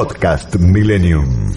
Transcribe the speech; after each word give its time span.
Podcast 0.00 0.56
Millennium. 0.56 1.52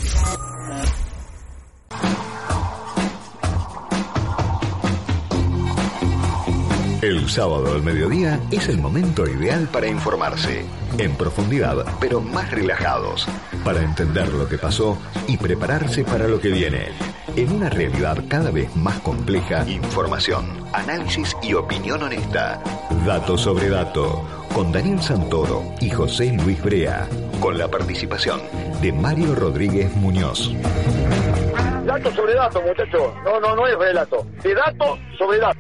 El 7.02 7.30
sábado 7.30 7.72
al 7.72 7.84
mediodía 7.84 8.42
es 8.52 8.68
el 8.68 8.80
momento 8.80 9.26
ideal 9.26 9.70
para 9.72 9.88
informarse, 9.88 10.66
en 10.98 11.16
profundidad, 11.16 11.86
pero 12.02 12.20
más 12.20 12.52
relajados, 12.52 13.30
para 13.64 13.82
entender 13.82 14.28
lo 14.34 14.50
que 14.50 14.58
pasó 14.58 14.98
y 15.26 15.38
prepararse 15.38 16.04
para 16.04 16.28
lo 16.28 16.42
que 16.42 16.50
viene. 16.50 16.90
En 17.38 17.50
una 17.50 17.70
realidad 17.70 18.26
cada 18.28 18.52
vez 18.52 18.76
más 18.76 19.00
compleja, 19.00 19.66
información, 19.70 20.66
análisis 20.74 21.34
y 21.42 21.54
opinión 21.54 22.04
honesta. 22.04 22.62
Dato 23.06 23.38
sobre 23.38 23.70
dato, 23.70 24.28
con 24.54 24.74
Daniel 24.74 25.02
Santoro 25.02 25.64
y 25.80 25.90
José 25.90 26.34
Luis 26.34 26.62
Brea, 26.62 27.08
con 27.44 27.58
la 27.58 27.68
participación 27.68 28.40
de 28.82 28.94
Mario 28.94 29.36
Rodríguez 29.36 29.94
Muñoz. 29.98 30.54
Dato 31.86 32.10
sobre 32.14 32.36
dato, 32.36 32.62
muchachos. 32.62 33.14
No, 33.26 33.38
no, 33.42 33.54
no 33.54 33.68
es 33.68 33.78
relato. 33.78 34.26
De 34.42 34.56
dato 34.56 34.98
sobre 35.18 35.40
dato. 35.40 35.60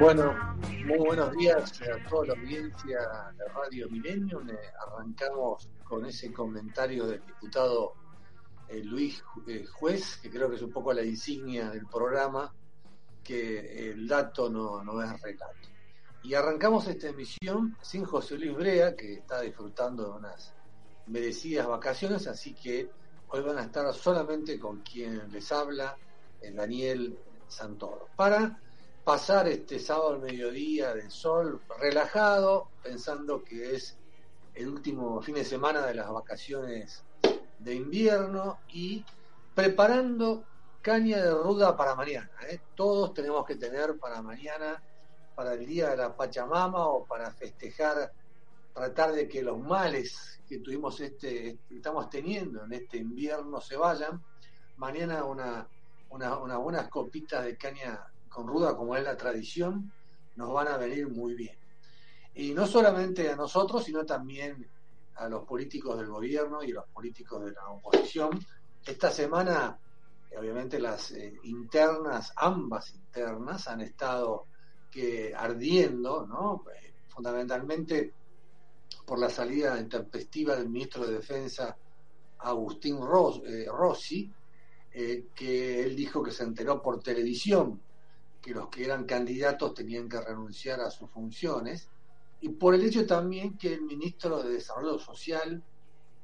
Bueno, 0.00 0.56
muy 0.86 0.98
buenos 1.00 1.36
días 1.36 1.82
a 1.82 2.08
toda 2.08 2.28
la 2.28 2.32
audiencia 2.40 2.98
de 3.36 3.48
Radio 3.54 3.90
Millennium. 3.90 4.48
Eh, 4.48 4.54
arrancamos 4.88 5.68
con 5.86 6.06
ese 6.06 6.32
comentario 6.32 7.06
del 7.06 7.20
diputado 7.26 7.92
eh, 8.68 8.82
Luis 8.82 9.22
eh, 9.46 9.66
Juez, 9.66 10.16
que 10.22 10.30
creo 10.30 10.48
que 10.48 10.56
es 10.56 10.62
un 10.62 10.72
poco 10.72 10.94
la 10.94 11.02
insignia 11.02 11.68
del 11.68 11.84
programa, 11.86 12.50
que 13.24 13.90
el 13.90 14.06
dato 14.06 14.48
no, 14.48 14.84
no 14.84 15.02
es 15.02 15.20
relato. 15.20 15.68
Y 16.22 16.34
arrancamos 16.34 16.86
esta 16.86 17.08
emisión 17.08 17.76
sin 17.82 18.04
José 18.04 18.38
Luis 18.38 18.54
Brea, 18.54 18.94
que 18.94 19.14
está 19.14 19.40
disfrutando 19.40 20.04
de 20.04 20.10
unas 20.10 20.54
merecidas 21.06 21.66
vacaciones, 21.66 22.26
así 22.26 22.54
que 22.54 22.88
hoy 23.28 23.42
van 23.42 23.58
a 23.58 23.64
estar 23.64 23.92
solamente 23.92 24.58
con 24.58 24.80
quien 24.80 25.30
les 25.32 25.50
habla, 25.52 25.96
el 26.40 26.56
Daniel 26.56 27.18
Santoro, 27.48 28.08
para 28.16 28.58
pasar 29.04 29.48
este 29.48 29.78
sábado 29.78 30.14
al 30.14 30.20
mediodía 30.20 30.94
de 30.94 31.10
sol 31.10 31.60
relajado, 31.78 32.68
pensando 32.82 33.42
que 33.42 33.74
es 33.74 33.98
el 34.54 34.68
último 34.68 35.20
fin 35.20 35.34
de 35.34 35.44
semana 35.44 35.84
de 35.86 35.94
las 35.94 36.10
vacaciones 36.10 37.04
de 37.58 37.74
invierno 37.74 38.60
y 38.68 39.04
preparando 39.54 40.44
caña 40.84 41.16
de 41.16 41.30
ruda 41.30 41.74
para 41.74 41.94
mañana. 41.94 42.30
¿eh? 42.46 42.60
Todos 42.74 43.14
tenemos 43.14 43.46
que 43.46 43.56
tener 43.56 43.98
para 43.98 44.20
mañana, 44.20 44.82
para 45.34 45.54
el 45.54 45.64
día 45.64 45.88
de 45.88 45.96
la 45.96 46.14
Pachamama 46.14 46.86
o 46.88 47.06
para 47.06 47.30
festejar, 47.30 48.12
tratar 48.74 49.12
de 49.12 49.26
que 49.26 49.42
los 49.42 49.58
males 49.58 50.40
que 50.46 50.58
tuvimos 50.58 51.00
este, 51.00 51.58
estamos 51.70 52.10
teniendo 52.10 52.64
en 52.64 52.74
este 52.74 52.98
invierno 52.98 53.62
se 53.62 53.78
vayan. 53.78 54.22
Mañana 54.76 55.24
una, 55.24 55.66
una, 56.10 56.36
unas 56.36 56.58
buenas 56.58 56.88
copitas 56.88 57.46
de 57.46 57.56
caña 57.56 58.06
con 58.28 58.46
ruda 58.46 58.76
como 58.76 58.94
es 58.94 59.04
la 59.04 59.16
tradición, 59.16 59.90
nos 60.36 60.52
van 60.52 60.68
a 60.68 60.76
venir 60.76 61.08
muy 61.08 61.32
bien. 61.32 61.56
Y 62.34 62.52
no 62.52 62.66
solamente 62.66 63.30
a 63.30 63.36
nosotros, 63.36 63.84
sino 63.84 64.04
también 64.04 64.68
a 65.14 65.30
los 65.30 65.46
políticos 65.46 65.96
del 65.96 66.08
gobierno 66.08 66.62
y 66.62 66.72
a 66.72 66.74
los 66.74 66.88
políticos 66.88 67.42
de 67.42 67.52
la 67.52 67.68
oposición. 67.68 68.38
Esta 68.84 69.10
semana, 69.10 69.78
obviamente 70.38 70.78
las 70.78 71.12
eh, 71.12 71.38
internas, 71.44 72.32
ambas 72.36 72.94
internas, 72.94 73.68
han 73.68 73.80
estado 73.80 74.46
que 74.90 75.32
ardiendo, 75.34 76.26
¿no? 76.26 76.64
Eh, 76.72 76.94
fundamentalmente 77.08 78.12
por 79.06 79.18
la 79.18 79.28
salida 79.28 79.78
intempestiva 79.78 80.56
del 80.56 80.68
ministro 80.68 81.06
de 81.06 81.14
Defensa 81.14 81.76
Agustín 82.38 82.98
eh, 83.46 83.66
Rossi, 83.68 84.32
que 84.92 85.82
él 85.82 85.96
dijo 85.96 86.22
que 86.22 86.30
se 86.30 86.44
enteró 86.44 86.80
por 86.80 87.02
televisión 87.02 87.80
que 88.40 88.52
los 88.52 88.68
que 88.68 88.84
eran 88.84 89.04
candidatos 89.06 89.74
tenían 89.74 90.08
que 90.08 90.20
renunciar 90.20 90.80
a 90.80 90.90
sus 90.90 91.10
funciones, 91.10 91.88
y 92.42 92.50
por 92.50 92.74
el 92.74 92.84
hecho 92.84 93.06
también 93.06 93.56
que 93.56 93.72
el 93.72 93.82
ministro 93.82 94.42
de 94.42 94.52
Desarrollo 94.52 94.98
Social, 94.98 95.62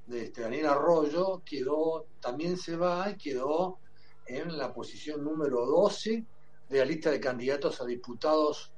de 0.07 0.25
este, 0.25 0.43
Daniel 0.43 0.67
Arroyo, 0.67 1.43
quedó, 1.45 2.07
también 2.21 2.59
se 2.59 2.77
va 2.77 3.11
y 3.11 3.17
quedó 3.17 3.79
en 4.31 4.57
la 4.57 4.73
posición 4.73 5.25
número 5.25 5.67
12 5.67 6.25
de 6.69 6.79
la 6.79 6.85
lista 6.85 7.11
de 7.11 7.21
candidatos 7.21 7.81
a 7.81 7.85
diputados 7.85 8.73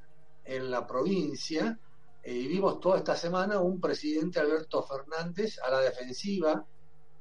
en 0.44 0.70
la 0.70 0.86
provincia. 0.86 1.78
Eh, 2.22 2.32
y 2.32 2.48
vimos 2.48 2.80
toda 2.80 2.98
esta 2.98 3.16
semana 3.16 3.60
un 3.60 3.80
presidente 3.80 4.40
Alberto 4.40 4.82
Fernández 4.82 5.58
a 5.58 5.70
la 5.70 5.80
defensiva 5.80 6.64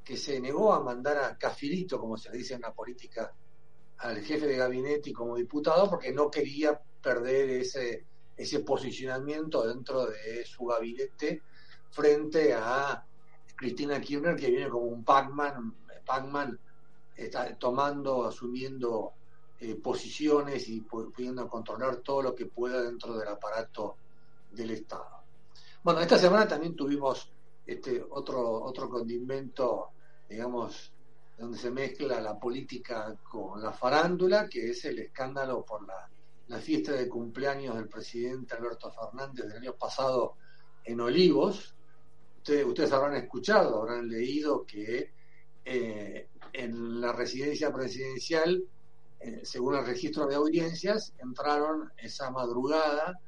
que 0.04 0.16
se 0.18 0.40
negó 0.40 0.74
a 0.74 0.80
mandar 0.80 1.18
a 1.18 1.38
Cafirito, 1.38 2.00
como 2.00 2.18
se 2.18 2.32
dice 2.32 2.54
en 2.54 2.62
la 2.62 2.74
política 2.74 3.34
al 3.98 4.22
jefe 4.22 4.48
de 4.48 4.58
gabinete 4.58 5.12
y 5.12 5.14
como 5.14 5.36
diputado 5.36 5.90
porque 5.90 6.12
no 6.12 6.32
quería 6.32 6.80
perder 7.04 7.50
ese, 7.50 8.06
ese 8.36 8.62
posicionamiento 8.62 9.68
dentro 9.68 10.08
de 10.08 10.44
su 10.46 10.66
gabinete 10.66 11.44
frente 11.92 12.54
a 12.54 13.06
Cristina 13.56 14.02
Kirchner 14.02 14.36
que 14.36 14.50
viene 14.50 14.70
como 14.70 14.86
un 14.86 15.04
Pac-Man, 15.04 15.76
Pac-Man 16.06 16.60
está 17.26 17.56
tomando, 17.56 18.26
asumiendo 18.26 19.14
eh, 19.60 19.76
posiciones 19.76 20.68
y 20.70 20.82
pudiendo 20.82 21.48
controlar 21.48 21.98
todo 21.98 22.22
lo 22.24 22.36
que 22.36 22.48
pueda 22.48 22.82
dentro 22.82 23.18
del 23.18 23.28
aparato 23.28 23.96
del 24.52 24.72
Estado. 24.72 25.22
Bueno, 25.84 26.02
esta 26.02 26.18
semana 26.18 26.48
también 26.48 26.76
tuvimos 26.76 27.30
este 27.66 28.04
otro, 28.10 28.64
otro 28.64 28.90
condimento, 28.90 29.90
digamos, 30.28 30.92
donde 31.38 31.58
se 31.58 31.72
mezcla 31.72 32.22
la 32.22 32.38
política 32.40 33.16
con 33.24 33.62
la 33.62 33.72
farándula, 33.72 34.48
que 34.48 34.70
es 34.70 34.86
el 34.86 35.00
escándalo 35.00 35.64
por 35.66 35.86
la, 35.88 36.08
fiesta 36.60 36.92
de 36.92 37.08
cumpleaños 37.08 37.76
del 37.76 37.88
presidente 37.88 38.56
Alberto 38.56 38.92
Fernández 38.92 39.48
del 39.48 39.58
año 39.58 39.74
pasado 39.74 40.36
en 40.84 41.00
Olivos. 41.00 41.74
Ustedes, 42.38 42.92
habrán 42.92 43.16
escuchado, 43.16 43.82
habrán 43.82 44.10
leído 44.10 44.66
que 44.66 45.14
eh, 45.64 46.28
en 46.54 47.02
la 47.02 47.12
residencia 47.12 47.72
presidencial, 47.72 48.64
eh, 49.20 49.42
según 49.44 49.76
el 49.76 49.86
registro 49.86 50.26
de 50.26 50.36
audiencias, 50.36 51.14
entraron 51.20 51.92
esa 51.98 52.32
madrugada 52.32 53.20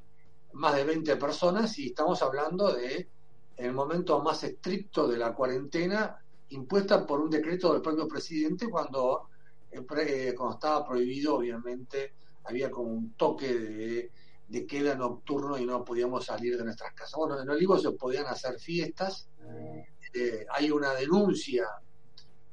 más 0.52 0.74
de 0.76 0.84
20 0.84 1.16
personas 1.16 1.78
y 1.78 1.86
estamos 1.86 2.22
hablando 2.22 2.72
de 2.72 3.08
el 3.56 3.72
momento 3.72 4.20
más 4.22 4.42
estricto 4.44 5.06
de 5.06 5.16
la 5.16 5.34
cuarentena 5.34 6.18
impuesta 6.48 7.06
por 7.06 7.20
un 7.20 7.30
decreto 7.30 7.72
del 7.72 7.82
propio 7.82 8.08
presidente 8.08 8.68
cuando, 8.68 9.28
eh, 9.70 9.84
eh, 9.96 10.34
cuando 10.36 10.54
estaba 10.54 10.86
prohibido, 10.86 11.36
obviamente, 11.36 12.14
había 12.44 12.70
como 12.70 12.92
un 12.92 13.14
toque 13.14 13.54
de, 13.54 14.10
queda 14.66 14.94
nocturno 14.94 15.58
y 15.58 15.66
no 15.66 15.84
podíamos 15.84 16.26
salir 16.26 16.56
de 16.56 16.64
nuestras 16.64 16.94
casas. 16.94 17.14
Bueno, 17.16 17.40
en 17.40 17.48
Olivos 17.48 17.82
se 17.82 17.90
podían 17.90 18.26
hacer 18.26 18.60
fiestas, 18.60 19.28
hay 20.50 20.70
una 20.70 20.94
denuncia 20.94 21.66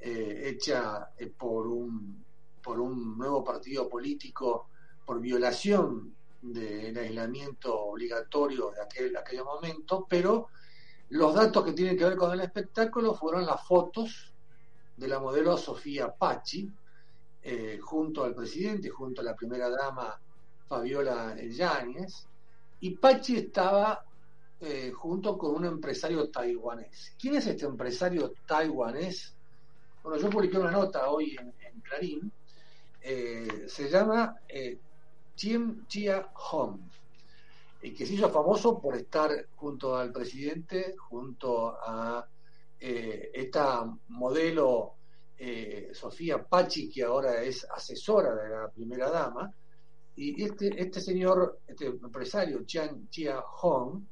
hecha 0.03 1.09
por, 1.37 1.67
un, 1.67 2.23
por 2.63 2.79
un 2.79 3.17
nuevo 3.17 3.43
partido 3.43 3.87
político 3.87 4.67
por 5.05 5.19
violación 5.19 6.15
del 6.41 6.97
aislamiento 6.97 7.79
obligatorio 7.79 8.71
de 8.71 8.81
aquel, 8.81 9.15
aquel 9.15 9.43
momento, 9.43 10.07
pero 10.09 10.49
los 11.09 11.35
datos 11.35 11.63
que 11.65 11.73
tienen 11.73 11.97
que 11.97 12.05
ver 12.05 12.17
con 12.17 12.31
el 12.31 12.39
espectáculo 12.39 13.13
fueron 13.13 13.45
las 13.45 13.65
fotos 13.67 14.33
de 14.97 15.07
la 15.07 15.19
modelo 15.19 15.57
Sofía 15.57 16.09
Pachi, 16.09 16.71
eh, 17.43 17.79
junto 17.81 18.23
al 18.23 18.33
presidente, 18.33 18.89
junto 18.89 19.21
a 19.21 19.23
la 19.23 19.35
primera 19.35 19.69
dama 19.69 20.19
Fabiola 20.67 21.35
Yáñez, 21.35 22.27
y 22.79 22.91
Pachi 22.91 23.37
estaba 23.37 24.05
eh, 24.59 24.91
junto 24.91 25.37
con 25.37 25.55
un 25.55 25.65
empresario 25.65 26.29
taiwanés. 26.29 27.13
¿Quién 27.19 27.35
es 27.35 27.47
este 27.47 27.65
empresario 27.65 28.33
taiwanés? 28.47 29.35
Bueno, 30.03 30.17
yo 30.19 30.29
publiqué 30.29 30.57
una 30.57 30.71
nota 30.71 31.09
hoy 31.09 31.35
en, 31.37 31.81
Clarín, 31.81 32.31
eh, 33.01 33.65
se 33.67 33.89
llama 33.89 34.35
Chiem 35.35 35.85
Chia 35.87 36.29
Hong 36.33 36.79
y 37.81 37.93
que 37.93 38.05
se 38.05 38.13
hizo 38.13 38.29
famoso 38.29 38.79
por 38.79 38.95
estar 38.95 39.29
junto 39.55 39.95
al 39.95 40.11
presidente, 40.11 40.95
junto 40.97 41.69
a 41.69 42.27
eh, 42.79 43.31
esta 43.33 43.85
modelo 44.09 44.95
eh, 45.37 45.89
Sofía 45.93 46.43
Pachi, 46.43 46.89
que 46.89 47.03
ahora 47.03 47.41
es 47.43 47.65
asesora 47.65 48.35
de 48.35 48.49
la 48.49 48.69
primera 48.69 49.09
dama, 49.09 49.51
y 50.15 50.43
este, 50.43 50.79
este 50.81 51.01
señor, 51.01 51.59
este 51.67 51.87
empresario, 51.87 52.63
Chiang 52.65 53.09
Chia 53.09 53.41
Hong, 53.41 54.03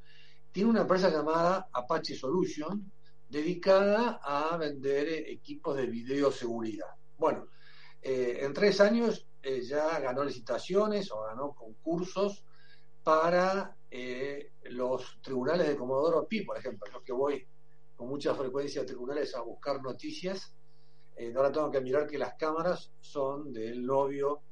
tiene 0.50 0.70
una 0.70 0.80
empresa 0.82 1.10
llamada 1.10 1.68
Apache 1.72 2.16
Solution, 2.16 2.90
dedicada 3.30 4.20
a 4.22 4.56
vender 4.56 5.08
equipos 5.28 5.76
de 5.76 5.86
videoseguridad. 5.86 6.94
Bueno, 7.16 7.48
eh, 8.02 8.40
en 8.42 8.52
tres 8.52 8.80
años 8.80 9.26
ya 9.62 9.98
ganó 10.00 10.22
licitaciones 10.22 11.10
o 11.12 11.22
ganó 11.22 11.54
concursos 11.54 12.44
para 13.02 13.74
eh, 13.90 14.52
los 14.64 15.20
tribunales 15.22 15.66
de 15.66 15.76
Comodoro 15.76 16.26
Pi, 16.26 16.42
por 16.42 16.56
ejemplo, 16.56 16.90
yo 16.92 17.02
que 17.02 17.12
voy 17.12 17.46
con 17.96 18.08
mucha 18.08 18.34
frecuencia 18.34 18.82
a 18.82 18.86
tribunales 18.86 19.34
a 19.34 19.40
buscar 19.42 19.82
noticias, 19.82 20.54
eh, 21.16 21.32
ahora 21.36 21.52
tengo 21.52 21.70
que 21.70 21.80
mirar 21.80 22.06
que 22.06 22.18
las 22.18 22.34
cámaras 22.34 22.92
son 23.00 23.52
del 23.52 23.84
novio 23.84 24.42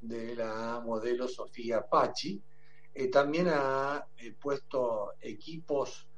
de 0.00 0.34
la 0.34 0.82
modelo 0.84 1.26
Sofía 1.26 1.86
Pachi. 1.88 2.42
Eh, 2.92 3.08
también 3.08 3.48
ha 3.48 4.04
puesto 4.40 5.12
equipos 5.20 6.08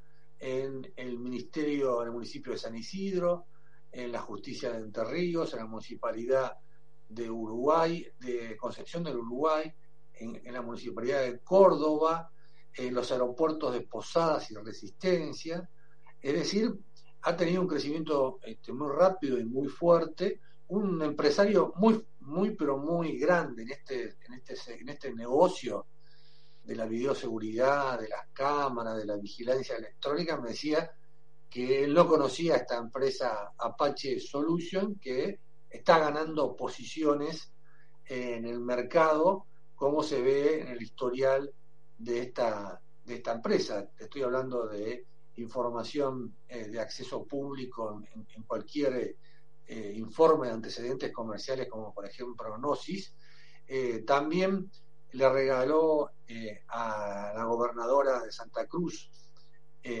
en 0.41 0.91
el 0.95 1.19
ministerio, 1.19 2.01
en 2.01 2.07
el 2.07 2.13
municipio 2.13 2.51
de 2.51 2.57
San 2.57 2.75
Isidro, 2.75 3.45
en 3.91 4.11
la 4.11 4.19
justicia 4.19 4.71
de 4.71 4.79
Entre 4.79 5.03
Ríos, 5.03 5.53
en 5.53 5.59
la 5.59 5.67
municipalidad 5.67 6.57
de 7.07 7.29
Uruguay, 7.29 8.07
de 8.19 8.57
Concepción 8.57 9.03
del 9.03 9.17
Uruguay, 9.17 9.71
en, 10.13 10.41
la 10.51 10.63
municipalidad 10.63 11.21
de 11.21 11.39
Córdoba, 11.39 12.31
en 12.73 12.93
los 12.93 13.11
aeropuertos 13.11 13.71
de 13.73 13.81
Posadas 13.81 14.49
y 14.49 14.55
Resistencia. 14.55 15.69
Es 16.19 16.33
decir, 16.33 16.73
ha 17.21 17.35
tenido 17.35 17.61
un 17.61 17.67
crecimiento 17.67 18.39
este, 18.41 18.73
muy 18.73 18.91
rápido 18.91 19.37
y 19.37 19.45
muy 19.45 19.67
fuerte, 19.67 20.41
un 20.69 21.03
empresario 21.03 21.73
muy, 21.75 22.03
muy, 22.21 22.55
pero 22.55 22.79
muy 22.79 23.19
grande 23.19 23.61
en 23.61 23.71
este, 23.71 24.15
en 24.25 24.33
este, 24.33 24.55
en 24.73 24.89
este 24.89 25.13
negocio 25.13 25.85
de 26.63 26.75
la 26.75 26.85
videoseguridad, 26.85 27.99
de 27.99 28.09
las 28.09 28.27
cámaras, 28.33 28.97
de 28.97 29.05
la 29.05 29.17
vigilancia 29.17 29.75
electrónica, 29.75 30.39
me 30.39 30.49
decía 30.49 30.91
que 31.49 31.83
él 31.83 31.93
no 31.93 32.07
conocía 32.07 32.55
esta 32.55 32.77
empresa 32.77 33.51
Apache 33.57 34.19
Solution, 34.19 34.95
que 34.99 35.39
está 35.69 35.99
ganando 35.99 36.55
posiciones 36.55 37.51
en 38.05 38.45
el 38.45 38.59
mercado, 38.59 39.47
como 39.75 40.03
se 40.03 40.21
ve 40.21 40.61
en 40.61 40.67
el 40.67 40.81
historial 40.81 41.51
de 41.97 42.19
esta, 42.21 42.81
de 43.03 43.15
esta 43.15 43.33
empresa. 43.33 43.89
Estoy 43.97 44.21
hablando 44.21 44.67
de 44.67 45.05
información 45.35 46.35
eh, 46.47 46.67
de 46.67 46.79
acceso 46.79 47.25
público 47.25 48.01
en, 48.13 48.43
cualquier 48.43 49.15
eh, 49.65 49.93
informe 49.95 50.47
de 50.47 50.53
antecedentes 50.53 51.11
comerciales, 51.11 51.67
como 51.69 51.93
por 51.93 52.05
ejemplo 52.05 52.53
Gnosis. 52.57 53.15
Eh, 53.67 54.03
también 54.05 54.69
le 55.13 55.29
regaló 55.29 56.11
a 56.69 57.33
la 57.35 57.43
gobernadora 57.43 58.21
de 58.21 58.31
Santa 58.31 58.65
Cruz, 58.65 59.09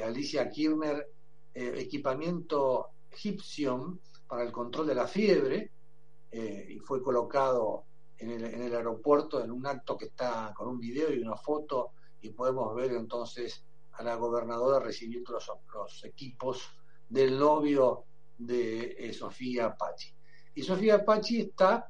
Alicia 0.03 0.49
Kirchner, 0.49 1.05
equipamiento 1.53 2.91
Gipsium 3.11 3.99
para 4.27 4.43
el 4.43 4.51
control 4.51 4.87
de 4.87 4.95
la 4.95 5.07
fiebre 5.07 5.71
eh, 6.31 6.65
y 6.69 6.79
fue 6.79 7.03
colocado 7.03 7.85
en 8.17 8.31
el, 8.31 8.73
aeropuerto 8.73 9.43
en 9.43 9.51
un 9.51 9.65
acto 9.65 9.97
que 9.97 10.05
está 10.05 10.53
con 10.55 10.69
un 10.69 10.79
video 10.79 11.11
y 11.11 11.19
una 11.19 11.35
foto 11.35 11.91
y 12.21 12.29
podemos 12.29 12.73
ver 12.75 12.91
entonces 12.91 13.65
a 13.93 14.03
la 14.03 14.15
gobernadora 14.15 14.79
recibiendo 14.79 15.33
los, 15.33 16.03
equipos 16.05 16.69
del 17.09 17.37
novio 17.37 18.05
de 18.37 18.95
eh, 18.97 19.11
Sofía 19.11 19.75
Pachi. 19.75 20.13
Y 20.55 20.63
Sofía 20.63 21.03
Pachi 21.03 21.41
está, 21.41 21.89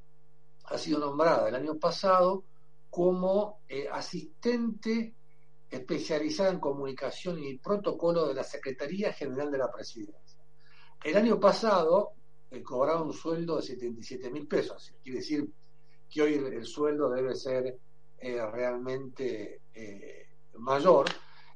ha 0.64 0.78
sido 0.78 1.00
nombrada 1.00 1.50
el 1.50 1.56
año 1.56 1.78
pasado 1.78 2.46
como 2.92 3.62
eh, 3.70 3.88
asistente 3.90 5.16
especializada 5.70 6.50
en 6.52 6.60
comunicación 6.60 7.40
y 7.40 7.58
protocolo 7.58 8.28
de 8.28 8.34
la 8.34 8.44
Secretaría 8.44 9.14
General 9.14 9.50
de 9.50 9.58
la 9.58 9.72
Presidencia. 9.72 10.44
El 11.02 11.16
año 11.16 11.40
pasado 11.40 12.12
eh, 12.52 12.62
cobraba 12.62 13.02
un 13.02 13.14
sueldo 13.14 13.56
de 13.56 13.62
77 13.64 14.30
mil 14.30 14.46
pesos. 14.46 14.94
Quiere 15.02 15.20
decir 15.20 15.50
que 16.10 16.22
hoy 16.22 16.34
el, 16.34 16.66
sueldo 16.66 17.10
debe 17.10 17.34
ser 17.34 17.80
eh, 18.20 18.46
realmente 18.52 19.62
mayor. 20.56 21.08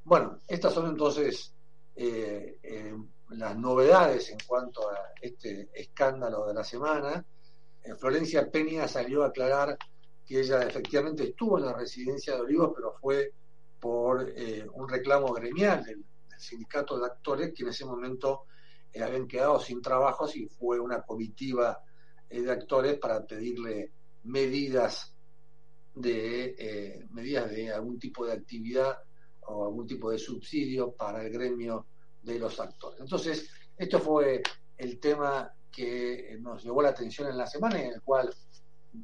Bueno, 0.06 0.40
estas 0.48 0.74
son 0.74 0.88
entonces 0.88 1.54
las 3.30 3.58
novedades 3.58 4.30
en 4.30 4.38
cuanto 4.48 4.90
a 4.90 4.96
este 5.22 5.70
escándalo 5.74 6.48
de 6.48 6.54
la 6.54 6.64
semana. 6.64 7.26
Florencia 8.00 8.50
Peña 8.50 8.88
salió 8.88 9.24
a 9.24 9.28
aclarar 9.28 9.78
que 10.26 10.40
ella 10.40 10.62
efectivamente 10.64 11.24
estuvo 11.24 11.58
en 11.58 11.66
la 11.66 11.74
residencia 11.74 12.36
de 12.36 12.42
Olivos, 12.42 12.72
pero 12.76 12.94
fue 13.00 13.34
por 13.80 14.34
un 14.74 14.90
reclamo 14.90 15.32
gremial 15.34 15.84
del, 15.84 16.04
sindicato 16.38 17.00
de 17.00 17.06
actores 17.06 17.54
que 17.54 17.64
en 17.64 17.70
ese 17.70 17.86
momento 17.86 18.46
eh, 18.92 19.04
habían 19.04 19.28
quedado 19.28 19.60
sin 19.60 19.82
trabajos 19.82 20.36
y 20.36 20.48
fue 20.48 20.80
una 20.80 21.02
comitiva 21.02 21.80
eh, 22.30 22.42
de 22.42 22.52
actores 22.52 22.98
para 22.98 23.26
pedirle 23.26 23.92
medidas 24.24 25.14
de 25.94 26.56
eh, 26.58 27.08
medidas 27.12 27.50
de 27.50 27.72
algún 27.72 27.98
tipo 27.98 28.26
de 28.26 28.34
actividad 28.34 28.98
o 29.48 29.66
algún 29.66 29.88
tipo 29.88 30.12
de 30.12 30.18
subsidio 30.18 30.92
para 30.92 31.24
el 31.24 31.32
gremio 31.32 31.88
de 32.22 32.40
los 32.40 32.60
actores. 32.60 33.00
Entonces, 33.00 33.50
esto 33.78 34.00
fue 34.00 34.42
el 34.78 35.00
tema 35.00 35.54
que 35.72 36.38
nos 36.42 36.64
llevó 36.64 36.82
la 36.82 36.90
atención 36.90 37.30
en 37.30 37.38
la 37.38 37.48
semana 37.48 37.82
en 37.82 37.94
el 37.94 38.02
cual 38.02 38.34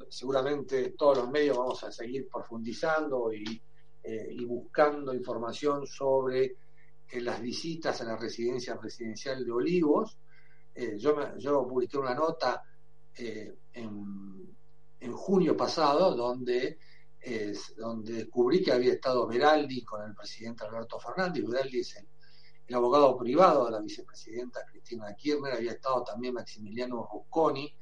seguramente 0.08 0.90
todos 0.90 1.18
los 1.18 1.30
medios 1.30 1.56
vamos 1.56 1.82
a 1.84 1.92
seguir 1.92 2.28
profundizando 2.28 3.32
y, 3.32 3.62
y 4.04 4.44
buscando 4.44 5.14
información 5.14 5.86
sobre 5.86 6.56
en 7.12 7.24
las 7.26 7.40
visitas 7.40 8.00
a 8.00 8.04
la 8.04 8.16
residencia 8.16 8.78
presidencial 8.78 9.44
de 9.44 9.52
Olivos. 9.52 10.18
Eh, 10.74 10.96
yo, 10.98 11.68
publiqué 11.68 11.98
una 11.98 12.14
nota 12.14 12.62
eh, 13.14 13.54
en, 13.74 15.12
junio 15.12 15.56
pasado 15.56 16.14
donde, 16.16 16.78
donde 17.76 18.12
descubrí 18.14 18.62
que 18.62 18.72
había 18.72 18.94
estado 18.94 19.26
Veraldi 19.26 19.84
con 19.84 20.02
el 20.02 20.14
presidente 20.14 20.64
Alberto 20.64 20.98
Fernández. 20.98 21.44
Veraldi 21.46 21.80
es 21.80 21.96
el, 21.96 22.74
abogado 22.74 23.18
privado 23.18 23.66
de 23.66 23.72
la 23.72 23.80
vicepresidenta 23.80 24.64
Cristina 24.64 25.14
Kirchner. 25.14 25.52
Había 25.52 25.72
estado 25.72 26.02
también 26.02 26.32
Maximiliano 26.34 27.06
Rusconi. 27.12 27.74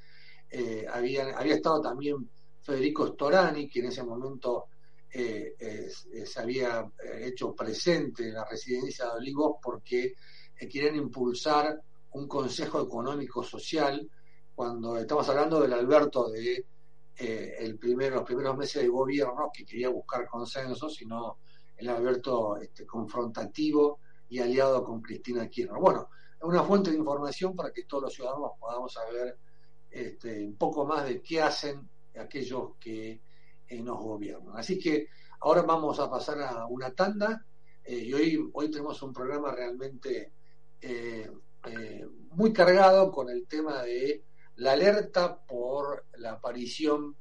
Eh, 0.50 0.86
había, 0.90 1.30
estado 1.30 1.80
también 1.80 2.28
Federico 2.60 3.06
Storani, 3.06 3.68
que 3.68 3.80
en 3.80 3.86
ese 3.86 4.02
momento 4.02 4.66
eh, 5.12 5.90
se 6.24 6.40
había 6.40 6.88
eh, 7.02 7.26
hecho 7.26 7.52
presente 7.52 8.28
en 8.28 8.34
la 8.34 8.44
residencia 8.44 9.06
de 9.06 9.12
Olivos 9.12 9.56
porque 9.60 10.14
eh, 10.56 10.68
quieren 10.68 10.94
impulsar 10.94 11.80
un 12.12 12.28
consejo 12.28 12.80
económico 12.82 13.42
social 13.42 14.08
cuando 14.54 14.96
estamos 14.98 15.28
hablando 15.28 15.60
del 15.60 15.72
Alberto 15.72 16.30
de 16.30 16.64
el 17.16 17.76
primer, 17.76 18.12
los 18.12 18.22
primeros 18.22 18.56
meses 18.56 18.80
de 18.80 18.88
gobierno 18.88 19.50
que 19.52 19.66
quería 19.66 19.90
buscar 19.90 20.26
consenso, 20.26 20.88
sino 20.88 21.40
el 21.76 21.90
Alberto 21.90 22.56
este, 22.56 22.86
confrontativo 22.86 24.00
y 24.30 24.38
aliado 24.38 24.82
con 24.82 25.02
Cristina 25.02 25.46
Kirchner. 25.46 25.78
Bueno, 25.78 26.08
una 26.40 26.62
fuente 26.62 26.90
de 26.90 26.96
información 26.96 27.54
para 27.54 27.72
que 27.72 27.84
todos 27.84 28.04
los 28.04 28.14
ciudadanos 28.14 28.52
podamos 28.58 28.94
saber 28.94 29.36
este, 29.90 30.44
un 30.44 30.56
poco 30.56 30.84
más 30.84 31.04
de 31.06 31.20
qué 31.20 31.42
hacen 31.42 31.88
aquellos 32.16 32.76
que 32.78 33.20
nos 33.82 33.98
gobiernan. 33.98 34.56
Así 34.56 34.78
que 34.78 35.08
ahora 35.40 35.62
vamos 35.62 35.98
a 36.00 36.10
pasar 36.10 36.42
a 36.42 36.66
una 36.66 36.92
tanda 36.94 37.46
eh, 37.84 37.96
y 37.96 38.12
hoy, 38.14 38.50
hoy 38.52 38.70
tenemos 38.70 39.02
un 39.02 39.12
programa 39.12 39.52
realmente 39.52 40.32
eh, 40.80 41.30
eh, 41.66 42.06
muy 42.30 42.52
cargado 42.52 43.10
con 43.10 43.28
el 43.28 43.46
tema 43.46 43.82
de 43.82 44.24
la 44.56 44.72
alerta 44.72 45.42
por 45.44 46.06
la 46.18 46.32
aparición 46.32 47.16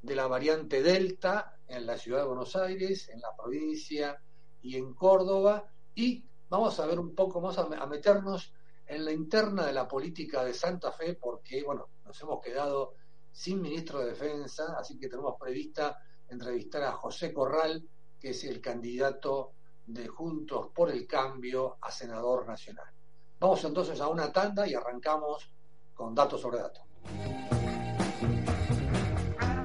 de 0.00 0.14
la 0.14 0.26
variante 0.26 0.82
Delta 0.82 1.58
en 1.66 1.86
la 1.86 1.98
ciudad 1.98 2.20
de 2.20 2.28
Buenos 2.28 2.54
Aires, 2.56 3.08
en 3.08 3.20
la 3.20 3.36
provincia 3.36 4.22
y 4.62 4.76
en 4.76 4.94
Córdoba 4.94 5.70
y 5.94 6.24
vamos 6.48 6.78
a 6.80 6.86
ver 6.86 6.98
un 6.98 7.14
poco 7.14 7.40
más 7.40 7.58
a, 7.58 7.62
a 7.62 7.86
meternos 7.86 8.52
en 8.86 9.04
la 9.04 9.12
interna 9.12 9.66
de 9.66 9.72
la 9.72 9.86
política 9.86 10.44
de 10.44 10.54
Santa 10.54 10.92
Fe 10.92 11.14
porque 11.14 11.62
bueno, 11.64 11.88
nos 12.08 12.20
hemos 12.22 12.40
quedado 12.42 12.94
sin 13.30 13.60
ministro 13.60 14.00
de 14.00 14.06
Defensa, 14.06 14.74
así 14.78 14.98
que 14.98 15.08
tenemos 15.08 15.34
prevista 15.38 15.98
entrevistar 16.28 16.82
a 16.82 16.92
José 16.92 17.32
Corral, 17.32 17.86
que 18.18 18.30
es 18.30 18.44
el 18.44 18.60
candidato 18.60 19.52
de 19.86 20.08
Juntos 20.08 20.68
por 20.74 20.90
el 20.90 21.06
Cambio 21.06 21.76
a 21.80 21.90
senador 21.90 22.46
nacional. 22.46 22.86
Vamos 23.38 23.62
entonces 23.62 24.00
a 24.00 24.08
una 24.08 24.32
tanda 24.32 24.66
y 24.66 24.74
arrancamos 24.74 25.50
con 25.94 26.14
datos 26.14 26.40
sobre 26.40 26.58
datos. 26.58 26.82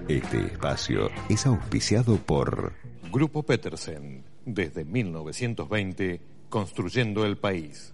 Este 0.07 0.45
espacio 0.45 1.09
es 1.29 1.45
auspiciado 1.45 2.17
por 2.17 2.73
Grupo 3.09 3.43
Petersen, 3.43 4.25
desde 4.45 4.83
1920, 4.83 6.21
construyendo 6.49 7.25
el 7.25 7.37
país. 7.37 7.93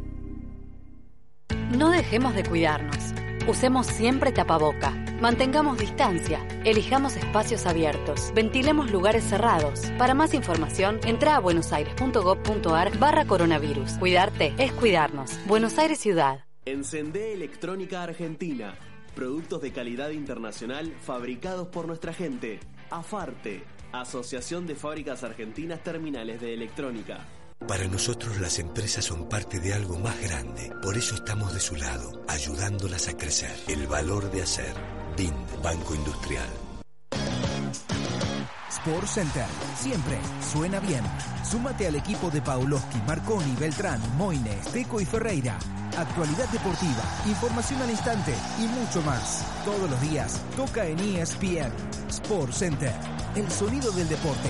No 1.77 1.89
dejemos 1.89 2.34
de 2.34 2.44
cuidarnos. 2.44 3.13
Usemos 3.46 3.88
siempre 3.88 4.32
tapaboca. 4.32 4.92
Mantengamos 5.22 5.77
distancia. 5.77 6.46
Elijamos 6.63 7.16
espacios 7.18 7.66
abiertos. 7.66 8.32
Ventilemos 8.34 8.89
lugares 8.89 9.24
cerrados. 9.25 9.82
Para 9.98 10.13
más 10.13 10.34
información, 10.34 11.00
entra 11.06 11.36
a 11.36 11.39
buenosaires.gov.ar 11.39 12.98
barra 12.98 13.25
coronavirus. 13.25 13.92
Cuidarte 14.00 14.54
es 14.58 14.72
cuidarnos. 14.72 15.39
Buenos 15.46 15.77
Aires 15.77 16.00
Ciudad. 16.00 16.46
Encendé 16.66 17.34
Electrónica 17.34 18.01
Argentina. 18.01 18.75
Productos 19.13 19.62
de 19.62 19.72
calidad 19.72 20.10
internacional 20.10 20.94
fabricados 21.01 21.68
por 21.68 21.86
nuestra 21.86 22.13
gente. 22.13 22.60
AFARTE. 22.89 23.63
Asociación 23.92 24.66
de 24.68 24.75
Fábricas 24.75 25.24
Argentinas 25.24 25.84
Terminales 25.84 26.42
de 26.42 26.54
Electrónica. 26.54 27.25
Para 27.66 27.86
nosotros 27.88 28.40
las 28.40 28.60
empresas 28.60 29.06
son 29.06 29.28
parte 29.28 29.60
de 29.60 29.74
algo 29.74 29.98
más 29.98 30.20
grande. 30.22 30.72
Por 30.82 30.98
eso 30.98 31.16
estamos 31.16 31.54
de 31.54 31.60
su 31.60 31.76
lado, 31.76 32.24
ayudándolas 32.28 33.08
a 33.08 33.18
crecer. 33.18 33.56
El 33.68 33.88
valor 33.88 34.32
de 34.32 34.44
hacer. 34.44 34.74
BIN, 35.18 35.34
Banco 35.64 35.96
Industrial. 35.96 36.48
Sport 38.70 39.08
Center. 39.08 39.46
Siempre 39.76 40.18
suena 40.52 40.80
bien. 40.80 41.02
Súmate 41.44 41.88
al 41.88 41.96
equipo 41.96 42.30
de 42.30 42.42
Pauloski, 42.42 43.00
Marconi, 43.08 43.56
Beltrán, 43.60 44.00
Moines, 44.18 44.68
Teco 44.72 45.02
y 45.02 45.06
Ferreira. 45.06 45.58
Actualidad 45.98 46.48
deportiva, 46.50 47.04
información 47.26 47.82
al 47.82 47.90
instante 47.90 48.34
y 48.60 48.68
mucho 48.68 49.02
más. 49.02 49.44
Todos 49.66 49.90
los 49.90 50.00
días 50.02 50.40
toca 50.56 50.86
en 50.86 51.00
ESPN. 51.00 51.74
Sport 52.08 52.54
Center. 52.54 52.94
El 53.36 53.50
sonido 53.52 53.92
del 53.92 54.08
deporte. 54.08 54.50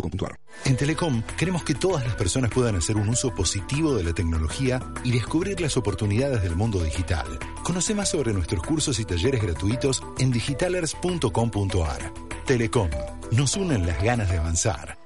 en 0.65 0.77
Telecom 0.77 1.21
queremos 1.37 1.63
que 1.63 1.75
todas 1.75 2.03
las 2.05 2.15
personas 2.15 2.51
puedan 2.51 2.75
hacer 2.75 2.97
un 2.97 3.09
uso 3.09 3.33
positivo 3.33 3.95
de 3.95 4.03
la 4.03 4.13
tecnología 4.13 4.79
y 5.03 5.11
descubrir 5.11 5.59
las 5.61 5.77
oportunidades 5.77 6.41
del 6.43 6.55
mundo 6.55 6.83
digital. 6.83 7.27
Conoce 7.63 7.93
más 7.93 8.09
sobre 8.09 8.33
nuestros 8.33 8.63
cursos 8.63 8.99
y 8.99 9.05
talleres 9.05 9.41
gratuitos 9.41 10.03
en 10.19 10.31
digitalers.com.ar. 10.31 12.13
Telecom, 12.45 12.89
nos 13.31 13.55
unen 13.55 13.85
las 13.85 14.01
ganas 14.03 14.29
de 14.29 14.37
avanzar. 14.37 14.97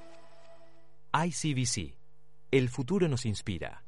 ICBC. 1.14 1.96
El 2.52 2.70
futuro 2.70 3.08
nos 3.08 3.26
inspira. 3.26 3.84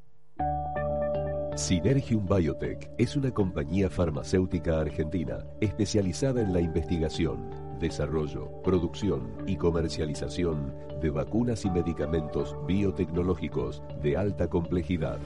Synergium 1.58 2.24
Biotech 2.24 2.88
es 2.98 3.16
una 3.16 3.32
compañía 3.32 3.90
farmacéutica 3.90 4.80
argentina 4.80 5.44
especializada 5.60 6.40
en 6.40 6.52
la 6.52 6.60
investigación, 6.60 7.50
desarrollo, 7.78 8.62
producción 8.62 9.44
y 9.46 9.56
comercialización 9.56 10.74
de 11.00 11.10
vacunas 11.10 11.64
y 11.64 11.70
medicamentos 11.70 12.56
biotecnológicos 12.66 13.82
de 14.02 14.16
alta 14.16 14.48
complejidad. 14.48 15.18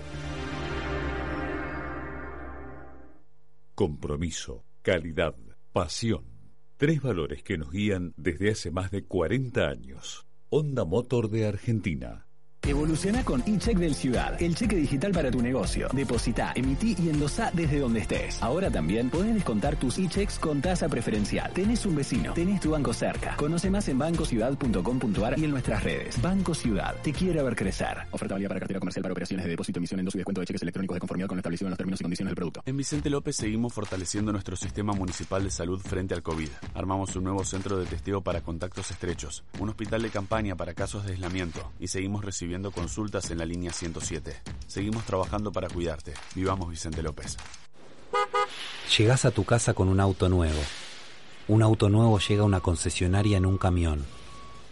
Compromiso, 3.75 4.65
calidad, 4.83 5.35
pasión. 5.73 6.25
Tres 6.77 7.03
valores 7.03 7.43
que 7.43 7.59
nos 7.59 7.71
guían 7.71 8.13
desde 8.17 8.51
hace 8.51 8.71
más 8.71 8.91
de 8.91 9.05
40 9.05 9.69
años. 9.69 10.27
Honda 10.51 10.85
Motor 10.85 11.31
de 11.31 11.47
Argentina 11.47 12.27
Evoluciona 12.65 13.25
con 13.25 13.43
eCheck 13.45 13.77
del 13.77 13.93
Ciudad, 13.93 14.41
el 14.41 14.55
cheque 14.55 14.77
digital 14.77 15.11
para 15.11 15.33
tu 15.33 15.43
negocio. 15.43 15.89
Deposita, 15.93 16.53
emití 16.55 16.95
y 16.97 17.09
endosá 17.09 17.51
desde 17.53 17.81
donde 17.81 17.99
estés. 17.99 18.41
Ahora 18.41 18.71
también 18.71 19.11
podés 19.11 19.35
descontar 19.35 19.75
tus 19.75 19.99
e-checks 19.99 20.39
con 20.39 20.61
tasa 20.61 20.89
preferencial. 20.89 21.53
Tenés 21.53 21.85
un 21.87 21.97
vecino, 21.97 22.35
tenés 22.35 22.61
tu 22.61 22.71
banco 22.71 22.93
cerca. 22.93 23.35
Conoce 23.35 23.69
más 23.69 23.89
en 23.89 23.99
bancociudad.com.ar 23.99 25.41
y 25.41 25.45
en 25.45 25.51
nuestras 25.51 25.83
redes. 25.83 26.23
Banco 26.23 26.55
Ciudad, 26.55 26.95
te 27.03 27.13
quiere 27.13 27.43
ver 27.43 27.57
crecer. 27.57 27.99
Oferta 28.13 28.35
válida 28.35 28.49
para 28.49 28.61
cartera 28.61 28.79
comercial 28.79 29.03
para 29.03 29.13
operaciones 29.13 29.45
de 29.45 29.51
depósito, 29.51 29.81
emisión, 29.81 29.99
endoso 29.99 30.19
y 30.19 30.21
descuento 30.21 30.41
de 30.41 30.47
cheques 30.47 30.63
electrónicos 30.63 30.95
de 30.95 31.01
conformidad 31.01 31.27
con 31.27 31.39
lo 31.39 31.41
establecido 31.41 31.67
en 31.67 31.71
los 31.71 31.79
términos 31.79 32.01
y 32.01 32.05
condiciones 32.05 32.31
del 32.31 32.37
producto. 32.37 32.63
En 32.65 32.77
Vicente 32.77 33.11
López 33.11 33.35
seguimos 33.35 33.73
fortaleciendo 33.73 34.31
nuestro 34.31 34.55
sistema 34.55 34.93
municipal 34.93 35.43
de 35.43 35.51
salud 35.51 35.81
frente 35.81 36.15
al 36.15 36.23
COVID. 36.23 36.49
Armamos 36.75 37.17
un 37.17 37.25
nuevo 37.25 37.45
centro 37.45 37.77
de 37.77 37.87
testeo 37.87 38.21
para 38.21 38.41
contactos 38.41 38.93
estrechos, 38.93 39.43
un 39.59 39.71
hospital 39.71 40.03
de 40.03 40.11
campaña 40.11 40.55
para 40.55 40.75
casos 40.75 41.05
de 41.05 41.15
aislamiento 41.15 41.73
y 41.81 41.89
seguimos 41.89 42.25
recibiendo 42.25 42.52
consultas 42.61 43.31
en 43.31 43.39
la 43.39 43.47
línea 43.47 43.73
107. 43.73 44.37
Seguimos 44.67 45.05
trabajando 45.05 45.53
para 45.53 45.69
cuidarte. 45.69 46.13
Vivamos 46.35 46.69
Vicente 46.69 47.03
López. 47.03 47.39
Llegás 48.99 49.25
a 49.25 49.31
tu 49.31 49.45
casa 49.45 49.73
con 49.73 49.89
un 49.89 50.01
auto 50.01 50.29
nuevo. 50.29 50.61
Un 51.49 51.63
auto 51.63 51.89
nuevo 51.89 52.19
llega 52.19 52.43
a 52.43 52.47
una 52.47 52.61
concesionaria 52.61 53.39
en 53.39 53.47
un 53.47 53.57
camión. 53.57 54.05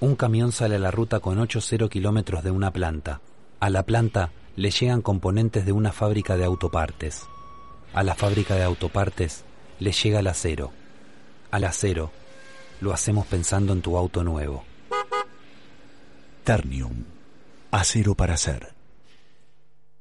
Un 0.01 0.15
camión 0.15 0.53
sale 0.53 0.77
a 0.77 0.79
la 0.79 0.91
ruta 0.91 1.21
con 1.21 1.39
8-0 1.39 1.89
kilómetros 1.89 2.45
de 2.45 2.51
una 2.51 2.71
planta. 2.71 3.21
A 3.61 3.71
la 3.71 3.83
planta 3.85 4.31
le 4.57 4.71
llegan 4.71 5.01
componentes 5.01 5.65
de 5.65 5.73
una 5.73 5.93
fábrica 5.93 6.37
de 6.37 6.45
autopartes. 6.45 7.27
A 7.95 8.03
la 8.03 8.15
fábrica 8.15 8.57
de 8.57 8.65
autopartes 8.65 9.45
le 9.79 9.93
llega 9.93 10.21
el 10.21 10.27
acero. 10.27 10.71
Al 11.51 11.65
acero 11.65 12.13
lo 12.81 12.93
hacemos 12.93 13.27
pensando 13.27 13.73
en 13.73 13.81
tu 13.81 13.97
auto 13.97 14.23
nuevo. 14.23 14.65
Ternium 16.45 17.20
Acero 17.71 18.15
para 18.15 18.35
hacer. 18.35 18.75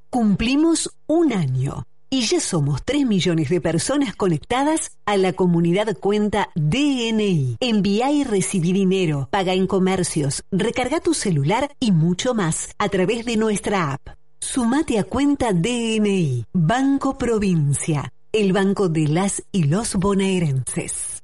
Cumplimos 0.09 0.89
un 1.07 1.33
año 1.33 1.85
y 2.09 2.21
ya 2.21 2.39
somos 2.39 2.83
3 2.83 3.05
millones 3.05 3.49
de 3.49 3.61
personas 3.61 4.15
conectadas 4.15 4.97
a 5.05 5.17
la 5.17 5.33
comunidad 5.33 5.95
cuenta 5.97 6.49
DNI. 6.55 7.57
Envía 7.59 8.11
y 8.11 8.23
recibí 8.23 8.73
dinero, 8.73 9.27
paga 9.31 9.53
en 9.53 9.67
comercios, 9.67 10.43
recarga 10.51 10.99
tu 10.99 11.13
celular 11.13 11.71
y 11.79 11.91
mucho 11.91 12.33
más 12.33 12.73
a 12.79 12.89
través 12.89 13.25
de 13.25 13.37
nuestra 13.37 13.93
app. 13.93 14.01
Sumate 14.39 14.97
a 14.97 15.03
cuenta 15.03 15.53
DNI, 15.53 16.45
Banco 16.53 17.17
Provincia, 17.17 18.11
el 18.31 18.53
banco 18.53 18.89
de 18.89 19.07
las 19.07 19.43
y 19.51 19.65
los 19.65 19.95
bonaerenses. 19.95 21.18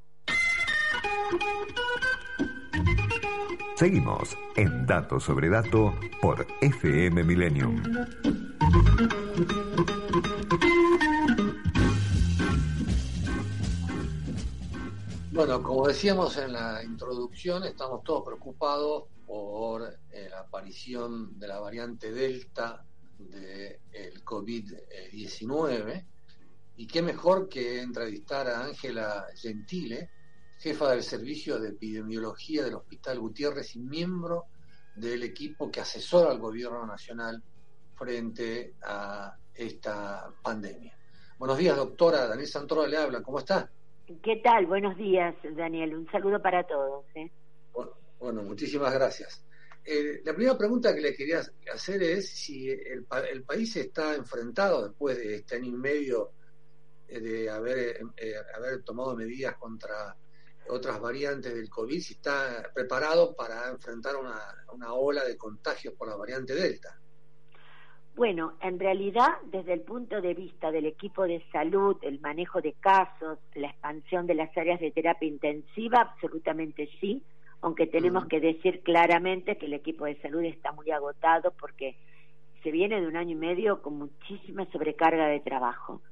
Seguimos 3.75 4.38
en 4.55 4.86
Dato 4.86 5.20
sobre 5.20 5.50
Dato 5.50 5.94
por 6.22 6.48
FM 6.62 7.25
Millennium. 7.25 7.84
Bueno, 15.34 15.62
como 15.62 15.89
decíamos 15.89 16.38
en 16.38 16.53
la 16.53 16.82
introducción, 16.86 17.65
estamos 17.65 18.01
todos 18.05 18.24
preocupados 18.24 19.10
por 19.27 19.84
eh, 20.10 20.29
la 20.32 20.39
aparición 20.39 21.38
de 21.38 21.48
la 21.50 21.60
variante 21.60 22.13
Delta 22.13 22.86
del 23.20 24.24
COVID-19. 24.24 26.05
Y 26.77 26.88
qué 26.88 27.01
mejor 27.01 27.50
que 27.50 27.82
entrevistar 27.82 28.48
a 28.48 28.63
Ángela 28.63 29.27
Gentile, 29.36 30.10
jefa 30.57 30.91
del 30.91 31.03
Servicio 31.03 31.59
de 31.59 31.69
Epidemiología 31.69 32.63
del 32.63 32.75
Hospital 32.75 33.19
Gutiérrez 33.19 33.75
y 33.75 33.79
miembro 33.79 34.45
del 34.95 35.24
equipo 35.24 35.69
que 35.69 35.81
asesora 35.81 36.31
al 36.31 36.39
Gobierno 36.39 36.85
Nacional 36.85 37.41
frente 37.95 38.75
a 38.83 39.35
esta 39.53 40.29
pandemia. 40.41 40.97
Buenos 41.38 41.57
días, 41.57 41.75
doctora. 41.75 42.27
Daniel 42.27 42.47
Santoro 42.47 42.88
le 42.88 42.97
habla. 42.97 43.21
¿Cómo 43.21 43.39
está? 43.39 43.69
¿Qué 44.24 44.38
tal? 44.38 44.65
Buenos 44.67 44.97
días, 44.97 45.35
Daniel. 45.55 45.95
Un 45.95 46.09
saludo 46.12 46.41
para 46.41 46.65
todos. 46.65 47.05
¿eh? 47.15 47.29
Bueno, 48.19 48.43
muchísimas 48.43 48.93
gracias. 48.93 49.43
Eh, 49.83 50.21
la 50.24 50.33
primera 50.33 50.57
pregunta 50.57 50.95
que 50.95 51.01
le 51.01 51.15
quería 51.15 51.41
hacer 51.71 52.01
es 52.01 52.29
si 52.29 52.69
el, 52.69 53.05
el 53.31 53.43
país 53.43 53.75
está 53.75 54.15
enfrentado 54.15 54.88
después 54.88 55.17
de 55.17 55.35
este 55.35 55.57
año 55.57 55.67
y 55.67 55.74
medio 55.74 56.31
eh, 57.07 57.19
de 57.19 57.50
haber, 57.50 58.00
eh, 58.17 58.33
haber 58.55 58.81
tomado 58.83 59.15
medidas 59.15 59.55
contra 59.57 60.15
otras 60.69 61.00
variantes 61.00 61.53
del 61.53 61.69
COVID, 61.69 62.00
si 62.00 62.13
está 62.13 62.69
preparado 62.74 63.36
para 63.36 63.69
enfrentar 63.69 64.15
una, 64.15 64.39
una 64.74 64.93
ola 64.93 65.24
de 65.24 65.38
contagios 65.38 65.93
por 65.95 66.07
la 66.07 66.15
variante 66.15 66.53
Delta. 66.55 67.00
Bueno, 68.15 68.57
en 68.62 68.79
realidad, 68.79 69.29
desde 69.45 69.74
el 69.74 69.81
punto 69.81 70.22
de 70.22 70.34
vista 70.34 70.72
del 70.72 70.86
equipo 70.86 71.24
de 71.24 71.43
salud, 71.51 71.98
el 72.01 72.22
manejo 72.22 72.62
de 72.62 72.74
casos, 72.74 73.39
la 73.55 73.67
expansión 73.67 74.25
de 74.25 74.36
las 74.36 74.55
áreas 74.57 74.79
de 74.79 74.91
terapia 74.91 75.27
intensiva, 75.27 76.01
absolutamente 76.01 76.89
sí 77.01 77.22
aunque 77.65 77.88
tenemos 77.88 78.27
que 78.27 78.39
decir 78.39 78.81
claramente 78.84 79.57
que 79.57 79.65
el 79.65 79.74
equipo 79.74 80.05
de 80.05 80.22
salud 80.22 80.43
está 80.43 80.72
muy 80.72 80.91
agotado 80.91 81.51
porque 81.60 81.95
se 82.62 82.69
viene 82.69 83.01
de 83.01 83.07
un 83.07 83.15
año 83.15 83.31
y 83.31 83.39
medio 83.39 83.81
con 83.81 83.98
muchísima 83.98 84.67
sobrecarga 84.72 85.25
de 85.27 85.39
trabajo. 85.39 86.03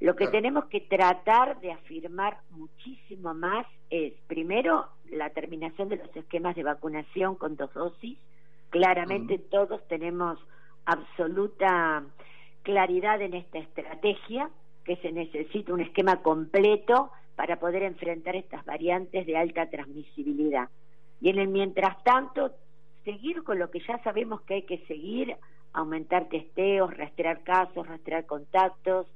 Lo 0.00 0.16
que 0.16 0.28
tenemos 0.28 0.64
que 0.66 0.80
tratar 0.80 1.60
de 1.60 1.72
afirmar 1.72 2.38
muchísimo 2.50 3.34
más 3.34 3.66
es, 3.90 4.14
primero, 4.26 4.88
la 5.10 5.28
terminación 5.28 5.90
de 5.90 5.96
los 5.96 6.16
esquemas 6.16 6.56
de 6.56 6.62
vacunación 6.62 7.34
con 7.34 7.56
dos 7.56 7.72
dosis. 7.74 8.18
Claramente 8.70 9.38
todos 9.38 9.86
tenemos 9.88 10.38
absoluta 10.86 12.02
claridad 12.62 13.20
en 13.20 13.34
esta 13.34 13.58
estrategia, 13.58 14.48
que 14.84 14.96
se 14.96 15.12
necesita 15.12 15.74
un 15.74 15.80
esquema 15.80 16.22
completo 16.22 17.10
para 17.36 17.60
poder 17.60 17.82
enfrentar 17.82 18.36
estas 18.36 18.64
variantes 18.64 19.26
de 19.26 19.36
alta 19.36 19.68
transmisibilidad. 19.68 20.70
Y 21.20 21.28
en 21.28 21.38
el 21.38 21.48
mientras 21.48 22.02
tanto, 22.04 22.52
seguir 23.04 23.42
con 23.42 23.58
lo 23.58 23.70
que 23.70 23.80
ya 23.80 24.02
sabemos 24.02 24.40
que 24.42 24.54
hay 24.54 24.62
que 24.62 24.78
seguir, 24.86 25.36
aumentar 25.74 26.30
testeos, 26.30 26.96
rastrear 26.96 27.42
casos, 27.42 27.86
rastrear 27.86 28.24
contactos, 28.24 29.06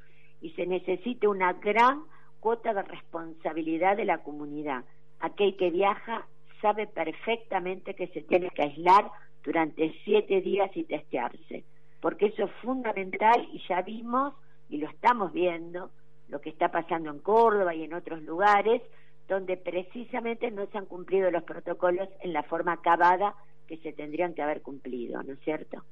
y 0.40 0.50
se 0.50 0.66
necesita 0.66 1.28
una 1.28 1.52
gran 1.54 2.04
cuota 2.40 2.74
de 2.74 2.82
responsabilidad 2.82 3.96
de 3.96 4.04
la 4.04 4.18
comunidad. 4.18 4.84
Aquel 5.20 5.56
que 5.56 5.70
viaja 5.70 6.26
sabe 6.60 6.86
perfectamente 6.86 7.94
que 7.94 8.08
se 8.08 8.22
tiene 8.22 8.50
que 8.50 8.62
aislar 8.62 9.10
durante 9.42 9.94
siete 10.04 10.40
días 10.40 10.70
y 10.74 10.84
testearse, 10.84 11.64
porque 12.00 12.26
eso 12.26 12.44
es 12.44 12.50
fundamental 12.62 13.48
y 13.52 13.62
ya 13.68 13.82
vimos 13.82 14.34
y 14.68 14.78
lo 14.78 14.88
estamos 14.88 15.32
viendo, 15.32 15.90
lo 16.28 16.40
que 16.40 16.50
está 16.50 16.70
pasando 16.70 17.10
en 17.10 17.18
Córdoba 17.18 17.74
y 17.74 17.84
en 17.84 17.94
otros 17.94 18.22
lugares, 18.22 18.82
donde 19.28 19.56
precisamente 19.56 20.50
no 20.50 20.66
se 20.66 20.78
han 20.78 20.86
cumplido 20.86 21.30
los 21.30 21.44
protocolos 21.44 22.08
en 22.20 22.32
la 22.32 22.42
forma 22.42 22.72
acabada 22.72 23.34
que 23.66 23.76
se 23.78 23.92
tendrían 23.92 24.34
que 24.34 24.42
haber 24.42 24.62
cumplido, 24.62 25.22
¿no 25.22 25.34
es 25.34 25.40
cierto? 25.40 25.82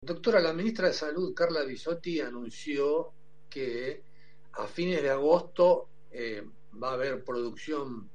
Doctora, 0.00 0.40
la 0.40 0.52
ministra 0.52 0.86
de 0.86 0.94
Salud, 0.94 1.34
Carla 1.34 1.64
Bisotti, 1.64 2.20
anunció 2.20 3.14
que 3.50 4.04
a 4.52 4.68
fines 4.68 5.02
de 5.02 5.10
agosto 5.10 5.88
eh, 6.12 6.44
va 6.80 6.90
a 6.90 6.94
haber 6.94 7.24
producción 7.24 8.08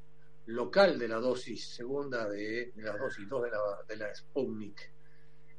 local 0.46 0.98
de 0.98 1.10
la 1.10 1.18
dosis 1.18 1.68
segunda 1.76 2.30
de, 2.30 2.72
la 2.78 2.96
dosis 2.96 3.28
2 3.28 3.44
de 3.88 3.98
la, 3.98 4.06
de 4.08 4.16
Sputnik. 4.16 4.92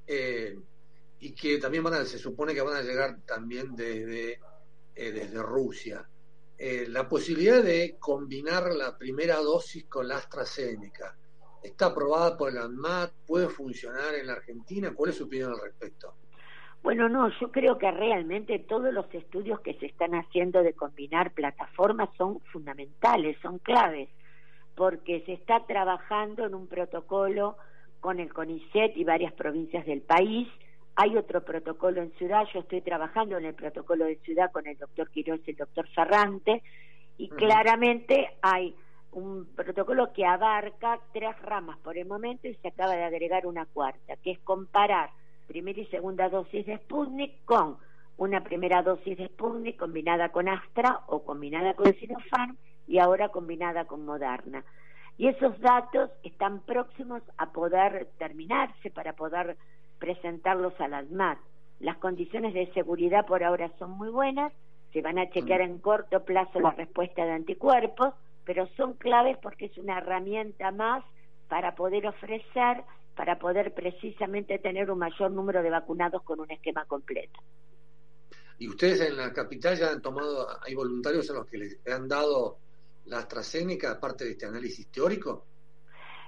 Eh, 0.06 0.58
y 1.20 1.34
que 1.34 1.58
también 1.58 1.84
se 2.06 2.18
supone 2.18 2.54
que 2.54 2.62
van 2.62 2.76
a 2.76 2.82
llegar 2.82 3.20
también 3.26 3.76
desde, 3.76 4.40
eh, 4.94 5.12
desde 5.12 5.42
Rusia. 5.42 6.08
La 6.56 7.06
posibilidad 7.06 7.62
de 7.62 7.96
combinar 7.98 8.74
la 8.74 8.96
primera 8.96 9.36
dosis 9.36 9.84
con 9.84 10.08
la 10.08 10.16
AstraZeneca. 10.16 11.18
¿Está 11.64 11.86
aprobada 11.86 12.36
por 12.36 12.50
el 12.50 12.58
ANMAT? 12.58 13.10
¿Puede 13.26 13.48
funcionar 13.48 14.14
en 14.14 14.26
la 14.26 14.34
Argentina? 14.34 14.92
¿Cuál 14.94 15.10
es 15.10 15.16
su 15.16 15.24
opinión 15.24 15.50
al 15.52 15.60
respecto? 15.60 16.14
Bueno, 16.82 17.08
no, 17.08 17.30
yo 17.40 17.50
creo 17.50 17.78
que 17.78 17.90
realmente 17.90 18.58
todos 18.58 18.92
los 18.92 19.12
estudios 19.14 19.60
que 19.60 19.74
se 19.74 19.86
están 19.86 20.14
haciendo 20.14 20.62
de 20.62 20.74
combinar 20.74 21.32
plataformas 21.32 22.10
son 22.18 22.40
fundamentales, 22.52 23.36
son 23.40 23.58
claves, 23.58 24.10
porque 24.76 25.22
se 25.24 25.32
está 25.32 25.64
trabajando 25.66 26.44
en 26.44 26.54
un 26.54 26.66
protocolo 26.66 27.56
con 28.00 28.20
el 28.20 28.32
CONICET 28.32 28.96
y 28.96 29.04
varias 29.04 29.32
provincias 29.32 29.86
del 29.86 30.02
país 30.02 30.46
hay 30.96 31.16
otro 31.16 31.44
protocolo 31.44 32.02
en 32.02 32.12
ciudad, 32.12 32.44
yo 32.52 32.60
estoy 32.60 32.80
trabajando 32.80 33.36
en 33.36 33.46
el 33.46 33.54
protocolo 33.54 34.04
de 34.04 34.16
ciudad 34.16 34.52
con 34.52 34.66
el 34.66 34.76
doctor 34.76 35.10
Quiroz 35.10 35.40
y 35.46 35.50
el 35.50 35.56
doctor 35.56 35.88
Ferrante, 35.88 36.62
y 37.18 37.28
claramente 37.30 38.30
hay 38.42 38.74
un 39.14 39.46
protocolo 39.54 40.12
que 40.12 40.26
abarca 40.26 41.00
tres 41.12 41.40
ramas 41.42 41.78
por 41.78 41.96
el 41.96 42.06
momento 42.06 42.48
y 42.48 42.54
se 42.56 42.68
acaba 42.68 42.94
de 42.94 43.04
agregar 43.04 43.46
una 43.46 43.66
cuarta, 43.66 44.16
que 44.16 44.32
es 44.32 44.38
comparar 44.40 45.10
primera 45.46 45.80
y 45.80 45.86
segunda 45.86 46.28
dosis 46.28 46.66
de 46.66 46.78
Sputnik 46.78 47.44
con 47.44 47.76
una 48.16 48.42
primera 48.42 48.82
dosis 48.82 49.16
de 49.16 49.28
Sputnik 49.28 49.76
combinada 49.76 50.30
con 50.30 50.48
Astra 50.48 51.00
o 51.06 51.24
combinada 51.24 51.74
con 51.74 51.92
Sinopharm 51.94 52.56
y 52.86 52.98
ahora 52.98 53.28
combinada 53.28 53.84
con 53.84 54.04
Moderna. 54.04 54.64
Y 55.16 55.28
esos 55.28 55.58
datos 55.60 56.10
están 56.22 56.60
próximos 56.60 57.22
a 57.38 57.52
poder 57.52 58.08
terminarse 58.18 58.90
para 58.90 59.12
poder 59.12 59.56
presentarlos 59.98 60.78
al 60.80 60.94
ADMAT. 60.94 61.38
Las 61.80 61.98
condiciones 61.98 62.54
de 62.54 62.72
seguridad 62.72 63.26
por 63.26 63.44
ahora 63.44 63.70
son 63.78 63.92
muy 63.92 64.08
buenas, 64.08 64.52
se 64.92 65.02
van 65.02 65.18
a 65.18 65.30
chequear 65.30 65.60
en 65.60 65.78
corto 65.78 66.24
plazo 66.24 66.60
la 66.60 66.70
respuesta 66.70 67.24
de 67.24 67.32
anticuerpos, 67.32 68.14
pero 68.44 68.68
son 68.76 68.94
claves 68.94 69.36
porque 69.42 69.66
es 69.66 69.78
una 69.78 69.98
herramienta 69.98 70.70
más 70.70 71.04
para 71.48 71.74
poder 71.74 72.06
ofrecer, 72.06 72.82
para 73.16 73.38
poder 73.38 73.74
precisamente 73.74 74.58
tener 74.58 74.90
un 74.90 74.98
mayor 74.98 75.30
número 75.30 75.62
de 75.62 75.70
vacunados 75.70 76.22
con 76.22 76.40
un 76.40 76.50
esquema 76.50 76.84
completo. 76.86 77.40
¿Y 78.58 78.68
ustedes 78.68 79.00
en 79.00 79.16
la 79.16 79.32
capital 79.32 79.76
ya 79.76 79.90
han 79.90 80.00
tomado, 80.00 80.46
hay 80.62 80.74
voluntarios 80.74 81.28
a 81.30 81.34
los 81.34 81.46
que 81.46 81.58
les 81.58 81.78
han 81.88 82.08
dado 82.08 82.58
la 83.06 83.18
AstraZeneca, 83.18 83.92
aparte 83.92 84.24
de 84.24 84.32
este 84.32 84.46
análisis 84.46 84.88
teórico? 84.88 85.44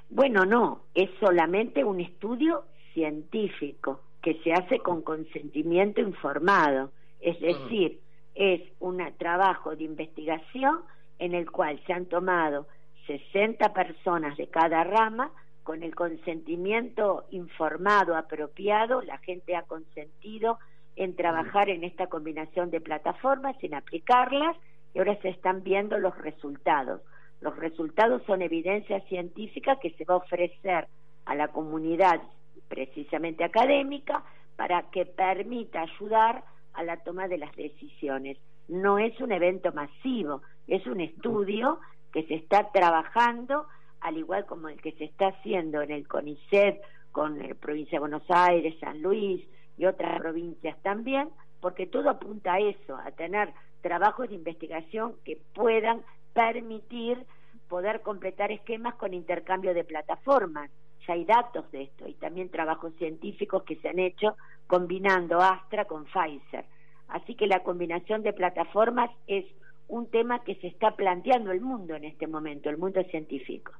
Bueno, 0.08 0.44
no, 0.44 0.86
es 0.94 1.10
solamente 1.20 1.84
un 1.84 2.00
estudio 2.00 2.64
científico 2.92 4.02
que 4.22 4.40
se 4.42 4.52
hace 4.52 4.80
con 4.80 5.02
consentimiento 5.02 6.00
informado, 6.00 6.92
es 7.20 7.40
decir, 7.40 8.00
es 8.34 8.60
un 8.80 9.02
trabajo 9.18 9.74
de 9.74 9.84
investigación 9.84 10.82
en 11.18 11.34
el 11.34 11.50
cual 11.50 11.80
se 11.86 11.92
han 11.92 12.06
tomado 12.06 12.66
60 13.06 13.72
personas 13.72 14.36
de 14.36 14.48
cada 14.48 14.84
rama 14.84 15.30
con 15.62 15.82
el 15.82 15.94
consentimiento 15.94 17.24
informado, 17.30 18.16
apropiado, 18.16 19.02
la 19.02 19.18
gente 19.18 19.56
ha 19.56 19.62
consentido 19.62 20.58
en 20.94 21.16
trabajar 21.16 21.68
en 21.68 21.84
esta 21.84 22.06
combinación 22.06 22.70
de 22.70 22.80
plataformas, 22.80 23.56
en 23.62 23.74
aplicarlas, 23.74 24.56
y 24.94 24.98
ahora 24.98 25.20
se 25.20 25.28
están 25.28 25.62
viendo 25.62 25.98
los 25.98 26.16
resultados. 26.18 27.02
Los 27.40 27.56
resultados 27.56 28.22
son 28.26 28.42
evidencia 28.42 29.00
científica 29.08 29.78
que 29.80 29.90
se 29.90 30.04
va 30.04 30.14
a 30.14 30.18
ofrecer 30.18 30.88
a 31.26 31.34
la 31.34 31.48
comunidad 31.48 32.22
precisamente 32.68 33.44
académica 33.44 34.24
para 34.56 34.90
que 34.90 35.04
permita 35.04 35.82
ayudar 35.82 36.44
a 36.72 36.82
la 36.82 36.96
toma 36.98 37.28
de 37.28 37.38
las 37.38 37.54
decisiones. 37.56 38.38
No 38.68 38.98
es 38.98 39.18
un 39.20 39.32
evento 39.32 39.72
masivo, 39.72 40.42
es 40.66 40.86
un 40.86 41.00
estudio 41.00 41.80
que 42.12 42.24
se 42.24 42.34
está 42.34 42.70
trabajando, 42.72 43.66
al 44.00 44.16
igual 44.16 44.46
como 44.46 44.68
el 44.68 44.80
que 44.80 44.92
se 44.92 45.04
está 45.04 45.28
haciendo 45.28 45.82
en 45.82 45.90
el 45.90 46.08
CONICET 46.08 46.80
con 47.12 47.38
la 47.38 47.54
provincia 47.54 47.96
de 47.96 48.00
Buenos 48.00 48.24
Aires, 48.28 48.74
San 48.80 49.00
Luis 49.02 49.46
y 49.76 49.86
otras 49.86 50.18
provincias 50.18 50.76
también, 50.82 51.28
porque 51.60 51.86
todo 51.86 52.10
apunta 52.10 52.54
a 52.54 52.60
eso, 52.60 52.96
a 52.96 53.10
tener 53.12 53.52
trabajos 53.80 54.28
de 54.28 54.34
investigación 54.34 55.14
que 55.24 55.40
puedan 55.54 56.02
permitir 56.32 57.24
poder 57.68 58.02
completar 58.02 58.52
esquemas 58.52 58.94
con 58.94 59.14
intercambio 59.14 59.74
de 59.74 59.84
plataformas 59.84 60.70
ya 61.06 61.14
hay 61.14 61.24
datos 61.24 61.70
de 61.70 61.82
esto 61.82 62.08
y 62.08 62.14
también 62.14 62.50
trabajos 62.50 62.92
científicos 62.96 63.62
que 63.62 63.76
se 63.76 63.88
han 63.88 63.98
hecho 63.98 64.36
combinando 64.66 65.40
Astra 65.40 65.84
con 65.84 66.04
Pfizer. 66.04 66.64
Así 67.08 67.34
que 67.36 67.46
la 67.46 67.62
combinación 67.62 68.22
de 68.22 68.32
plataformas 68.32 69.10
es 69.26 69.44
un 69.88 70.10
tema 70.10 70.42
que 70.42 70.56
se 70.56 70.66
está 70.66 70.96
planteando 70.96 71.52
el 71.52 71.60
mundo 71.60 71.94
en 71.94 72.04
este 72.04 72.26
momento, 72.26 72.68
el 72.68 72.78
mundo 72.78 73.02
científico. 73.10 73.72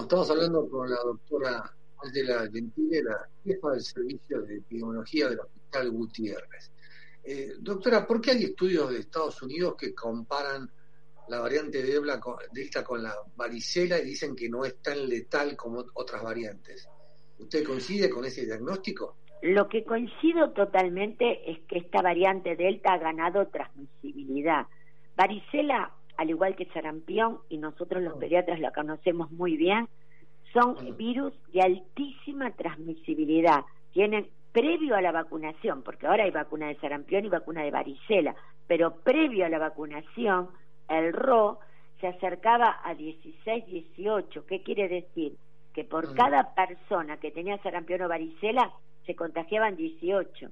estamos 0.00 0.30
hablando 0.30 0.68
con 0.68 0.88
la 0.88 0.96
doctora 1.04 1.70
Angela 2.02 2.48
Gentile, 2.50 3.02
la 3.02 3.28
jefa 3.44 3.72
del 3.72 3.82
Servicio 3.82 4.42
de 4.42 4.56
Epidemiología 4.56 5.28
del 5.28 5.40
Hospital 5.40 5.90
Gutiérrez. 5.90 6.72
Eh, 7.24 7.54
doctora, 7.60 8.06
¿por 8.06 8.20
qué 8.20 8.30
hay 8.30 8.44
estudios 8.44 8.90
de 8.90 9.00
Estados 9.00 9.42
Unidos 9.42 9.74
que 9.76 9.94
comparan 9.94 10.70
la 11.28 11.40
variante 11.40 11.82
Delta 11.82 12.18
con, 12.18 12.36
Delta 12.52 12.82
con 12.82 13.02
la 13.02 13.14
varicela 13.36 13.98
y 13.98 14.04
dicen 14.04 14.34
que 14.34 14.48
no 14.48 14.64
es 14.64 14.80
tan 14.80 15.08
letal 15.08 15.56
como 15.56 15.84
otras 15.94 16.22
variantes. 16.22 16.88
¿Usted 17.38 17.64
coincide 17.64 18.10
con 18.10 18.24
ese 18.24 18.44
diagnóstico? 18.44 19.18
Lo 19.42 19.68
que 19.68 19.84
coincido 19.84 20.50
totalmente 20.50 21.50
es 21.50 21.58
que 21.60 21.78
esta 21.78 22.02
variante 22.02 22.56
Delta 22.56 22.94
ha 22.94 22.98
ganado 22.98 23.46
transmisibilidad. 23.48 24.66
Varicela, 25.16 25.92
al 26.16 26.30
igual 26.30 26.56
que 26.56 26.66
sarampión, 26.66 27.38
y 27.48 27.58
nosotros 27.58 28.02
los 28.02 28.18
pediatras 28.18 28.60
la 28.60 28.72
conocemos 28.72 29.30
muy 29.30 29.56
bien, 29.56 29.88
Son 30.52 30.96
virus 30.96 31.34
de 31.52 31.60
altísima 31.60 32.50
transmisibilidad. 32.52 33.66
Tienen 33.92 34.28
previo 34.50 34.96
a 34.96 35.02
la 35.02 35.12
vacunación, 35.12 35.82
porque 35.82 36.06
ahora 36.06 36.24
hay 36.24 36.30
vacuna 36.30 36.68
de 36.68 36.76
sarampión 36.76 37.26
y 37.26 37.28
vacuna 37.28 37.62
de 37.62 37.70
varicela, 37.70 38.34
pero 38.66 38.96
previo 38.96 39.44
a 39.44 39.50
la 39.50 39.58
vacunación, 39.58 40.48
el 40.88 41.12
RO 41.12 41.58
se 42.00 42.06
acercaba 42.06 42.80
a 42.82 42.94
16, 42.94 43.66
18. 43.66 44.46
¿Qué 44.46 44.62
quiere 44.62 44.88
decir? 44.88 45.36
Que 45.74 45.84
por 45.84 46.10
mm. 46.10 46.14
cada 46.14 46.54
persona 46.54 47.18
que 47.18 47.30
tenía 47.30 47.58
sarampión 47.58 48.02
o 48.02 48.08
varicela, 48.08 48.72
se 49.08 49.16
contagiaban 49.16 49.74
18, 49.74 50.50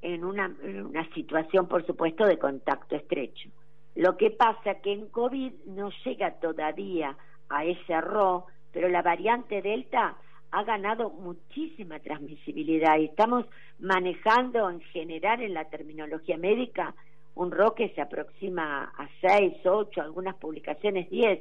en 0.00 0.24
una, 0.24 0.56
una 0.82 1.06
situación, 1.12 1.68
por 1.68 1.84
supuesto, 1.84 2.24
de 2.24 2.38
contacto 2.38 2.96
estrecho. 2.96 3.50
Lo 3.94 4.16
que 4.16 4.30
pasa 4.30 4.80
que 4.80 4.94
en 4.94 5.08
COVID 5.08 5.52
no 5.66 5.90
llega 6.02 6.32
todavía 6.40 7.14
a 7.50 7.64
ese 7.66 8.00
RO, 8.00 8.46
pero 8.72 8.88
la 8.88 9.02
variante 9.02 9.60
Delta 9.60 10.16
ha 10.50 10.64
ganado 10.64 11.10
muchísima 11.10 11.98
transmisibilidad 12.00 12.96
y 12.98 13.04
estamos 13.04 13.44
manejando 13.78 14.70
en 14.70 14.80
general 14.80 15.42
en 15.42 15.52
la 15.52 15.66
terminología 15.66 16.38
médica 16.38 16.94
un 17.34 17.50
RO 17.50 17.74
que 17.74 17.90
se 17.90 18.00
aproxima 18.00 18.94
a 18.96 19.08
6, 19.20 19.58
8, 19.62 20.00
algunas 20.00 20.36
publicaciones 20.36 21.10
10. 21.10 21.38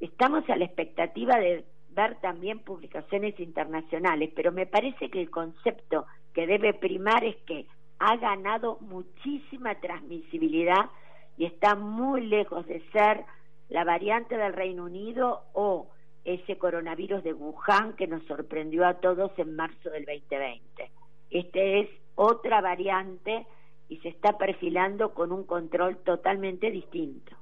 Estamos 0.00 0.48
a 0.50 0.56
la 0.56 0.66
expectativa 0.66 1.38
de 1.38 1.64
ver 1.90 2.16
también 2.20 2.60
publicaciones 2.60 3.38
internacionales, 3.40 4.30
pero 4.34 4.52
me 4.52 4.66
parece 4.66 5.10
que 5.10 5.20
el 5.20 5.30
concepto 5.30 6.06
que 6.32 6.46
debe 6.46 6.74
primar 6.74 7.24
es 7.24 7.36
que 7.46 7.66
ha 7.98 8.16
ganado 8.16 8.78
muchísima 8.80 9.74
transmisibilidad 9.80 10.90
y 11.36 11.46
está 11.46 11.74
muy 11.74 12.26
lejos 12.26 12.66
de 12.66 12.80
ser 12.90 13.24
la 13.68 13.84
variante 13.84 14.36
del 14.36 14.52
Reino 14.52 14.84
Unido 14.84 15.42
o 15.52 15.88
ese 16.24 16.58
coronavirus 16.58 17.22
de 17.22 17.32
Wuhan 17.32 17.94
que 17.94 18.06
nos 18.06 18.22
sorprendió 18.24 18.86
a 18.86 18.94
todos 18.94 19.32
en 19.38 19.56
marzo 19.56 19.90
del 19.90 20.04
2020. 20.04 20.90
Este 21.30 21.80
es 21.80 21.88
otra 22.14 22.60
variante 22.60 23.46
y 23.88 23.98
se 23.98 24.08
está 24.08 24.36
perfilando 24.36 25.14
con 25.14 25.32
un 25.32 25.44
control 25.44 25.96
totalmente 25.98 26.70
distinto. 26.70 27.34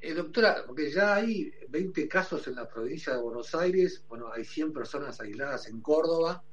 Eh, 0.00 0.14
doctora, 0.14 0.62
porque 0.64 0.92
ya 0.92 1.16
hay 1.16 1.52
20 1.68 2.06
casos 2.06 2.46
en 2.46 2.54
la 2.54 2.68
provincia 2.68 3.14
de 3.14 3.20
Buenos 3.20 3.52
Aires, 3.54 4.04
bueno, 4.08 4.30
hay 4.32 4.44
100 4.44 4.72
personas 4.72 5.20
aisladas 5.20 5.66
en 5.66 5.80
Córdoba, 5.80 6.44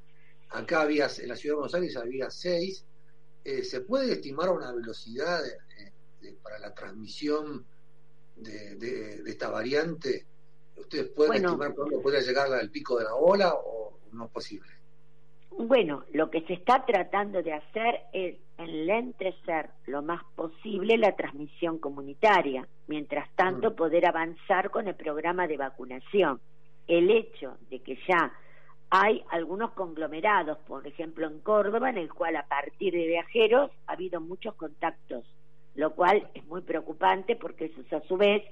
acá 0.50 0.82
había, 0.82 1.08
en 1.20 1.30
la 1.30 1.36
ciudad 1.36 1.54
de 1.54 1.60
Buenos 1.60 1.76
Aires 1.76 1.96
había 1.96 2.32
6, 2.32 2.86
eh, 3.44 3.64
¿se 3.64 3.82
puede 3.82 4.14
estimar 4.14 4.50
una 4.50 4.72
velocidad 4.72 5.44
para 6.42 6.58
la 6.58 6.74
transmisión 6.74 7.64
de, 8.36 9.22
esta 9.28 9.50
variante? 9.50 10.26
¿Ustedes 10.76 11.10
pueden 11.10 11.46
estimar 11.46 11.76
cuándo 11.76 12.02
puede 12.02 12.22
llegar 12.22 12.52
al 12.52 12.72
pico 12.72 12.98
de 12.98 13.04
la 13.04 13.14
ola 13.14 13.54
o 13.54 14.00
no 14.12 14.26
es 14.26 14.32
posible? 14.32 14.75
Bueno, 15.58 16.04
lo 16.14 16.30
que 16.30 16.42
se 16.42 16.54
está 16.54 16.86
tratando 16.86 17.42
de 17.42 17.54
hacer 17.54 18.02
es 18.14 18.38
enlentecer 18.58 19.70
lo 19.88 20.02
más 20.02 20.22
posible 20.36 20.98
la 20.98 21.16
transmisión 21.16 21.80
comunitaria, 21.80 22.68
mientras 22.88 23.30
tanto 23.36 23.72
mm. 23.72 23.76
poder 23.76 24.06
avanzar 24.06 24.70
con 24.70 24.88
el 24.88 24.96
programa 24.96 25.48
de 25.48 25.58
vacunación. 25.58 26.40
El 26.88 27.10
hecho 27.10 27.58
de 27.70 27.80
que 27.80 27.98
ya 28.08 28.32
hay 28.90 29.24
algunos 29.32 29.72
conglomerados, 29.72 30.58
por 30.68 30.86
ejemplo 30.86 31.28
en 31.28 31.40
Córdoba, 31.40 31.90
en 31.90 31.98
el 31.98 32.14
cual 32.14 32.36
a 32.36 32.48
partir 32.48 32.94
de 32.94 33.08
viajeros 33.08 33.72
ha 33.88 33.94
habido 33.94 34.22
muchos 34.22 34.56
contactos 34.56 35.26
lo 35.76 35.94
cual 35.94 36.28
es 36.34 36.46
muy 36.48 36.62
preocupante 36.62 37.36
porque 37.36 37.66
esos 37.66 37.92
a 37.94 38.02
su 38.08 38.18
vez, 38.18 38.44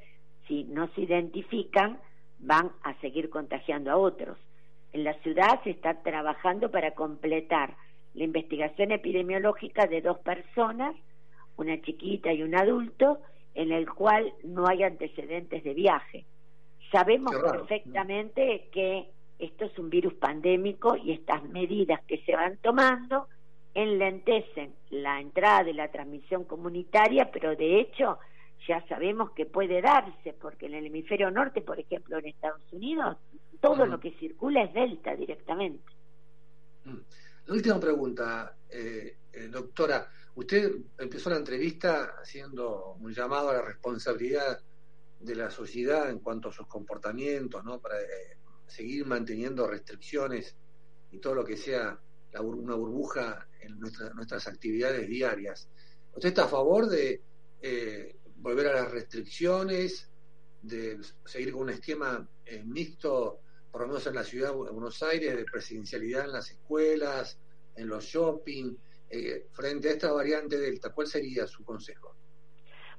si 0.47 0.65
no 0.65 0.89
se 0.93 1.01
identifican, 1.01 1.99
van 2.39 2.71
a 2.83 2.93
seguir 2.99 3.29
contagiando 3.29 3.91
a 3.91 3.97
otros. 3.97 4.37
En 4.93 5.03
la 5.03 5.13
ciudad 5.21 5.61
se 5.63 5.71
está 5.71 5.95
trabajando 6.01 6.69
para 6.69 6.91
completar 6.91 7.75
la 8.13 8.23
investigación 8.23 8.91
epidemiológica 8.91 9.87
de 9.87 10.01
dos 10.01 10.19
personas, 10.19 10.95
una 11.57 11.81
chiquita 11.81 12.31
y 12.31 12.43
un 12.43 12.55
adulto, 12.55 13.19
en 13.55 13.71
el 13.71 13.91
cual 13.91 14.33
no 14.43 14.67
hay 14.67 14.83
antecedentes 14.83 15.63
de 15.63 15.73
viaje. 15.73 16.25
Sabemos 16.91 17.35
perfectamente 17.35 18.69
que 18.71 19.09
esto 19.39 19.65
es 19.65 19.77
un 19.79 19.89
virus 19.89 20.13
pandémico 20.13 20.95
y 20.95 21.11
estas 21.11 21.43
medidas 21.49 22.01
que 22.05 22.19
se 22.19 22.35
van 22.35 22.57
tomando 22.57 23.27
enlentecen 23.73 24.75
la 24.91 25.19
entrada 25.19 25.63
de 25.63 25.73
la 25.73 25.87
transmisión 25.87 26.43
comunitaria, 26.43 27.31
pero 27.31 27.55
de 27.55 27.79
hecho 27.79 28.19
ya 28.67 28.85
sabemos 28.87 29.31
que 29.31 29.45
puede 29.45 29.81
darse, 29.81 30.33
porque 30.33 30.67
en 30.67 30.75
el 30.75 30.85
hemisferio 30.87 31.31
norte, 31.31 31.61
por 31.61 31.79
ejemplo, 31.79 32.17
en 32.17 32.27
Estados 32.27 32.63
Unidos, 32.71 33.17
todo 33.59 33.85
lo 33.85 33.99
que 33.99 34.11
circula 34.11 34.63
es 34.63 34.73
delta 34.73 35.15
directamente. 35.15 35.83
Mm. 36.85 36.97
La 37.45 37.53
última 37.53 37.79
pregunta, 37.79 38.55
eh, 38.69 39.17
eh, 39.33 39.47
doctora. 39.47 40.09
Usted 40.35 40.71
empezó 40.97 41.29
la 41.29 41.37
entrevista 41.37 42.15
haciendo 42.21 42.95
un 42.99 43.13
llamado 43.13 43.49
a 43.49 43.53
la 43.53 43.61
responsabilidad 43.61 44.59
de 45.19 45.35
la 45.35 45.49
sociedad 45.49 46.09
en 46.09 46.19
cuanto 46.19 46.49
a 46.49 46.53
sus 46.53 46.67
comportamientos, 46.67 47.63
¿no? 47.63 47.79
Para 47.79 47.99
eh, 48.01 48.37
seguir 48.65 49.05
manteniendo 49.05 49.67
restricciones 49.67 50.55
y 51.11 51.19
todo 51.19 51.35
lo 51.35 51.45
que 51.45 51.57
sea 51.57 51.99
una 52.39 52.73
burbuja 52.73 53.47
en 53.61 53.79
nuestras 53.79 54.47
actividades 54.47 55.07
diarias. 55.07 55.69
¿Usted 56.15 56.29
está 56.29 56.45
a 56.45 56.47
favor 56.47 56.87
de 56.87 57.21
eh, 57.61 58.15
volver 58.43 58.67
a 58.67 58.73
las 58.73 58.91
restricciones, 58.91 60.11
de 60.61 60.99
seguir 61.25 61.53
con 61.53 61.63
un 61.63 61.69
esquema 61.69 62.27
eh, 62.45 62.61
mixto, 62.65 63.39
por 63.71 63.81
lo 63.81 63.87
menos 63.87 64.05
en 64.05 64.15
la 64.15 64.23
ciudad 64.23 64.49
de 64.49 64.71
Buenos 64.71 65.01
Aires, 65.01 65.35
de 65.35 65.45
presidencialidad 65.45 66.25
en 66.25 66.33
las 66.33 66.51
escuelas, 66.51 67.39
en 67.75 67.87
los 67.87 68.03
shopping, 68.03 68.75
eh, 69.09 69.47
frente 69.51 69.87
a 69.87 69.91
esta 69.93 70.11
variante 70.11 70.57
Delta? 70.57 70.91
¿Cuál 70.93 71.07
sería 71.07 71.47
su 71.47 71.63
consejo? 71.63 72.13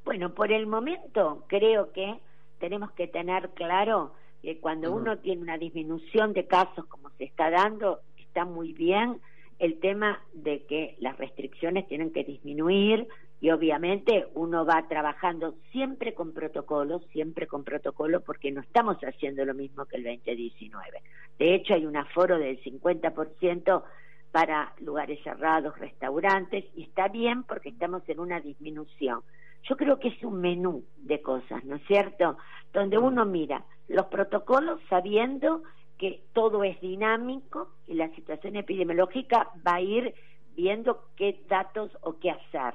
Bueno, 0.05 0.35
por 0.35 0.51
el 0.51 0.67
momento 0.67 1.45
creo 1.47 1.93
que 1.93 2.19
tenemos 2.59 2.93
que 2.93 3.07
tener 3.07 3.51
claro 3.51 4.15
que 4.43 4.59
cuando 4.61 4.93
uno 4.93 5.19
tiene 5.19 5.43
una 5.43 5.59
disminución 5.59 6.33
de 6.33 6.47
casos 6.47 6.87
como 6.87 7.11
se 7.19 7.25
está 7.25 7.51
dando, 7.51 8.01
está 8.17 8.47
muy 8.47 8.73
bien 8.73 9.21
el 9.59 9.79
tema 9.79 10.23
de 10.33 10.65
que 10.65 10.97
las 11.01 11.17
restricciones 11.19 11.87
tienen 11.87 12.13
que 12.13 12.25
disminuir 12.25 13.07
y 13.41 13.51
obviamente 13.51 14.27
uno 14.35 14.65
va 14.65 14.87
trabajando 14.89 15.55
siempre 15.71 16.15
con 16.15 16.33
protocolo, 16.33 17.01
siempre 17.13 17.47
con 17.47 17.65
protocolo 17.65 18.21
porque 18.21 18.51
no 18.51 18.61
estamos 18.61 18.97
haciendo 18.99 19.45
lo 19.45 19.55
mismo 19.55 19.85
que 19.87 19.97
el 19.97 20.05
2019. 20.05 21.03
De 21.39 21.55
hecho 21.55 21.75
hay 21.75 21.85
un 21.87 21.97
aforo 21.97 22.39
del 22.39 22.63
50% 22.63 23.83
para 24.31 24.73
lugares 24.81 25.23
cerrados, 25.23 25.79
restaurantes 25.79 26.65
y 26.75 26.85
está 26.85 27.09
bien 27.09 27.45
porque 27.45 27.69
estamos 27.69 28.03
en 28.09 28.19
una 28.19 28.41
disminución. 28.41 29.21
Yo 29.69 29.77
creo 29.77 29.99
que 29.99 30.09
es 30.09 30.23
un 30.25 30.41
menú 30.41 30.85
de 30.97 31.23
cosas, 31.23 31.65
¿no 31.65 31.77
es 31.77 31.87
cierto? 31.87 32.37
Donde 32.73 32.99
uno 32.99 33.25
mira 33.25 33.65
los 33.89 34.07
protocolos 34.07 34.81
sabiendo 34.89 35.63
que 35.99 36.25
todo 36.33 36.65
es 36.65 36.81
dinámico 36.81 37.69
y 37.87 37.95
la 37.95 38.09
situación 38.15 38.57
epidemiológica 38.57 39.51
va 39.67 39.77
a 39.77 39.81
ir 39.81 40.15
viendo 40.57 41.09
qué 41.17 41.45
datos 41.49 41.91
o 42.01 42.19
qué 42.19 42.31
hacer. 42.31 42.75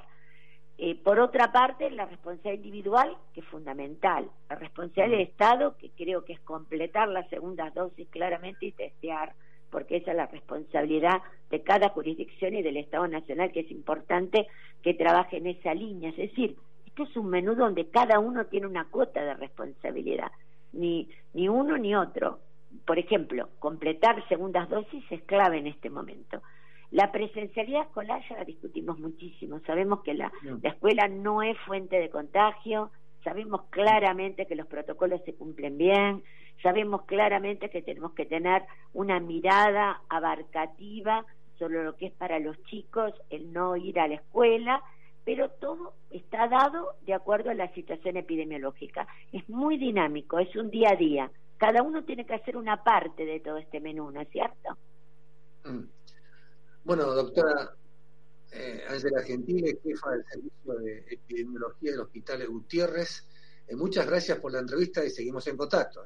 Eh, 0.82 0.94
por 0.94 1.20
otra 1.20 1.52
parte, 1.52 1.90
la 1.90 2.06
responsabilidad 2.06 2.64
individual, 2.64 3.14
que 3.34 3.40
es 3.40 3.46
fundamental. 3.48 4.30
La 4.48 4.56
responsabilidad 4.56 5.18
del 5.18 5.28
Estado, 5.28 5.76
que 5.76 5.90
creo 5.90 6.24
que 6.24 6.32
es 6.32 6.40
completar 6.40 7.06
las 7.08 7.28
segundas 7.28 7.74
dosis 7.74 8.08
claramente 8.08 8.64
y 8.64 8.72
testear, 8.72 9.34
porque 9.68 9.98
esa 9.98 10.12
es 10.12 10.16
la 10.16 10.26
responsabilidad 10.28 11.20
de 11.50 11.62
cada 11.62 11.90
jurisdicción 11.90 12.54
y 12.54 12.62
del 12.62 12.78
Estado 12.78 13.06
Nacional, 13.08 13.52
que 13.52 13.60
es 13.60 13.70
importante 13.70 14.46
que 14.80 14.94
trabaje 14.94 15.36
en 15.36 15.48
esa 15.48 15.74
línea. 15.74 16.08
Es 16.08 16.16
decir, 16.16 16.56
esto 16.86 17.02
es 17.02 17.14
un 17.14 17.28
menú 17.28 17.54
donde 17.54 17.90
cada 17.90 18.18
uno 18.18 18.46
tiene 18.46 18.66
una 18.66 18.86
cuota 18.86 19.22
de 19.22 19.34
responsabilidad, 19.34 20.32
ni, 20.72 21.10
ni 21.34 21.46
uno 21.46 21.76
ni 21.76 21.94
otro 21.94 22.38
por 22.86 22.98
ejemplo, 22.98 23.48
completar 23.58 24.26
segundas 24.28 24.68
dosis 24.68 25.04
es 25.10 25.22
clave 25.22 25.58
en 25.58 25.66
este 25.66 25.90
momento. 25.90 26.40
La 26.90 27.12
presencialidad 27.12 27.82
escolar 27.82 28.22
ya 28.28 28.36
la 28.36 28.44
discutimos 28.44 28.98
muchísimo. 28.98 29.60
Sabemos 29.66 30.02
que 30.02 30.14
la, 30.14 30.32
la, 30.42 30.70
escuela 30.70 31.08
no 31.08 31.42
es 31.42 31.56
fuente 31.60 31.96
de 31.96 32.10
contagio, 32.10 32.90
sabemos 33.22 33.62
claramente 33.70 34.46
que 34.46 34.56
los 34.56 34.66
protocolos 34.66 35.22
se 35.24 35.34
cumplen 35.34 35.78
bien, 35.78 36.24
sabemos 36.62 37.02
claramente 37.02 37.70
que 37.70 37.82
tenemos 37.82 38.12
que 38.12 38.26
tener 38.26 38.64
una 38.92 39.20
mirada 39.20 40.02
abarcativa 40.08 41.24
sobre 41.58 41.84
lo 41.84 41.96
que 41.96 42.06
es 42.06 42.12
para 42.12 42.38
los 42.38 42.60
chicos 42.64 43.12
el 43.28 43.52
no 43.52 43.76
ir 43.76 44.00
a 44.00 44.08
la 44.08 44.16
escuela, 44.16 44.82
pero 45.24 45.48
todo 45.50 45.92
está 46.10 46.48
dado 46.48 46.94
de 47.02 47.14
acuerdo 47.14 47.50
a 47.50 47.54
la 47.54 47.72
situación 47.74 48.16
epidemiológica. 48.16 49.06
Es 49.32 49.48
muy 49.48 49.76
dinámico, 49.76 50.38
es 50.38 50.54
un 50.56 50.70
día 50.70 50.90
a 50.92 50.96
día 50.96 51.30
cada 51.60 51.82
uno 51.82 52.02
tiene 52.04 52.24
que 52.24 52.32
hacer 52.32 52.56
una 52.56 52.82
parte 52.82 53.26
de 53.26 53.38
todo 53.38 53.58
este 53.58 53.80
menú, 53.80 54.10
¿no 54.10 54.22
es 54.22 54.30
cierto? 54.30 54.78
Mm. 55.66 55.84
Bueno, 56.90 57.14
doctora 57.14 57.72
eh, 58.50 58.82
Ángela 58.88 59.22
Gentile, 59.22 59.78
jefa 59.80 60.10
del 60.10 60.24
Servicio 60.24 60.74
de 60.74 60.98
Epidemiología 61.08 61.92
del 61.92 62.00
Hospital 62.00 62.48
Gutiérrez, 62.48 63.28
eh, 63.68 63.76
muchas 63.76 64.08
gracias 64.08 64.40
por 64.40 64.50
la 64.50 64.58
entrevista 64.58 65.04
y 65.04 65.10
seguimos 65.10 65.46
en 65.46 65.56
contacto. 65.56 66.04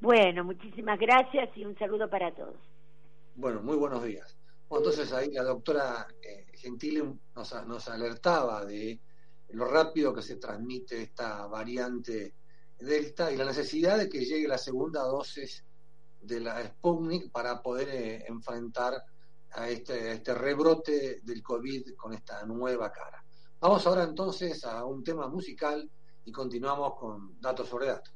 Bueno, 0.00 0.42
muchísimas 0.42 0.98
gracias 0.98 1.54
y 1.54 1.66
un 1.66 1.76
saludo 1.76 2.08
para 2.08 2.34
todos. 2.34 2.56
Bueno, 3.34 3.60
muy 3.60 3.76
buenos 3.76 4.02
días. 4.04 4.34
entonces 4.70 5.12
ahí 5.12 5.32
la 5.32 5.42
doctora 5.42 6.06
eh, 6.22 6.46
Gentile 6.54 7.04
nos, 7.34 7.66
nos 7.66 7.86
alertaba 7.88 8.64
de 8.64 8.98
lo 9.50 9.66
rápido 9.66 10.14
que 10.14 10.22
se 10.22 10.36
transmite 10.36 11.02
esta 11.02 11.46
variante 11.46 12.32
Delta 12.78 13.30
y 13.30 13.36
la 13.36 13.44
necesidad 13.44 13.98
de 13.98 14.08
que 14.08 14.24
llegue 14.24 14.48
la 14.48 14.56
segunda 14.56 15.02
dosis 15.02 15.62
de 16.22 16.40
la 16.40 16.66
Sputnik 16.66 17.30
para 17.30 17.60
poder 17.60 17.90
eh, 17.90 18.24
enfrentar 18.26 18.94
a 19.56 19.68
este, 19.68 20.10
a 20.10 20.12
este 20.12 20.34
rebrote 20.34 21.20
del 21.22 21.42
COVID 21.42 21.94
con 21.96 22.12
esta 22.12 22.44
nueva 22.44 22.92
cara. 22.92 23.24
Vamos 23.60 23.86
ahora 23.86 24.04
entonces 24.04 24.64
a 24.64 24.84
un 24.84 25.02
tema 25.02 25.28
musical 25.28 25.90
y 26.24 26.32
continuamos 26.32 26.94
con 26.98 27.40
datos 27.40 27.68
sobre 27.68 27.86
datos. 27.86 28.14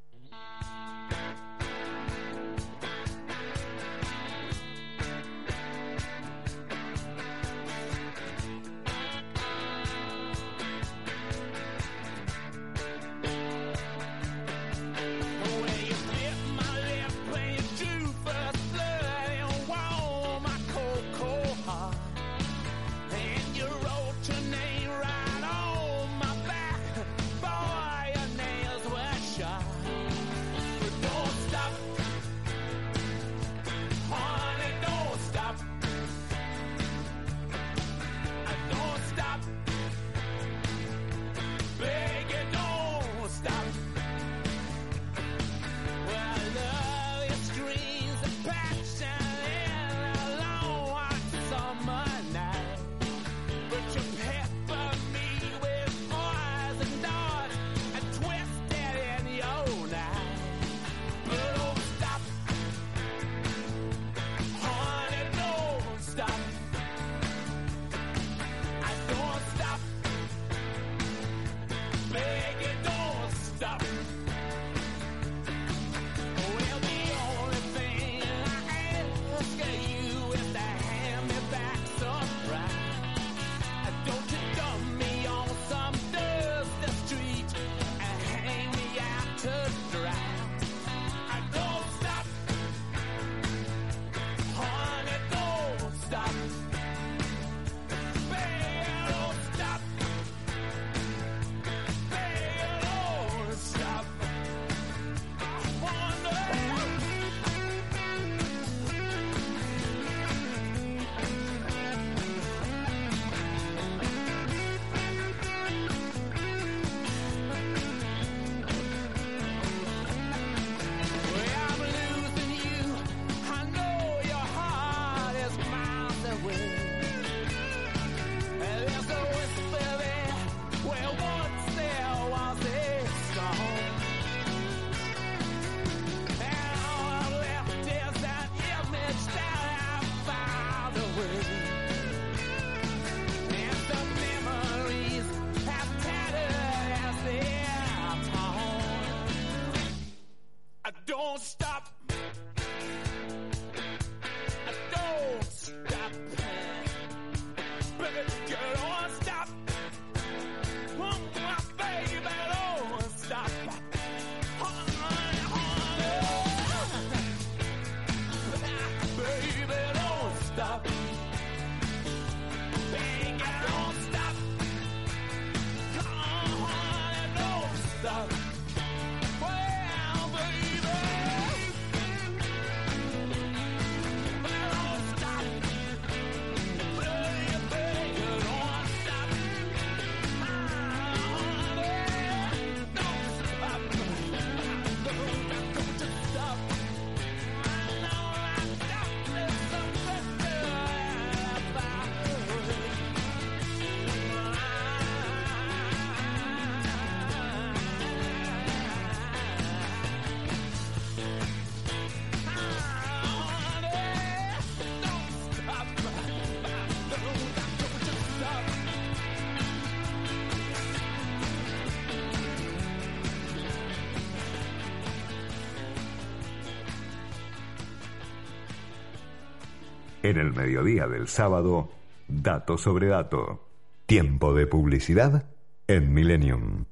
En 230.31 230.37
el 230.37 230.53
mediodía 230.53 231.07
del 231.07 231.27
sábado, 231.27 231.89
dato 232.25 232.77
sobre 232.77 233.07
dato. 233.07 233.67
Tiempo 234.05 234.53
de 234.53 234.65
publicidad 234.65 235.43
en 235.87 236.13
Millennium. 236.13 236.85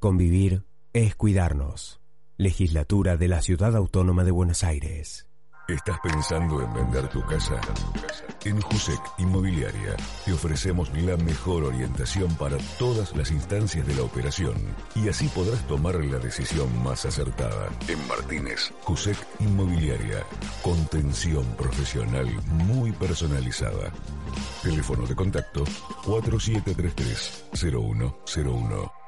Convivir 0.00 0.64
es 0.94 1.14
cuidarnos. 1.14 2.00
Legislatura 2.38 3.18
de 3.18 3.28
la 3.28 3.42
Ciudad 3.42 3.76
Autónoma 3.76 4.24
de 4.24 4.30
Buenos 4.30 4.64
Aires. 4.64 5.28
¿Estás 5.68 5.98
pensando 6.02 6.62
en 6.62 6.72
vender 6.72 7.06
tu 7.08 7.20
casa? 7.26 7.60
En 8.46 8.58
Jusec 8.62 8.98
Inmobiliaria 9.18 9.94
te 10.24 10.32
ofrecemos 10.32 10.90
la 10.94 11.18
mejor 11.18 11.64
orientación 11.64 12.34
para 12.36 12.56
todas 12.78 13.14
las 13.14 13.30
instancias 13.30 13.86
de 13.86 13.94
la 13.94 14.04
operación 14.04 14.54
y 14.94 15.10
así 15.10 15.28
podrás 15.28 15.66
tomar 15.66 16.02
la 16.02 16.18
decisión 16.18 16.82
más 16.82 17.04
acertada. 17.04 17.68
En 17.86 18.08
Martínez, 18.08 18.72
Jusec 18.84 19.18
Inmobiliaria, 19.38 20.24
contención 20.62 21.44
profesional 21.56 22.26
muy 22.46 22.92
personalizada. 22.92 23.92
Teléfono 24.62 25.06
de 25.06 25.14
contacto 25.14 25.64
4733-0101. 26.04 28.99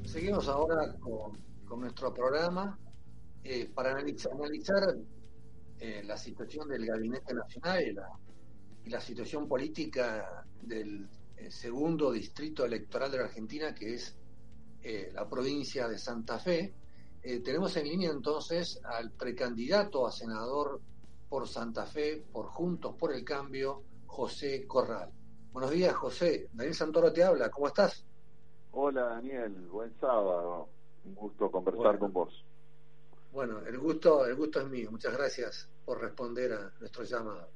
seguimos 0.07 0.49
ahora 0.49 0.97
con, 0.99 1.39
nuestro 1.83 2.15
programa 2.15 2.79
eh, 3.45 3.69
para 3.75 3.91
analizar, 3.91 4.33
eh, 5.79 6.03
la 6.03 6.17
situación 6.17 6.67
del 6.67 6.87
Gabinete 6.87 7.35
Nacional 7.35 7.83
y 7.87 7.93
la, 7.93 8.09
y 8.87 8.89
la 8.89 9.03
situación 9.03 9.47
política 9.47 10.47
del 10.63 11.11
eh, 11.37 11.51
segundo 11.51 12.11
distrito 12.11 12.65
electoral 12.65 13.11
de 13.11 13.19
la 13.19 13.25
Argentina, 13.25 13.75
que 13.75 13.97
es 13.97 14.17
la 15.13 15.29
provincia 15.29 15.87
de 15.89 15.99
Santa 15.99 16.39
Fe. 16.39 16.73
Tenemos 17.23 17.77
en 17.77 17.85
línea 17.85 18.11
entonces 18.11 18.81
al 18.85 19.11
precandidato 19.13 20.07
a 20.07 20.13
senador 20.13 20.81
por 21.29 21.47
Santa 21.47 21.87
Fe, 21.87 22.25
por 22.33 22.47
Juntos 22.47 22.97
por 22.97 23.13
el 23.13 23.25
Cambio, 23.25 23.83
José 24.07 24.67
Corral. 24.67 25.11
Buenos 25.53 25.71
días, 25.71 25.95
José. 25.95 26.49
Daniel 26.53 26.75
Santoro 26.75 27.13
te 27.13 27.23
habla. 27.23 27.51
¿Cómo 27.51 27.69
estás? 27.69 28.05
Hola, 28.73 29.05
Daniel. 29.05 29.53
Buen 29.69 29.93
sábado. 30.01 30.69
Un 31.05 31.15
gusto 31.15 31.51
conversar 31.51 31.99
con 31.99 32.13
vos. 32.13 32.45
Bueno, 33.33 33.61
el 33.67 33.79
gusto, 33.79 34.27
el 34.27 34.35
gusto 34.35 34.61
es 34.61 34.69
mío. 34.69 34.91
Muchas 34.91 35.13
gracias 35.13 35.69
por 35.85 36.01
responder 36.01 36.53
a 36.53 36.73
nuestro 36.81 37.05
llamado. 37.05 37.51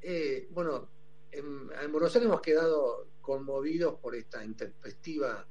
Eh, 0.00 0.48
bueno, 0.50 0.88
en, 1.30 1.70
en, 1.82 1.92
Buenos 1.92 2.14
Aires 2.14 2.28
hemos 2.28 2.40
quedado 2.40 3.08
conmovidos 3.20 3.98
por 4.00 4.14
esta 4.14 4.44
intempestiva 4.44 5.46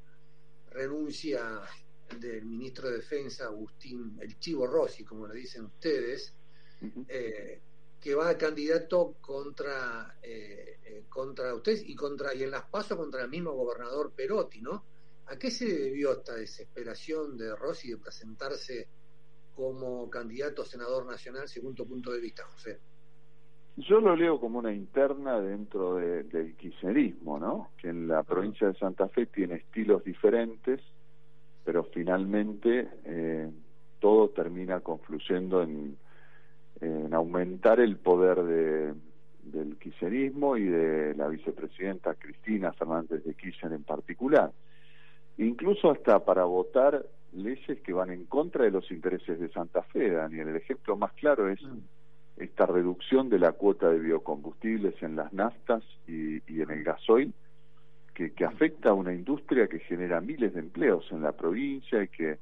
renuncia 0.69 1.61
del 2.19 2.45
ministro 2.45 2.89
de 2.89 2.97
Defensa, 2.97 3.45
Agustín 3.45 4.17
El 4.21 4.37
Chivo 4.39 4.67
Rossi, 4.67 5.03
como 5.03 5.27
le 5.27 5.35
dicen 5.35 5.65
ustedes, 5.65 6.33
eh, 7.07 7.61
que 7.99 8.15
va 8.15 8.29
a 8.29 8.37
candidato 8.37 9.15
contra 9.21 10.15
eh, 10.23 10.79
eh, 10.83 11.03
contra 11.07 11.53
ustedes 11.53 11.87
y 11.87 11.95
contra 11.95 12.33
y 12.33 12.43
en 12.43 12.51
las 12.51 12.63
pasos 12.63 12.97
contra 12.97 13.23
el 13.23 13.29
mismo 13.29 13.51
gobernador 13.51 14.11
Perotti, 14.15 14.61
¿no? 14.61 14.83
¿A 15.27 15.37
qué 15.37 15.51
se 15.51 15.65
debió 15.65 16.13
esta 16.13 16.35
desesperación 16.35 17.37
de 17.37 17.55
Rossi 17.55 17.91
de 17.91 17.97
presentarse 17.97 18.87
como 19.55 20.09
candidato 20.09 20.63
a 20.63 20.65
senador 20.65 21.05
nacional 21.05 21.47
según 21.47 21.75
tu 21.75 21.87
punto 21.87 22.11
de 22.11 22.19
vista, 22.19 22.43
José? 22.45 22.79
Yo 23.77 24.01
lo 24.01 24.15
leo 24.15 24.39
como 24.39 24.59
una 24.59 24.73
interna 24.73 25.39
dentro 25.39 25.95
de, 25.95 26.23
del 26.23 26.55
kirchnerismo, 26.55 27.39
¿no? 27.39 27.71
Que 27.77 27.89
en 27.89 28.07
la 28.07 28.23
provincia 28.23 28.67
de 28.67 28.73
Santa 28.77 29.07
Fe 29.09 29.27
tiene 29.27 29.55
estilos 29.55 30.03
diferentes, 30.03 30.81
pero 31.63 31.83
finalmente 31.85 32.89
eh, 33.05 33.49
todo 33.99 34.29
termina 34.29 34.79
confluyendo 34.79 35.61
en 35.61 35.97
en 36.81 37.13
aumentar 37.13 37.79
el 37.79 37.97
poder 37.97 38.43
de, 38.43 38.93
del 39.43 39.77
kirchnerismo 39.77 40.57
y 40.57 40.65
de 40.65 41.13
la 41.15 41.27
vicepresidenta 41.27 42.15
Cristina 42.15 42.73
Fernández 42.73 43.23
de 43.23 43.35
Kirchner 43.35 43.73
en 43.73 43.83
particular. 43.83 44.51
Incluso 45.37 45.91
hasta 45.91 46.25
para 46.25 46.43
votar 46.43 47.05
leyes 47.33 47.79
que 47.81 47.93
van 47.93 48.11
en 48.11 48.25
contra 48.25 48.65
de 48.65 48.71
los 48.71 48.89
intereses 48.91 49.39
de 49.39 49.49
Santa 49.49 49.83
Fe, 49.83 50.09
Daniel. 50.09 50.49
El 50.49 50.57
ejemplo 50.57 50.97
más 50.97 51.13
claro 51.13 51.49
es 51.49 51.59
esta 52.37 52.65
reducción 52.65 53.29
de 53.29 53.39
la 53.39 53.51
cuota 53.51 53.89
de 53.89 53.99
biocombustibles 53.99 55.01
en 55.03 55.15
las 55.15 55.31
naftas 55.31 55.83
y, 56.07 56.37
y 56.51 56.61
en 56.61 56.71
el 56.71 56.83
gasoil, 56.83 57.33
que, 58.21 58.33
que 58.33 58.45
afecta 58.45 58.89
a 58.89 58.93
una 58.93 59.13
industria 59.13 59.67
que 59.67 59.79
genera 59.79 60.21
miles 60.21 60.53
de 60.53 60.59
empleos 60.59 61.07
en 61.11 61.23
la 61.23 61.31
provincia 61.31 62.03
y 62.03 62.07
que 62.07 62.37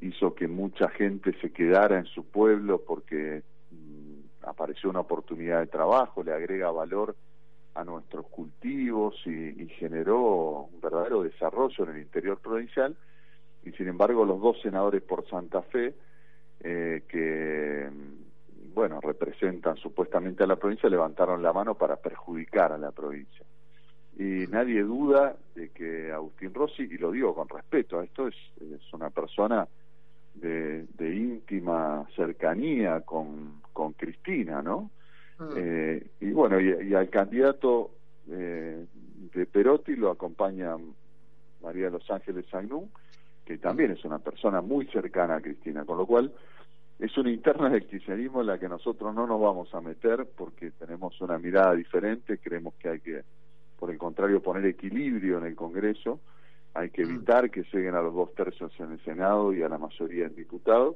hizo 0.00 0.34
que 0.34 0.48
mucha 0.48 0.88
gente 0.88 1.34
se 1.40 1.52
quedara 1.52 1.98
en 1.98 2.06
su 2.06 2.24
pueblo 2.24 2.80
porque 2.80 3.42
apareció 4.42 4.88
una 4.90 5.00
oportunidad 5.00 5.60
de 5.60 5.66
trabajo, 5.66 6.24
le 6.24 6.32
agrega 6.32 6.70
valor 6.70 7.14
a 7.74 7.84
nuestros 7.84 8.26
cultivos 8.26 9.14
y, 9.26 9.68
generó 9.78 10.68
un 10.72 10.80
verdadero 10.80 11.22
desarrollo 11.22 11.84
en 11.84 11.96
el 11.96 12.02
interior 12.02 12.38
provincial. 12.40 12.96
Y 13.64 13.72
sin 13.72 13.88
embargo 13.88 14.24
los 14.24 14.40
dos 14.40 14.60
senadores 14.62 15.02
por 15.02 15.28
Santa 15.28 15.62
Fe 15.62 15.94
eh, 16.60 17.02
que 17.06 17.88
bueno 18.74 19.00
representan 19.00 19.76
supuestamente 19.76 20.42
a 20.42 20.46
la 20.46 20.56
provincia 20.56 20.88
levantaron 20.88 21.42
la 21.42 21.52
mano 21.52 21.74
para 21.74 21.96
perjudicar 21.96 22.72
a 22.72 22.78
la 22.78 22.92
provincia 22.92 23.44
y 24.18 24.46
nadie 24.48 24.82
duda 24.82 25.36
de 25.54 25.70
que 25.70 26.12
Agustín 26.12 26.52
Rossi 26.52 26.82
y 26.82 26.98
lo 26.98 27.10
digo 27.10 27.34
con 27.34 27.48
respeto 27.48 27.98
a 27.98 28.04
esto 28.04 28.28
es, 28.28 28.34
es 28.60 28.92
una 28.92 29.10
persona 29.10 29.66
de, 30.34 30.86
de 30.98 31.14
íntima 31.14 32.06
cercanía 32.14 33.00
con, 33.00 33.62
con 33.72 33.92
Cristina, 33.92 34.62
¿no? 34.62 34.90
Ah. 35.38 35.48
Eh, 35.56 36.06
y 36.20 36.30
bueno, 36.32 36.60
y, 36.60 36.94
al 36.94 37.08
candidato 37.08 37.90
eh, 38.30 38.84
de 39.34 39.46
Perotti 39.46 39.96
lo 39.96 40.10
acompaña 40.10 40.76
María 41.62 41.86
de 41.86 41.92
los 41.92 42.10
Ángeles 42.10 42.46
Sagnún, 42.50 42.90
que 43.44 43.58
también 43.58 43.92
es 43.92 44.04
una 44.04 44.18
persona 44.18 44.60
muy 44.60 44.86
cercana 44.86 45.36
a 45.36 45.40
Cristina, 45.40 45.84
con 45.84 45.98
lo 45.98 46.06
cual 46.06 46.32
es 46.98 47.16
una 47.16 47.30
interna 47.30 47.68
del 47.68 47.86
kirchnerismo 47.86 48.42
en 48.42 48.46
la 48.46 48.58
que 48.58 48.68
nosotros 48.68 49.14
no 49.14 49.26
nos 49.26 49.40
vamos 49.40 49.74
a 49.74 49.80
meter 49.80 50.26
porque 50.36 50.70
tenemos 50.72 51.20
una 51.20 51.38
mirada 51.38 51.74
diferente, 51.74 52.38
creemos 52.38 52.74
que 52.74 52.88
hay 52.88 53.00
que, 53.00 53.22
por 53.82 53.90
el 53.90 53.98
contrario, 53.98 54.40
poner 54.40 54.64
equilibrio 54.66 55.38
en 55.38 55.44
el 55.46 55.56
Congreso 55.56 56.20
hay 56.72 56.90
que 56.90 57.04
mm. 57.04 57.10
evitar 57.10 57.50
que 57.50 57.64
lleguen 57.72 57.96
a 57.96 58.00
los 58.00 58.14
dos 58.14 58.32
tercios 58.32 58.72
en 58.78 58.92
el 58.92 59.04
Senado 59.04 59.52
y 59.52 59.60
a 59.60 59.68
la 59.68 59.76
mayoría 59.76 60.26
en 60.26 60.36
diputados. 60.36 60.94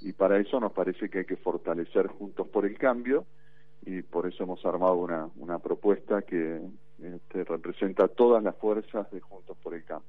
y 0.00 0.14
para 0.14 0.40
eso 0.40 0.58
nos 0.58 0.72
parece 0.72 1.10
que 1.10 1.18
hay 1.18 1.24
que 1.26 1.36
fortalecer 1.36 2.06
Juntos 2.06 2.48
por 2.48 2.64
el 2.64 2.78
Cambio 2.78 3.26
y 3.84 4.00
por 4.00 4.26
eso 4.26 4.44
hemos 4.44 4.64
armado 4.64 4.94
una, 4.94 5.28
una 5.36 5.58
propuesta 5.58 6.22
que 6.22 6.58
este, 7.02 7.44
representa 7.44 8.08
todas 8.08 8.42
las 8.42 8.56
fuerzas 8.56 9.10
de 9.10 9.20
Juntos 9.20 9.54
por 9.62 9.74
el 9.74 9.84
Cambio. 9.84 10.08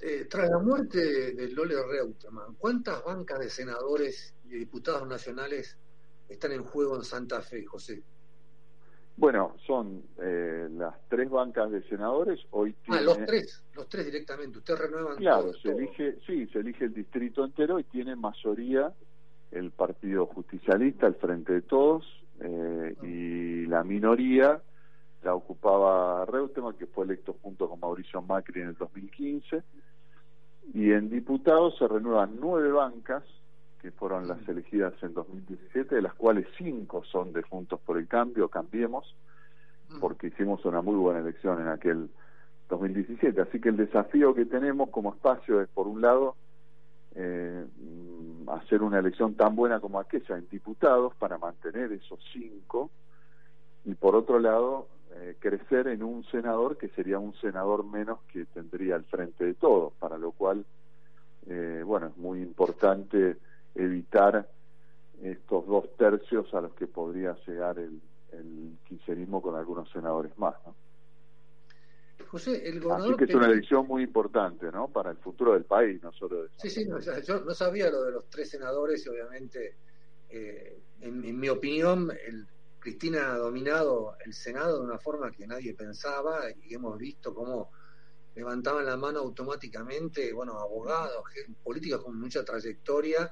Eh, 0.00 0.26
tras 0.28 0.50
la 0.50 0.58
muerte 0.58 1.34
de 1.34 1.50
Lole 1.52 1.76
Reutemann, 1.88 2.56
¿cuántas 2.58 3.04
bancas 3.04 3.38
de 3.38 3.48
senadores 3.48 4.34
y 4.46 4.56
diputados 4.56 5.06
nacionales 5.06 5.78
están 6.28 6.50
en 6.50 6.64
juego 6.64 6.96
en 6.96 7.04
Santa 7.04 7.40
Fe, 7.42 7.64
José? 7.64 8.02
Bueno, 9.16 9.56
son 9.66 10.02
eh, 10.20 10.68
las 10.70 10.94
tres 11.08 11.30
bancas 11.30 11.70
de 11.70 11.82
senadores. 11.88 12.40
Hoy 12.50 12.74
ah, 12.88 13.00
los 13.00 13.18
tres, 13.24 13.62
los 13.74 13.88
tres 13.88 14.06
directamente. 14.06 14.58
Usted 14.58 14.74
renueva. 14.76 15.16
Claro, 15.16 15.52
se 15.54 15.68
elige, 15.68 16.18
sí, 16.26 16.46
se 16.46 16.60
elige 16.60 16.86
el 16.86 16.94
distrito 16.94 17.44
entero 17.44 17.78
y 17.78 17.84
tiene 17.84 18.16
mayoría 18.16 18.92
el 19.50 19.70
Partido 19.70 20.26
Justicialista, 20.26 21.06
el 21.06 21.14
Frente 21.16 21.52
de 21.52 21.62
Todos, 21.62 22.04
eh, 22.40 22.96
y 23.02 23.66
la 23.66 23.84
minoría 23.84 24.62
la 25.22 25.34
ocupaba 25.34 26.24
Reutemann, 26.26 26.76
que 26.76 26.86
fue 26.86 27.04
electo 27.04 27.36
junto 27.42 27.68
con 27.68 27.78
Mauricio 27.78 28.22
Macri 28.22 28.62
en 28.62 28.68
el 28.68 28.74
2015. 28.74 29.62
Y 30.74 30.92
en 30.92 31.10
diputados 31.10 31.76
se 31.78 31.86
renuevan 31.86 32.36
nueve 32.40 32.72
bancas, 32.72 33.22
que 33.82 33.90
fueron 33.90 34.28
las 34.28 34.48
elegidas 34.48 34.94
en 35.02 35.12
2017, 35.12 35.96
de 35.96 36.02
las 36.02 36.14
cuales 36.14 36.46
cinco 36.56 37.02
son 37.04 37.32
de 37.32 37.42
Juntos 37.42 37.80
por 37.80 37.98
el 37.98 38.06
Cambio, 38.06 38.48
Cambiemos, 38.48 39.16
porque 40.00 40.28
hicimos 40.28 40.64
una 40.64 40.80
muy 40.80 40.94
buena 40.94 41.18
elección 41.18 41.60
en 41.60 41.68
aquel 41.68 42.08
2017. 42.68 43.40
Así 43.40 43.60
que 43.60 43.70
el 43.70 43.76
desafío 43.76 44.34
que 44.34 44.46
tenemos 44.46 44.88
como 44.90 45.12
espacio 45.12 45.60
es, 45.60 45.68
por 45.68 45.88
un 45.88 46.00
lado, 46.00 46.36
eh, 47.16 47.66
hacer 48.46 48.82
una 48.82 49.00
elección 49.00 49.34
tan 49.34 49.56
buena 49.56 49.80
como 49.80 49.98
aquella 49.98 50.38
en 50.38 50.48
diputados 50.48 51.14
para 51.16 51.36
mantener 51.36 51.92
esos 51.92 52.20
cinco, 52.32 52.90
y 53.84 53.94
por 53.94 54.14
otro 54.14 54.38
lado, 54.38 54.86
eh, 55.16 55.36
crecer 55.40 55.88
en 55.88 56.04
un 56.04 56.24
senador 56.26 56.78
que 56.78 56.88
sería 56.90 57.18
un 57.18 57.34
senador 57.34 57.84
menos 57.84 58.20
que 58.32 58.44
tendría 58.46 58.94
al 58.94 59.04
frente 59.04 59.44
de 59.44 59.54
todos, 59.54 59.92
para 59.94 60.18
lo 60.18 60.30
cual, 60.30 60.64
eh, 61.48 61.82
bueno, 61.84 62.06
es 62.06 62.16
muy 62.16 62.40
importante 62.40 63.36
evitar 63.74 64.48
estos 65.22 65.66
dos 65.66 65.96
tercios 65.96 66.52
a 66.54 66.60
los 66.60 66.74
que 66.74 66.86
podría 66.86 67.36
llegar 67.46 67.78
el, 67.78 68.00
el 68.32 68.76
con 69.40 69.56
algunos 69.56 69.90
senadores 69.90 70.36
más. 70.38 70.54
¿no? 70.66 70.74
José, 72.28 72.66
el 72.68 72.80
gobernador 72.80 73.14
Así 73.14 73.18
que 73.18 73.24
es 73.30 73.34
una 73.34 73.46
elección 73.46 73.86
muy 73.86 74.02
importante 74.02 74.70
¿no? 74.72 74.88
para 74.88 75.10
el 75.10 75.18
futuro 75.18 75.52
del 75.52 75.64
país, 75.64 76.02
no 76.02 76.12
solo 76.12 76.42
de... 76.42 76.48
Sí, 76.56 76.70
sí, 76.70 76.88
yo 77.26 77.40
no 77.40 77.54
sabía 77.54 77.90
lo 77.90 78.04
de 78.04 78.12
los 78.12 78.28
tres 78.30 78.50
senadores 78.50 79.04
y 79.04 79.08
obviamente, 79.10 79.76
eh, 80.30 80.80
en, 81.00 81.38
mi 81.38 81.48
opinión, 81.48 82.10
el, 82.10 82.46
Cristina 82.78 83.32
ha 83.32 83.38
dominado 83.38 84.16
el 84.24 84.32
Senado 84.32 84.78
de 84.78 84.84
una 84.84 84.98
forma 84.98 85.30
que 85.30 85.46
nadie 85.46 85.74
pensaba 85.74 86.40
y 86.64 86.74
hemos 86.74 86.98
visto 86.98 87.34
cómo 87.34 87.70
levantaban 88.34 88.86
la 88.86 88.96
mano 88.96 89.20
automáticamente, 89.20 90.32
bueno, 90.32 90.58
abogados, 90.58 91.22
políticos 91.62 92.02
con 92.02 92.18
mucha 92.18 92.44
trayectoria, 92.44 93.30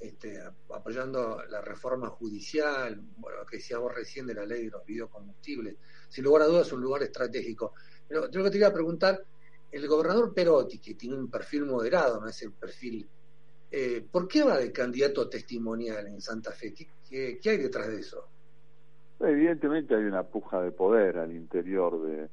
este, 0.00 0.42
apoyando 0.74 1.42
la 1.48 1.60
reforma 1.60 2.08
judicial, 2.08 3.00
bueno, 3.16 3.38
lo 3.38 3.46
que 3.46 3.56
decía 3.56 3.78
vos 3.78 3.94
recién 3.94 4.26
de 4.26 4.34
la 4.34 4.44
ley 4.44 4.64
de 4.64 4.70
los 4.70 4.84
biocombustibles. 4.84 5.76
Sin 6.08 6.24
lugar 6.24 6.42
a 6.42 6.46
dudas 6.46 6.66
es 6.66 6.72
un 6.72 6.82
lugar 6.82 7.02
estratégico. 7.02 7.72
Pero 8.06 8.30
yo 8.30 8.44
que 8.44 8.50
te 8.50 8.58
iba 8.58 8.68
a 8.68 8.72
preguntar, 8.72 9.24
el 9.72 9.88
gobernador 9.88 10.32
Perotti, 10.32 10.78
que 10.78 10.94
tiene 10.94 11.16
un 11.16 11.30
perfil 11.30 11.64
moderado, 11.64 12.20
no 12.20 12.28
es 12.28 12.40
el 12.42 12.52
perfil, 12.52 13.08
eh, 13.70 14.06
¿por 14.10 14.28
qué 14.28 14.44
va 14.44 14.58
de 14.58 14.70
candidato 14.70 15.28
testimonial 15.28 16.06
en 16.06 16.20
Santa 16.20 16.52
Fe? 16.52 16.72
¿Qué, 17.08 17.38
hay 17.44 17.56
detrás 17.56 17.88
de 17.88 18.00
eso? 18.00 18.28
Evidentemente 19.20 19.94
hay 19.94 20.04
una 20.04 20.22
puja 20.22 20.60
de 20.60 20.70
poder 20.70 21.18
al 21.18 21.32
interior 21.32 22.00
de, 22.02 22.28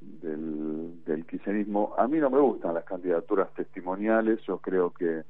del, 0.00 1.04
del 1.04 1.26
A 1.96 2.06
mí 2.06 2.18
no 2.18 2.30
me 2.30 2.40
gustan 2.40 2.74
las 2.74 2.84
candidaturas 2.84 3.52
testimoniales, 3.52 4.40
yo 4.46 4.58
creo 4.58 4.92
que 4.92 5.24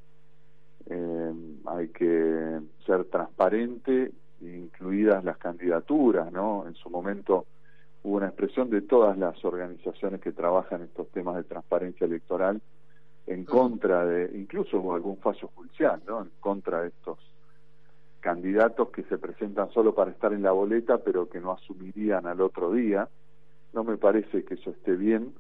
eh, 0.93 1.33
hay 1.67 1.89
que 1.89 2.61
ser 2.85 3.05
transparente, 3.05 4.11
incluidas 4.41 5.23
las 5.25 5.39
candidaturas, 5.39 6.33
¿no? 6.33 6.67
En 6.67 6.75
su 6.75 6.91
momento 6.91 7.47
hubo 8.03 8.17
una 8.17 8.27
expresión 8.27 8.71
de 8.71 8.83
todas 8.83 9.17
las 9.17 9.45
organizaciones 9.45 10.21
que 10.21 10.33
trabajan 10.33 10.83
estos 10.83 11.09
temas 11.11 11.37
de 11.37 11.45
transparencia 11.45 12.07
electoral 12.07 12.61
en 13.29 13.45
contra 13.45 14.05
de, 14.05 14.37
incluso 14.37 14.93
algún 14.93 15.19
fallo 15.19 15.49
judicial, 15.55 16.03
¿no? 16.09 16.23
En 16.23 16.31
contra 16.41 16.83
de 16.83 16.89
estos 16.89 17.19
candidatos 18.19 18.91
que 18.91 19.05
se 19.05 19.17
presentan 19.17 19.71
solo 19.71 19.95
para 19.95 20.11
estar 20.11 20.33
en 20.33 20.43
la 20.43 20.51
boleta, 20.51 20.99
pero 20.99 21.29
que 21.29 21.41
no 21.41 21.53
asumirían 21.53 22.27
al 22.27 22.41
otro 22.41 22.73
día. 22.73 23.09
No 23.73 23.85
me 23.85 23.97
parece 23.97 24.45
que 24.45 24.55
eso 24.55 24.71
esté 24.71 24.97
bien. 24.97 25.35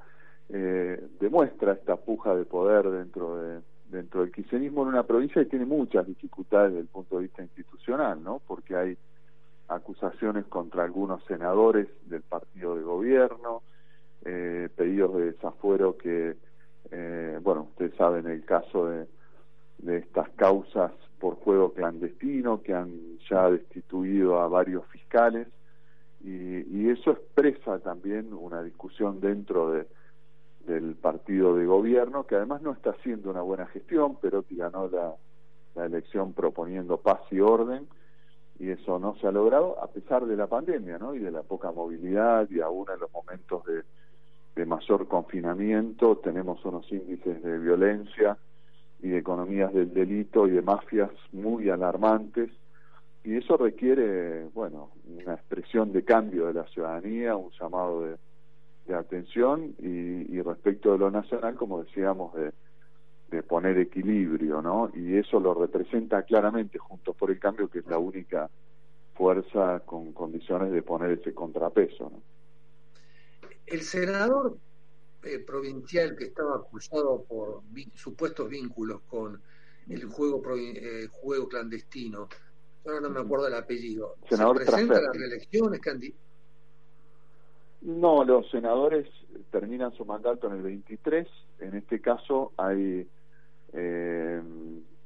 Eh, 0.49 1.03
demuestra 1.19 1.73
esta 1.73 1.97
puja 1.97 2.37
de 2.37 2.45
poder 2.45 2.89
dentro 2.89 3.37
de, 3.37 3.61
dentro 3.91 4.21
del 4.21 4.33
kirchnerismo 4.33 4.83
en 4.83 4.89
una 4.89 5.03
provincia 5.03 5.43
que 5.43 5.51
tiene 5.51 5.67
muchas 5.67 6.07
dificultades 6.07 6.71
desde 6.73 6.83
el 6.83 6.89
punto 6.89 7.17
de 7.17 7.23
vista 7.23 7.43
institucional, 7.43 8.23
¿no? 8.23 8.41
Porque 8.47 8.77
hay 8.77 8.97
acusaciones 9.69 10.47
contra 10.47 10.85
algunos 10.85 11.23
senadores 11.25 11.89
del 12.07 12.23
partido 12.23 12.77
de 12.77 12.83
gobierno, 12.83 13.63
eh, 14.25 14.69
pedidos 14.75 15.15
de 15.17 15.33
desafuero 15.33 15.97
que, 15.97 16.37
eh, 16.91 17.39
bueno, 17.43 17.63
ustedes 17.71 17.95
saben 17.97 18.27
el 18.27 18.45
caso 18.45 18.87
de, 18.87 19.07
de 19.79 19.99
estas 19.99 20.29
causas 20.31 20.93
por 21.19 21.37
juego 21.37 21.73
clandestino 21.73 22.63
que 22.63 22.75
han 22.75 23.19
ya 23.29 23.51
destituido 23.51 24.41
a 24.41 24.49
varios 24.49 24.87
fiscales 24.87 25.49
y, 26.23 26.31
y 26.31 26.91
eso 26.91 27.13
expresa 27.13 27.79
también 27.79 28.33
una 28.33 28.63
discusión 28.63 29.21
dentro 29.21 29.71
de 29.73 29.87
del 30.67 30.95
partido 30.95 31.57
de 31.57 31.67
gobierno, 31.67 32.27
que 32.27 32.37
además 32.37 32.63
no 32.63 32.73
está 32.73 32.91
haciendo 32.91 33.31
una 33.31 33.43
buena 33.43 33.67
gestión, 33.67 34.19
pero 34.21 34.45
ganó 34.51 34.89
la, 34.89 35.15
la 35.75 35.87
elección 35.87 36.33
proponiendo 36.33 36.99
paz 36.99 37.21
y 37.31 37.41
orden, 37.41 37.87
y 38.59 38.71
eso 38.71 38.99
no 38.99 39.17
se 39.17 39.27
ha 39.27 39.33
logrado 39.33 39.83
a 39.83 39.87
pesar 39.89 40.27
de 40.27 40.37
la 40.37 40.47
pandemia, 40.47 40.99
¿no? 40.99 41.15
Y 41.15 41.19
de 41.19 41.31
la 41.31 41.43
poca 41.43 41.73
movilidad, 41.73 42.49
y 42.51 42.61
aún 42.61 42.87
en 42.93 43.01
los 43.01 43.11
momentos 43.13 43.65
de, 43.65 43.83
de 44.55 44.67
mayor 44.67 45.09
confinamiento 45.09 46.19
tenemos 46.19 46.63
unos 46.65 46.91
índices 46.93 47.43
de 47.43 47.59
violencia 47.59 48.37
y 49.03 49.09
de 49.09 49.19
economías 49.19 49.73
del 49.73 49.95
delito 49.95 50.47
y 50.47 50.51
de 50.51 50.63
mafias 50.63 51.11
muy 51.33 51.71
alarmantes, 51.71 52.51
y 53.25 53.37
eso 53.37 53.57
requiere, 53.57 54.47
bueno, 54.55 54.91
una 55.07 55.35
expresión 55.35 55.93
de 55.93 56.05
cambio 56.05 56.47
de 56.47 56.55
la 56.55 56.65
ciudadanía, 56.65 57.37
un 57.37 57.51
llamado 57.59 58.03
de 58.03 58.17
de 58.91 58.97
atención 58.97 59.75
y, 59.79 60.41
respecto 60.43 60.93
de 60.93 60.99
lo 60.99 61.11
nacional, 61.11 61.55
como 61.55 61.85
decíamos, 61.85 62.35
de, 62.35 62.53
de 63.31 63.43
poner 63.43 63.79
equilibrio, 63.79 64.61
¿no? 64.61 64.91
Y 64.95 65.17
eso 65.17 65.39
lo 65.39 65.55
representa 65.55 66.23
claramente 66.25 66.79
Juntos 66.79 67.15
por 67.17 67.31
el 67.31 67.39
Cambio, 67.39 67.69
que 67.69 67.81
es 67.81 67.87
la 67.87 67.99
única 67.99 68.51
fuerza 69.15 69.81
con 69.81 70.13
condiciones 70.13 70.73
de 70.73 70.83
poner 70.83 71.13
ese 71.13 71.33
contrapeso, 71.33 72.11
¿no? 72.11 72.23
El 73.67 73.83
senador 73.83 74.59
eh, 75.23 75.39
provincial 75.39 76.17
que 76.17 76.25
estaba 76.25 76.57
acusado 76.57 77.25
por 77.29 77.63
supuestos 77.95 78.49
vínculos 78.49 79.03
con 79.07 79.41
el 79.89 80.07
juego 80.07 80.43
eh, 80.57 81.07
juego 81.11 81.49
clandestino, 81.49 82.29
ahora 82.85 83.01
no 83.01 83.11
me 83.11 83.21
acuerdo 83.21 83.47
el 83.47 83.55
apellido, 83.55 84.17
senador 84.29 84.59
¿se 84.59 84.65
presenta 84.65 84.97
a 84.97 85.03
las 85.03 85.17
reelecciones? 85.17 85.81
No, 87.83 88.25
los 88.25 88.49
senadores 88.51 89.07
terminan 89.51 89.93
su 89.93 90.05
mandato 90.05 90.49
en 90.49 90.55
el 90.55 90.63
23. 90.63 91.27
En 91.61 91.75
este 91.75 92.01
caso 92.01 92.53
hay, 92.57 93.09
eh, 93.73 94.43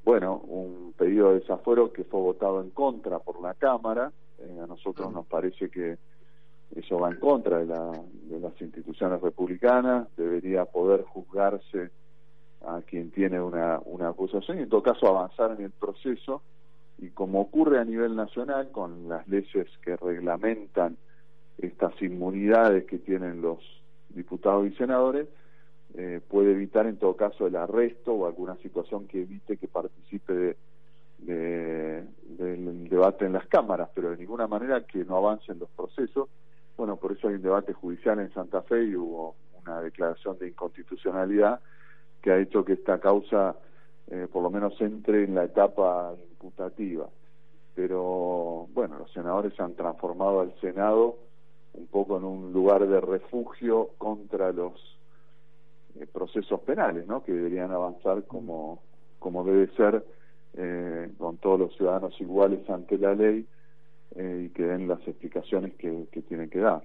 bueno, 0.04 0.38
un 0.38 0.92
pedido 0.96 1.30
de 1.30 1.40
desafuero 1.40 1.92
que 1.92 2.04
fue 2.04 2.20
votado 2.20 2.60
en 2.60 2.70
contra 2.70 3.20
por 3.20 3.40
la 3.40 3.54
Cámara. 3.54 4.12
Eh, 4.38 4.58
a 4.62 4.66
nosotros 4.66 5.12
nos 5.12 5.26
parece 5.26 5.70
que 5.70 5.98
eso 6.74 6.98
va 6.98 7.10
en 7.10 7.20
contra 7.20 7.58
de, 7.58 7.66
la, 7.66 7.92
de 8.24 8.40
las 8.40 8.60
instituciones 8.60 9.20
republicanas. 9.20 10.08
Debería 10.16 10.64
poder 10.64 11.02
juzgarse 11.04 11.90
a 12.66 12.80
quien 12.82 13.12
tiene 13.12 13.40
una, 13.40 13.80
una 13.84 14.08
acusación 14.08 14.58
y 14.58 14.62
en 14.62 14.68
todo 14.68 14.82
caso 14.82 15.06
avanzar 15.06 15.52
en 15.52 15.64
el 15.64 15.70
proceso. 15.70 16.42
Y 16.98 17.10
como 17.10 17.40
ocurre 17.40 17.78
a 17.78 17.84
nivel 17.84 18.16
nacional 18.16 18.70
con 18.72 19.08
las 19.08 19.28
leyes 19.28 19.68
que 19.82 19.96
reglamentan 19.96 20.96
estas 21.58 22.00
inmunidades 22.02 22.84
que 22.84 22.98
tienen 22.98 23.40
los 23.40 23.58
diputados 24.10 24.66
y 24.66 24.74
senadores, 24.74 25.28
eh, 25.94 26.20
puede 26.28 26.52
evitar 26.52 26.86
en 26.86 26.96
todo 26.96 27.16
caso 27.16 27.46
el 27.46 27.56
arresto 27.56 28.12
o 28.12 28.26
alguna 28.26 28.56
situación 28.56 29.06
que 29.06 29.22
evite 29.22 29.56
que 29.56 29.68
participe 29.68 30.56
de, 31.18 32.04
del 32.38 32.88
debate 32.88 33.26
en 33.26 33.32
las 33.32 33.46
cámaras, 33.46 33.88
pero 33.94 34.10
de 34.10 34.16
ninguna 34.16 34.46
manera 34.46 34.84
que 34.84 35.04
no 35.04 35.16
avancen 35.16 35.58
los 35.58 35.70
procesos. 35.70 36.28
Bueno, 36.76 36.96
por 36.96 37.12
eso 37.12 37.28
hay 37.28 37.34
un 37.34 37.42
debate 37.42 37.72
judicial 37.72 38.18
en 38.18 38.32
Santa 38.34 38.62
Fe 38.62 38.84
y 38.84 38.96
hubo 38.96 39.36
una 39.64 39.80
declaración 39.80 40.38
de 40.38 40.48
inconstitucionalidad 40.48 41.60
que 42.20 42.32
ha 42.32 42.38
hecho 42.38 42.64
que 42.64 42.74
esta 42.74 42.98
causa 42.98 43.56
eh, 44.08 44.28
por 44.30 44.42
lo 44.42 44.50
menos 44.50 44.78
entre 44.80 45.24
en 45.24 45.34
la 45.34 45.44
etapa 45.44 46.14
imputativa. 46.30 47.08
Pero 47.74 48.68
bueno, 48.72 48.98
los 48.98 49.12
senadores 49.12 49.58
han 49.58 49.74
transformado 49.74 50.40
al 50.40 50.54
Senado 50.60 51.16
un 51.74 51.86
poco 51.86 52.16
en 52.16 52.24
un 52.24 52.52
lugar 52.52 52.86
de 52.86 53.00
refugio 53.00 53.90
contra 53.98 54.52
los 54.52 54.72
eh, 56.00 56.06
procesos 56.06 56.60
penales, 56.60 57.06
¿no? 57.06 57.22
Que 57.22 57.32
deberían 57.32 57.70
avanzar 57.72 58.24
como, 58.24 58.82
como 59.18 59.44
debe 59.44 59.68
ser, 59.76 60.04
eh, 60.54 61.12
con 61.18 61.38
todos 61.38 61.58
los 61.60 61.76
ciudadanos 61.76 62.18
iguales 62.20 62.68
ante 62.70 62.98
la 62.98 63.14
ley 63.14 63.46
y 64.16 64.50
que 64.50 64.62
den 64.62 64.86
las 64.86 65.00
explicaciones 65.08 65.74
que, 65.74 66.06
que 66.12 66.22
tienen 66.22 66.48
que 66.48 66.60
dar. 66.60 66.84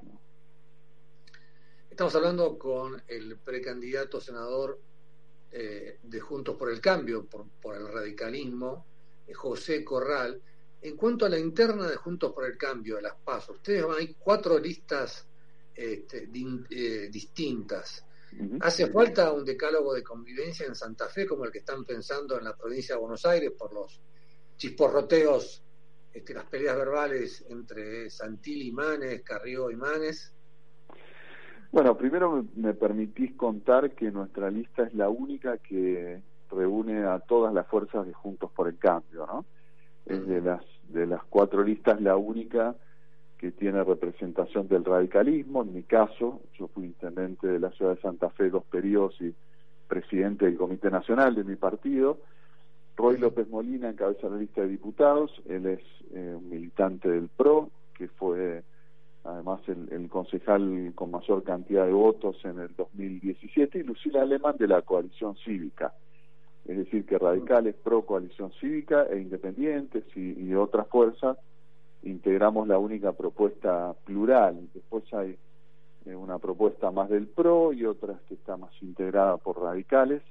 Estamos 1.91 2.15
hablando 2.15 2.57
con 2.57 3.03
el 3.07 3.37
precandidato 3.37 4.19
senador 4.19 4.79
eh, 5.51 5.97
de 6.03 6.19
Juntos 6.19 6.55
por 6.55 6.71
el 6.71 6.79
Cambio, 6.79 7.25
por, 7.25 7.75
el 7.75 7.87
radicalismo, 7.87 8.85
eh, 9.27 9.33
José 9.33 9.83
Corral. 9.83 10.41
En 10.81 10.95
cuanto 10.95 11.25
a 11.25 11.29
la 11.29 11.37
interna 11.37 11.87
de 11.87 11.97
Juntos 11.97 12.31
por 12.33 12.45
el 12.45 12.57
Cambio, 12.57 12.95
de 12.95 13.01
las 13.01 13.15
PASO, 13.15 13.53
ustedes 13.53 13.85
hay 13.97 14.15
cuatro 14.17 14.57
listas 14.57 15.27
este, 15.75 16.29
eh, 16.69 17.09
distintas. 17.11 18.05
¿Hace 18.61 18.91
falta 18.91 19.33
un 19.33 19.43
decálogo 19.43 19.93
de 19.93 20.03
convivencia 20.03 20.65
en 20.65 20.75
Santa 20.75 21.07
Fe 21.07 21.25
como 21.25 21.45
el 21.45 21.51
que 21.51 21.59
están 21.59 21.83
pensando 21.83 22.37
en 22.37 22.43
la 22.43 22.55
provincia 22.55 22.95
de 22.95 23.01
Buenos 23.01 23.25
Aires 23.25 23.51
por 23.57 23.73
los 23.73 23.99
chisporroteos, 24.55 25.63
este, 26.13 26.33
las 26.33 26.45
peleas 26.45 26.77
verbales 26.77 27.43
entre 27.49 28.09
Santil 28.09 28.61
y 28.61 28.71
Manes, 28.71 29.23
Carrió 29.23 29.71
y 29.71 29.75
Manes? 29.75 30.31
Bueno, 31.71 31.97
primero 31.97 32.45
me 32.55 32.73
permitís 32.73 33.35
contar 33.35 33.91
que 33.95 34.11
nuestra 34.11 34.49
lista 34.49 34.83
es 34.83 34.93
la 34.93 35.09
única 35.09 35.57
que 35.57 36.21
reúne 36.51 37.05
a 37.05 37.19
todas 37.19 37.53
las 37.53 37.67
fuerzas 37.67 38.05
de 38.05 38.13
Juntos 38.13 38.51
por 38.51 38.67
el 38.67 38.77
Cambio, 38.77 39.25
¿no? 39.25 39.45
Es 40.09 40.27
de 40.27 40.41
las 40.41 40.63
de 40.89 41.05
las 41.05 41.23
cuatro 41.25 41.63
listas 41.63 42.01
la 42.01 42.17
única 42.17 42.75
que 43.37 43.51
tiene 43.51 43.83
representación 43.83 44.67
del 44.67 44.83
radicalismo. 44.83 45.61
En 45.61 45.73
mi 45.73 45.83
caso, 45.83 46.41
yo 46.57 46.67
fui 46.67 46.85
intendente 46.85 47.47
de 47.47 47.59
la 47.59 47.71
ciudad 47.71 47.95
de 47.95 48.01
Santa 48.01 48.29
Fe 48.31 48.49
dos 48.49 48.65
periodos 48.65 49.15
y 49.21 49.33
presidente 49.87 50.45
del 50.45 50.57
Comité 50.57 50.89
Nacional 50.89 51.35
de 51.35 51.43
mi 51.43 51.55
partido. 51.55 52.17
Roy 52.97 53.17
López 53.17 53.47
Molina 53.47 53.89
encabeza 53.89 54.27
la 54.27 54.37
lista 54.37 54.61
de 54.61 54.67
diputados. 54.67 55.31
Él 55.47 55.67
es 55.67 55.79
eh, 56.13 56.35
un 56.35 56.49
militante 56.49 57.09
del 57.09 57.29
PRO, 57.29 57.69
que 57.93 58.09
fue 58.09 58.61
además 59.23 59.61
el, 59.67 60.09
concejal 60.09 60.91
con 60.95 61.11
mayor 61.11 61.43
cantidad 61.43 61.85
de 61.85 61.93
votos 61.93 62.37
en 62.43 62.59
el 62.59 62.75
2017, 62.75 63.79
y 63.79 63.83
Lucila 63.83 64.23
Alemán 64.23 64.55
de 64.57 64.67
la 64.67 64.81
coalición 64.81 65.35
cívica. 65.37 65.93
Es 66.69 66.77
decir, 66.77 67.03
que 67.03 67.17
radicales 67.17 67.73
pro 67.73 68.03
coalición 68.03 68.51
cívica 68.61 69.07
e 69.09 69.19
independientes 69.19 70.03
y, 70.15 70.53
otras 70.53 70.87
fuerzas 70.87 71.35
integramos 72.03 72.67
la 72.67 72.77
única 72.77 73.11
propuesta 73.11 73.95
plural. 74.05 74.69
Después 74.71 75.03
hay 75.15 75.35
eh, 76.05 76.15
una 76.15 76.37
propuesta 76.37 76.91
más 76.91 77.09
del 77.09 77.25
PRO 77.25 77.73
y 77.73 77.85
otras 77.87 78.21
que 78.27 78.35
está 78.35 78.55
más 78.55 78.71
integrada 78.83 79.37
por 79.37 79.59
radicales. 79.59 80.21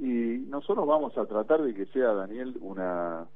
Y 0.00 0.46
nosotros 0.48 0.86
vamos 0.86 1.18
a 1.18 1.26
tratar 1.26 1.60
de 1.60 1.74
que 1.74 1.84
sea, 1.84 2.14
Daniel, 2.14 2.56
una 2.62 3.26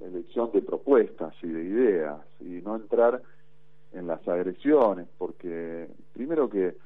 elección 0.00 0.52
de 0.52 0.62
propuestas 0.62 1.34
y 1.42 1.48
de 1.48 1.64
ideas 1.64 2.20
y 2.38 2.62
no 2.62 2.76
entrar 2.76 3.20
en 3.92 4.06
las 4.06 4.26
agresiones, 4.28 5.08
porque 5.18 5.88
primero 6.12 6.48
que 6.48 6.76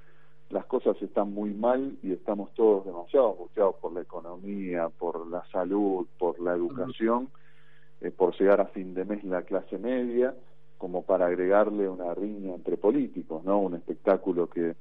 las 0.51 0.64
cosas 0.66 1.01
están 1.03 1.32
muy 1.32 1.53
mal 1.53 1.97
y 2.03 2.12
estamos 2.12 2.53
todos 2.55 2.84
demasiado 2.84 3.32
angustiados 3.32 3.76
por 3.76 3.92
la 3.92 4.03
economía, 4.03 4.88
por 4.88 5.26
la 5.26 5.44
salud, 5.47 6.07
por 6.18 6.40
la 6.40 6.55
educación, 6.55 7.28
eh, 8.01 8.11
por 8.11 8.38
llegar 8.38 8.61
a 8.61 8.66
fin 8.66 8.94
de 8.94 9.05
mes 9.05 9.24
la 9.24 9.42
clase 9.42 9.78
media, 9.78 10.34
como 10.78 11.03
para 11.03 11.26
agregarle 11.26 11.88
una 11.88 12.14
riña 12.14 12.55
entre 12.55 12.76
políticos, 12.76 13.44
¿no? 13.44 13.59
Un 13.59 13.74
espectáculo 13.74 14.49
que, 14.49 14.76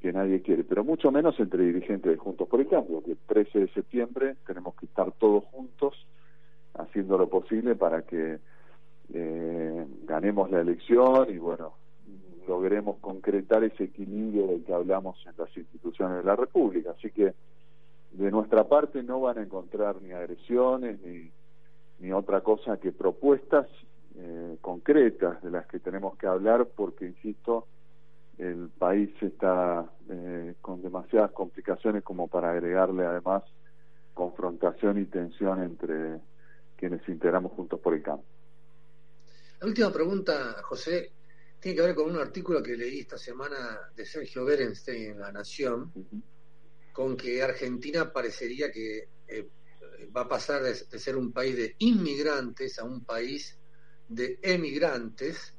que 0.00 0.12
nadie 0.12 0.42
quiere, 0.42 0.64
pero 0.64 0.84
mucho 0.84 1.10
menos 1.10 1.38
entre 1.40 1.64
dirigentes 1.64 2.10
de 2.10 2.18
Juntos 2.18 2.48
por 2.48 2.60
el 2.60 2.68
Cambio, 2.68 3.02
que 3.02 3.12
el 3.12 3.18
13 3.26 3.60
de 3.60 3.68
septiembre 3.68 4.36
tenemos 4.46 4.74
que 4.74 4.86
estar 4.86 5.12
todos 5.12 5.44
juntos 5.44 5.94
haciendo 6.74 7.16
lo 7.18 7.28
posible 7.28 7.74
para 7.74 8.02
que 8.02 8.38
eh, 9.12 9.86
ganemos 10.04 10.50
la 10.50 10.60
elección 10.60 11.30
y 11.30 11.38
bueno, 11.38 11.74
logremos 12.50 12.98
concretar 12.98 13.62
ese 13.62 13.84
equilibrio 13.84 14.48
del 14.48 14.64
que 14.64 14.74
hablamos 14.74 15.16
en 15.24 15.34
las 15.38 15.56
instituciones 15.56 16.18
de 16.18 16.24
la 16.24 16.34
República. 16.34 16.90
Así 16.98 17.12
que 17.12 17.32
de 18.10 18.30
nuestra 18.32 18.64
parte 18.64 19.04
no 19.04 19.20
van 19.20 19.38
a 19.38 19.42
encontrar 19.42 20.02
ni 20.02 20.10
agresiones 20.10 21.00
ni, 21.00 21.30
ni 22.00 22.12
otra 22.12 22.40
cosa 22.40 22.78
que 22.78 22.90
propuestas 22.90 23.68
eh, 24.16 24.56
concretas 24.60 25.40
de 25.44 25.50
las 25.52 25.66
que 25.68 25.78
tenemos 25.78 26.18
que 26.18 26.26
hablar 26.26 26.66
porque, 26.74 27.06
insisto, 27.06 27.68
el 28.36 28.68
país 28.76 29.10
está 29.22 29.88
eh, 30.08 30.54
con 30.60 30.82
demasiadas 30.82 31.30
complicaciones 31.30 32.02
como 32.02 32.26
para 32.26 32.50
agregarle 32.50 33.06
además 33.06 33.44
confrontación 34.12 34.98
y 34.98 35.04
tensión 35.04 35.62
entre 35.62 36.20
quienes 36.76 37.08
integramos 37.08 37.52
juntos 37.52 37.78
por 37.78 37.94
el 37.94 38.02
campo. 38.02 38.24
La 39.60 39.68
última 39.68 39.92
pregunta, 39.92 40.56
José, 40.62 41.12
tiene 41.60 41.76
que 41.76 41.82
ver 41.82 41.94
con 41.94 42.10
un 42.10 42.18
artículo 42.18 42.62
que 42.62 42.76
leí 42.76 43.00
esta 43.00 43.18
semana 43.18 43.92
de 43.94 44.06
Sergio 44.06 44.44
Berenstein 44.44 45.12
en 45.12 45.20
La 45.20 45.30
Nación, 45.30 45.92
con 46.92 47.16
que 47.16 47.42
Argentina 47.42 48.10
parecería 48.10 48.72
que 48.72 49.08
eh, 49.28 49.48
va 50.16 50.22
a 50.22 50.28
pasar 50.28 50.62
de, 50.62 50.74
ser 50.74 51.16
un 51.16 51.32
país 51.32 51.56
de 51.56 51.76
inmigrantes 51.78 52.78
a 52.78 52.84
un 52.84 53.04
país 53.04 53.58
de 54.08 54.38
emigrantes. 54.42 55.54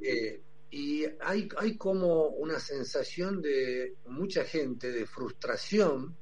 Eh, 0.00 0.40
y 0.70 1.04
hay, 1.20 1.48
hay 1.56 1.76
como 1.76 2.28
una 2.28 2.58
sensación 2.58 3.42
de 3.42 3.96
mucha 4.06 4.44
gente 4.44 4.92
de 4.92 5.06
frustración, 5.06 6.16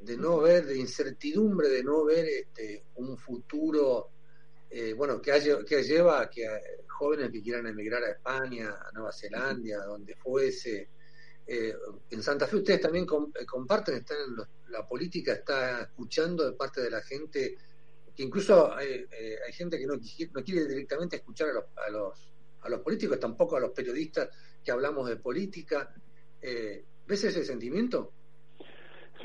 de 0.00 0.16
no 0.16 0.40
ver, 0.40 0.66
de 0.66 0.78
incertidumbre, 0.78 1.68
de 1.68 1.82
no 1.82 2.04
ver 2.04 2.26
este, 2.26 2.84
un 2.96 3.16
futuro 3.16 4.10
eh, 4.70 4.92
bueno, 4.92 5.20
que, 5.20 5.32
que 5.66 5.82
lleva 5.82 6.20
a 6.20 6.30
que 6.30 6.46
jóvenes 6.88 7.30
que 7.30 7.42
quieran 7.42 7.66
emigrar 7.66 8.02
a 8.02 8.10
España, 8.10 8.70
a 8.70 8.90
Nueva 8.92 9.12
Zelanda, 9.12 9.84
donde 9.84 10.16
fuese. 10.16 10.90
Eh, 11.46 11.74
en 12.10 12.22
Santa 12.22 12.46
Fe 12.46 12.56
ustedes 12.56 12.80
también 12.80 13.04
eh, 13.04 13.46
comparten, 13.46 13.96
están 13.96 14.16
en 14.26 14.72
la 14.72 14.86
política 14.88 15.32
está 15.32 15.82
escuchando 15.82 16.44
de 16.44 16.56
parte 16.56 16.80
de 16.80 16.90
la 16.90 17.00
gente, 17.00 17.56
que 18.14 18.22
incluso 18.22 18.74
hay, 18.74 19.06
gente 19.52 19.78
que 19.78 19.86
no, 19.86 19.94
no, 19.94 20.44
quiere 20.44 20.66
directamente 20.66 21.16
escuchar 21.16 21.50
a 21.50 21.52
los, 21.52 21.64
a, 21.76 21.90
los, 21.90 22.32
a 22.62 22.68
los 22.68 22.80
políticos, 22.80 23.20
tampoco 23.20 23.56
a 23.56 23.60
los 23.60 23.70
periodistas 23.70 24.28
que 24.64 24.72
hablamos 24.72 25.08
de 25.08 25.16
política. 25.16 25.94
¿Ves 26.40 27.24
ese 27.24 27.44
sentimiento? 27.44 28.12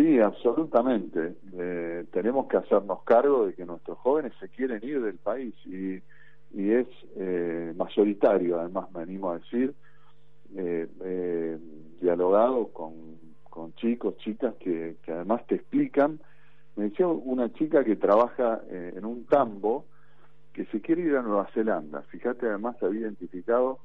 Sí, 0.01 0.19
absolutamente. 0.19 1.35
Eh, 1.53 2.05
tenemos 2.11 2.47
que 2.47 2.57
hacernos 2.57 3.03
cargo 3.03 3.45
de 3.45 3.53
que 3.53 3.67
nuestros 3.67 3.99
jóvenes 3.99 4.33
se 4.39 4.49
quieren 4.49 4.79
ir 4.81 4.99
del 4.99 5.19
país 5.19 5.53
y, 5.63 6.01
y 6.59 6.71
es 6.71 6.87
eh, 7.17 7.71
mayoritario, 7.77 8.59
además 8.59 8.91
me 8.95 9.03
animo 9.03 9.29
a 9.29 9.37
decir, 9.37 9.75
eh, 10.55 11.59
dialogado 12.01 12.69
con, 12.69 12.93
con 13.47 13.75
chicos, 13.75 14.17
chicas 14.17 14.55
que, 14.55 14.95
que 15.03 15.11
además 15.11 15.45
te 15.45 15.53
explican. 15.53 16.19
Me 16.75 16.85
decía 16.85 17.07
una 17.07 17.53
chica 17.53 17.83
que 17.83 17.95
trabaja 17.95 18.59
eh, 18.71 18.93
en 18.95 19.05
un 19.05 19.27
tambo 19.27 19.85
que 20.51 20.65
se 20.65 20.81
quiere 20.81 21.03
ir 21.03 21.15
a 21.15 21.21
Nueva 21.21 21.47
Zelanda. 21.53 22.01
Fíjate, 22.09 22.47
además 22.47 22.75
había 22.81 23.01
identificado 23.01 23.77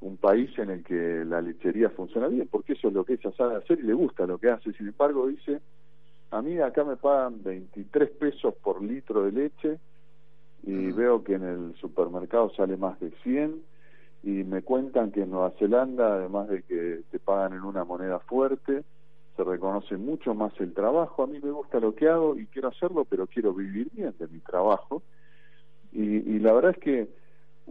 un 0.00 0.16
país 0.16 0.50
en 0.58 0.70
el 0.70 0.84
que 0.84 1.24
la 1.24 1.40
lechería 1.40 1.90
funciona 1.90 2.28
bien, 2.28 2.48
porque 2.50 2.72
eso 2.72 2.88
es 2.88 2.94
lo 2.94 3.04
que 3.04 3.14
ella 3.14 3.30
sabe 3.36 3.56
hacer 3.56 3.78
y 3.78 3.82
le 3.82 3.94
gusta 3.94 4.26
lo 4.26 4.38
que 4.38 4.50
hace. 4.50 4.72
Sin 4.72 4.88
embargo, 4.88 5.28
dice, 5.28 5.60
a 6.30 6.42
mí 6.42 6.58
acá 6.58 6.84
me 6.84 6.96
pagan 6.96 7.42
23 7.42 8.10
pesos 8.10 8.54
por 8.62 8.82
litro 8.82 9.24
de 9.24 9.32
leche 9.32 9.78
y 10.64 10.92
veo 10.92 11.22
que 11.22 11.34
en 11.34 11.44
el 11.44 11.74
supermercado 11.80 12.50
sale 12.54 12.76
más 12.76 12.98
de 13.00 13.10
100 13.22 13.62
y 14.24 14.44
me 14.44 14.62
cuentan 14.62 15.10
que 15.10 15.22
en 15.22 15.30
Nueva 15.30 15.50
Zelanda, 15.58 16.14
además 16.14 16.48
de 16.48 16.62
que 16.62 17.00
te 17.10 17.18
pagan 17.18 17.54
en 17.54 17.64
una 17.64 17.84
moneda 17.84 18.20
fuerte, 18.20 18.84
se 19.36 19.44
reconoce 19.44 19.96
mucho 19.96 20.34
más 20.34 20.52
el 20.60 20.72
trabajo. 20.74 21.22
A 21.22 21.26
mí 21.26 21.38
me 21.42 21.50
gusta 21.50 21.80
lo 21.80 21.94
que 21.94 22.08
hago 22.08 22.38
y 22.38 22.46
quiero 22.46 22.68
hacerlo, 22.68 23.04
pero 23.04 23.26
quiero 23.26 23.52
vivir 23.52 23.88
bien 23.92 24.14
de 24.18 24.28
mi 24.28 24.38
trabajo. 24.40 25.02
Y, 25.92 26.02
y 26.02 26.38
la 26.38 26.52
verdad 26.52 26.72
es 26.72 26.78
que 26.78 27.08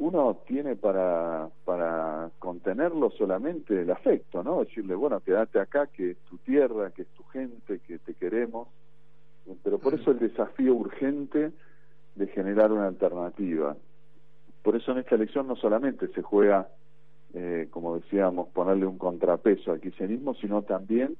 uno 0.01 0.39
tiene 0.47 0.75
para, 0.75 1.47
para 1.63 2.31
contenerlo 2.39 3.11
solamente 3.11 3.83
el 3.83 3.91
afecto, 3.91 4.41
¿no? 4.41 4.61
Decirle, 4.61 4.95
bueno, 4.95 5.19
quédate 5.19 5.59
acá, 5.59 5.85
que 5.85 6.11
es 6.11 6.17
tu 6.27 6.39
tierra, 6.39 6.89
que 6.89 7.03
es 7.03 7.07
tu 7.09 7.23
gente, 7.25 7.79
que 7.85 7.99
te 7.99 8.15
queremos. 8.15 8.67
Pero 9.63 9.77
por 9.77 9.93
eso 9.93 10.09
el 10.09 10.17
desafío 10.17 10.73
urgente 10.73 11.51
de 12.15 12.27
generar 12.27 12.71
una 12.71 12.87
alternativa. 12.87 13.77
Por 14.63 14.75
eso 14.75 14.91
en 14.91 14.97
esta 14.97 15.13
elección 15.13 15.47
no 15.47 15.55
solamente 15.55 16.07
se 16.07 16.23
juega, 16.23 16.67
eh, 17.35 17.67
como 17.69 17.99
decíamos, 17.99 18.49
ponerle 18.49 18.87
un 18.87 18.97
contrapeso 18.97 19.71
al 19.71 19.81
kirchnerismo, 19.81 20.33
sino 20.33 20.63
también 20.63 21.15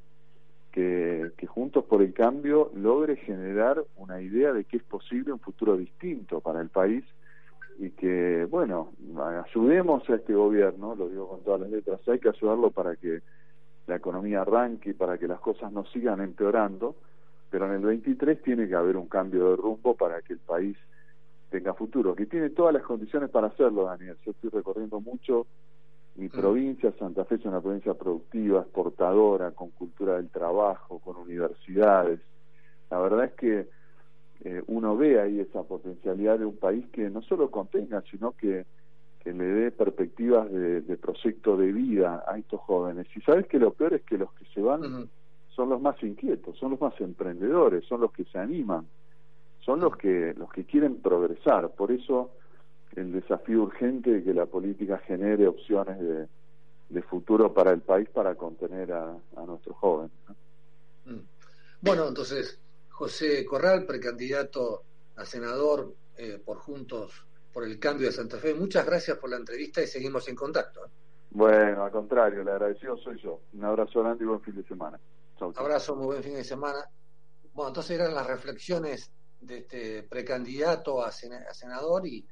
que, 0.72 1.30
que 1.38 1.46
Juntos 1.46 1.86
por 1.86 2.02
el 2.02 2.14
Cambio 2.14 2.72
logre 2.74 3.16
generar 3.18 3.84
una 3.98 4.22
idea 4.22 4.54
de 4.54 4.64
que 4.64 4.78
es 4.78 4.84
posible 4.84 5.34
un 5.34 5.40
futuro 5.40 5.78
distinto 5.78 6.40
para 6.40 6.62
el 6.62 6.70
país 6.70 7.04
y 7.80 7.92
que, 7.92 8.46
bueno, 8.50 8.92
ayudemos 9.46 10.08
a 10.10 10.16
este 10.16 10.34
gobierno, 10.34 10.96
lo 10.96 11.10
digo 11.10 11.28
con 11.28 11.44
todas 11.44 11.62
las 11.62 11.70
letras, 11.70 12.00
hay 12.08 12.20
que 12.20 12.30
ayudarlo 12.30 12.72
para 12.72 12.96
que 12.96 13.22
la 13.88 13.96
economía 13.96 14.42
arranque 14.42 14.92
y 14.92 14.94
para 14.94 15.18
que 15.18 15.28
las 15.28 15.40
cosas 15.40 15.72
no 15.72 15.86
sigan 15.86 16.22
empeorando, 16.22 16.96
pero 17.50 17.66
en 17.66 17.74
el 17.74 17.82
23 17.82 18.42
tiene 18.42 18.68
que 18.68 18.76
haber 18.76 18.98
un 18.98 19.08
cambio 19.08 19.50
de 19.50 19.56
rumbo 19.56 19.96
para 19.96 20.22
que 20.22 20.34
el 20.34 20.40
país 20.40 20.78
tenga 21.50 21.74
futuro, 21.74 22.16
que 22.16 22.26
tiene 22.26 22.50
todas 22.52 22.74
las 22.74 22.84
condiciones 22.84 23.30
para 23.30 23.48
hacerlo, 23.48 23.86
Daniel. 23.86 24.16
Yo 24.26 24.32
estoy 24.32 24.50
recorriendo 24.50 25.02
mucho 25.02 25.48
mi 26.16 26.28
mm. 26.28 26.32
provincia, 26.32 26.94
Santa 26.98 27.26
Fe 27.26 27.36
es 27.36 27.46
una 27.46 27.62
provincia 27.62 27.94
productiva, 27.94 28.62
exportadora, 28.62 29.52
con 29.52 29.70
cultura 29.72 30.16
del 30.16 30.30
trabajo, 30.30 31.00
con 31.00 31.18
universidades. 31.18 32.20
La 32.90 33.00
verdad 33.00 33.26
es 33.26 33.34
que 33.34 33.68
eh, 34.44 34.64
uno 34.68 34.98
ve 34.98 35.20
ahí 35.20 35.40
esa 35.40 35.64
potencialidad 35.64 36.40
de 36.40 36.46
un 36.46 36.58
país 36.58 36.86
que 36.92 37.10
no 37.10 37.22
solo 37.22 37.52
contenga, 37.52 38.04
sino 38.10 38.32
que, 38.32 38.66
que 39.20 39.34
le 39.34 39.46
dé 39.46 39.72
perspectivas 39.72 40.52
de, 40.52 40.98
proyecto 40.98 41.58
de 41.58 41.72
vida 41.72 42.24
a 42.28 42.40
estos 42.40 42.60
jóvenes. 42.62 43.06
Y 43.16 43.22
sabes 43.22 43.46
que 43.48 43.60
lo 43.60 43.72
peor 43.72 43.94
es 43.94 44.02
que 44.02 44.18
los 44.18 44.34
que 44.34 44.46
se 44.54 44.62
van 44.62 45.10
son 45.56 45.70
los 45.70 45.80
más 45.80 46.02
inquietos, 46.02 46.58
son 46.58 46.72
los 46.72 46.82
más 46.82 47.00
emprendedores, 47.00 47.86
son 47.86 48.02
los 48.02 48.12
que 48.12 48.24
se 48.26 48.40
animan, 48.40 48.88
son 49.60 49.80
los 49.80 49.96
que 49.96 50.34
los 50.36 50.50
que 50.52 50.66
quieren 50.66 51.02
progresar. 51.02 51.70
Por 51.70 51.92
eso 51.92 52.32
el 52.96 53.12
desafío 53.12 53.62
urgente 53.62 54.10
de 54.10 54.24
que 54.24 54.34
la 54.34 54.48
política 54.48 54.98
genere 54.98 55.48
opciones 55.48 56.00
de, 56.00 56.28
de 56.90 57.02
futuro 57.04 57.54
para 57.54 57.72
el 57.72 57.82
país 57.82 58.10
para 58.10 58.34
contener 58.34 58.92
a, 58.92 59.16
a 59.38 59.46
nuestros 59.46 59.76
jóvenes. 59.78 60.12
Mm. 61.06 61.20
Bueno, 61.82 62.08
entonces 62.08 62.60
José 63.02 63.44
Corral, 63.44 63.84
precandidato 63.88 64.84
a 65.16 65.26
senador 65.26 65.92
eh, 66.16 66.40
por 66.46 66.60
Juntos 66.60 67.26
por 67.52 67.64
el 67.64 67.80
Cambio 67.80 68.06
de 68.06 68.14
Santa 68.14 68.38
Fe. 68.38 68.54
Muchas 68.54 68.86
gracias 68.86 69.18
por 69.18 69.28
la 69.32 69.38
entrevista 69.38 69.82
y 69.82 69.88
seguimos 69.88 70.28
en 70.28 70.36
contacto. 70.36 70.86
¿eh? 70.86 70.90
Bueno, 71.32 71.84
al 71.84 71.92
contrario, 71.92 72.44
le 72.44 72.52
agradecido 72.52 72.96
soy 72.98 73.20
yo. 73.20 73.42
Un 73.54 73.66
abrazo 73.66 74.02
grande 74.02 74.24
y 74.24 74.28
buen 74.28 74.42
fin 74.42 74.56
de 74.56 74.64
semana. 74.68 75.00
Un 75.40 75.54
Abrazo, 75.58 75.96
muy 75.96 76.06
buen 76.06 76.22
fin 76.22 76.36
de 76.36 76.44
semana. 76.44 76.88
Bueno, 77.56 77.70
entonces 77.70 78.00
eran 78.00 78.14
las 78.14 78.28
reflexiones 78.28 79.12
de 79.40 79.58
este 79.58 80.04
precandidato 80.04 81.04
a, 81.04 81.12
senador 81.12 82.06
y 82.06 82.24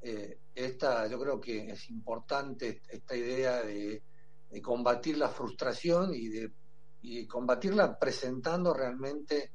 eh, 0.00 0.38
esta, 0.54 1.06
yo 1.08 1.20
creo 1.20 1.38
que 1.38 1.72
es 1.72 1.90
importante 1.90 2.80
esta 2.88 3.14
idea 3.14 3.62
de, 3.62 4.02
combatir 4.62 5.18
la 5.18 5.28
frustración 5.28 6.14
y 6.14 6.28
de 6.28 6.50
y 7.02 7.26
combatirla 7.26 7.98
presentando 7.98 8.72
realmente 8.72 9.52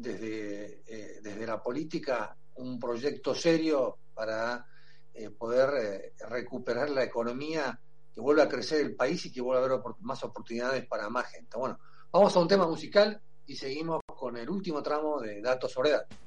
desde, 0.00 0.82
eh, 0.86 1.20
desde 1.22 1.46
la 1.46 1.62
política 1.62 2.36
un 2.56 2.78
proyecto 2.78 3.34
serio 3.34 3.98
para 4.14 4.66
eh, 5.14 5.30
poder 5.30 5.70
eh, 5.76 6.12
recuperar 6.28 6.90
la 6.90 7.04
economía, 7.04 7.78
que 8.12 8.20
vuelva 8.20 8.44
a 8.44 8.48
crecer 8.48 8.80
el 8.80 8.94
país 8.94 9.24
y 9.26 9.32
que 9.32 9.40
vuelva 9.40 9.62
a 9.62 9.66
haber 9.66 9.80
más 10.00 10.22
oportunidades 10.24 10.86
para 10.86 11.08
más 11.08 11.26
gente. 11.26 11.56
Bueno, 11.56 11.78
vamos 12.10 12.34
a 12.34 12.40
un 12.40 12.48
tema 12.48 12.66
musical 12.66 13.20
y 13.46 13.56
seguimos 13.56 14.00
con 14.06 14.36
el 14.36 14.48
último 14.48 14.82
tramo 14.82 15.20
de 15.20 15.40
Datos 15.40 15.72
sobre 15.72 15.90
Datos. 15.90 16.18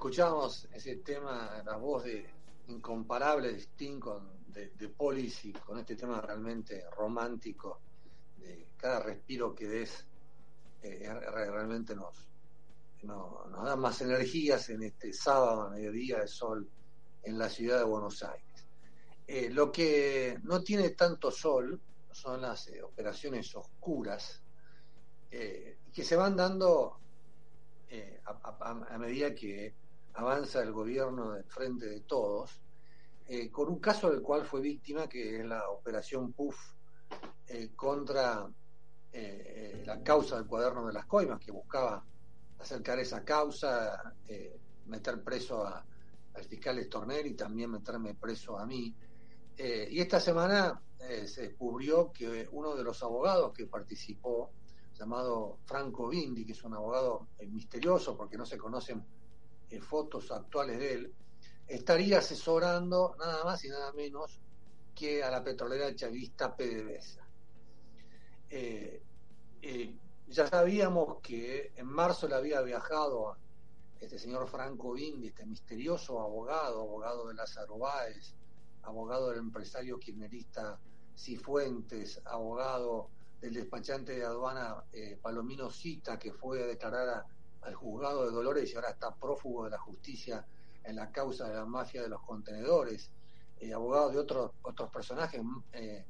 Escuchamos 0.00 0.66
ese 0.72 0.96
tema, 0.96 1.62
la 1.62 1.76
voz 1.76 2.04
de 2.04 2.26
incomparable 2.68 3.52
de 3.52 3.58
Sting 3.60 4.00
de, 4.46 4.70
de 4.70 4.88
Policy, 4.88 5.52
con 5.52 5.78
este 5.78 5.94
tema 5.94 6.22
realmente 6.22 6.86
romántico, 6.96 7.80
de 8.38 8.68
cada 8.78 9.00
respiro 9.00 9.54
que 9.54 9.68
des, 9.68 10.06
eh, 10.82 11.06
realmente 11.34 11.94
nos, 11.94 12.26
nos 13.02 13.62
da 13.62 13.76
más 13.76 14.00
energías 14.00 14.70
en 14.70 14.84
este 14.84 15.12
sábado 15.12 15.64
a 15.64 15.68
mediodía 15.68 16.20
de 16.20 16.28
sol 16.28 16.66
en 17.22 17.38
la 17.38 17.50
ciudad 17.50 17.76
de 17.76 17.84
Buenos 17.84 18.22
Aires. 18.22 18.64
Eh, 19.26 19.50
lo 19.50 19.70
que 19.70 20.38
no 20.44 20.62
tiene 20.62 20.88
tanto 20.90 21.30
sol 21.30 21.78
son 22.10 22.40
las 22.40 22.68
eh, 22.68 22.82
operaciones 22.82 23.54
oscuras 23.54 24.42
que 25.30 26.04
se 26.04 26.16
van 26.16 26.34
dando 26.36 26.98
a, 28.24 28.98
medida 28.98 29.34
que 29.34 29.74
avanza 30.14 30.62
el 30.62 30.72
gobierno 30.72 31.32
del 31.32 31.44
frente 31.44 31.86
de 31.86 32.00
todos, 32.00 32.60
con 33.52 33.68
un 33.68 33.78
caso 33.78 34.10
del 34.10 34.22
cual 34.22 34.44
fue 34.44 34.60
víctima, 34.60 35.08
que 35.08 35.40
es 35.40 35.46
la 35.46 35.70
operación 35.70 36.32
PUF 36.32 36.56
contra 37.76 38.50
la 39.12 40.02
causa 40.02 40.36
del 40.36 40.46
cuaderno 40.46 40.86
de 40.86 40.92
las 40.92 41.06
coimas, 41.06 41.38
que 41.38 41.52
buscaba 41.52 42.04
acercar 42.58 42.98
esa 42.98 43.24
causa, 43.24 44.14
meter 44.86 45.22
preso 45.22 45.64
al 46.34 46.44
fiscal 46.44 46.78
Estornel 46.78 47.26
y 47.26 47.34
también 47.34 47.70
meterme 47.70 48.14
preso 48.14 48.58
a 48.58 48.66
mí. 48.66 48.94
Eh, 49.56 49.88
y 49.90 50.00
esta 50.00 50.20
semana 50.20 50.80
eh, 51.00 51.26
se 51.26 51.42
descubrió 51.42 52.12
que 52.12 52.48
uno 52.52 52.74
de 52.74 52.84
los 52.84 53.02
abogados 53.02 53.52
que 53.52 53.66
participó, 53.66 54.50
llamado 54.94 55.58
Franco 55.64 56.08
Bindi, 56.08 56.44
que 56.44 56.52
es 56.52 56.64
un 56.64 56.74
abogado 56.74 57.28
eh, 57.38 57.46
misterioso 57.46 58.16
porque 58.16 58.36
no 58.36 58.44
se 58.44 58.58
conocen 58.58 59.04
fotos 59.78 60.30
actuales 60.32 60.78
de 60.78 60.92
él, 60.94 61.14
estaría 61.68 62.18
asesorando 62.18 63.14
nada 63.18 63.44
más 63.44 63.64
y 63.64 63.68
nada 63.68 63.92
menos 63.92 64.40
que 64.94 65.22
a 65.22 65.30
la 65.30 65.44
petrolera 65.44 65.94
chavista 65.94 66.56
PDVSA. 66.56 67.26
ya 70.28 70.46
sabíamos 70.46 71.20
que 71.20 71.72
en 71.76 71.86
marzo 71.86 72.26
le 72.26 72.34
había 72.34 72.60
viajado 72.62 73.36
este 74.00 74.18
señor 74.18 74.48
Franco 74.48 74.92
Bindi, 74.92 75.28
este 75.28 75.44
misterioso 75.44 76.20
abogado, 76.20 76.80
abogado 76.80 77.28
de 77.28 77.34
Lázaro 77.34 77.78
Báez, 77.78 78.34
abogado 78.82 79.30
del 79.30 79.40
empresario 79.40 79.98
kirchnerista 79.98 80.80
Cifuentes, 81.16 82.20
abogado 82.24 83.10
del 83.40 83.54
despachante 83.54 84.16
de 84.16 84.24
aduana 84.24 84.84
eh, 84.92 85.18
Palomino 85.20 85.70
Cita, 85.70 86.18
que 86.18 86.32
fue 86.32 86.62
a 86.62 86.66
declarar 86.66 87.24
al 87.62 87.74
juzgado 87.74 88.26
de 88.26 88.32
Dolores 88.32 88.70
y 88.70 88.76
ahora 88.76 88.90
está 88.90 89.14
prófugo 89.14 89.64
de 89.64 89.70
la 89.70 89.78
justicia 89.78 90.44
en 90.84 90.96
la 90.96 91.10
causa 91.10 91.48
de 91.48 91.54
la 91.54 91.66
mafia 91.66 92.02
de 92.02 92.08
los 92.08 92.22
contenedores, 92.22 93.10
eh, 93.58 93.72
abogado 93.72 94.10
de 94.10 94.18
otros 94.18 94.52
otros 94.62 94.90
personajes 94.90 95.42
eh, 95.72 96.04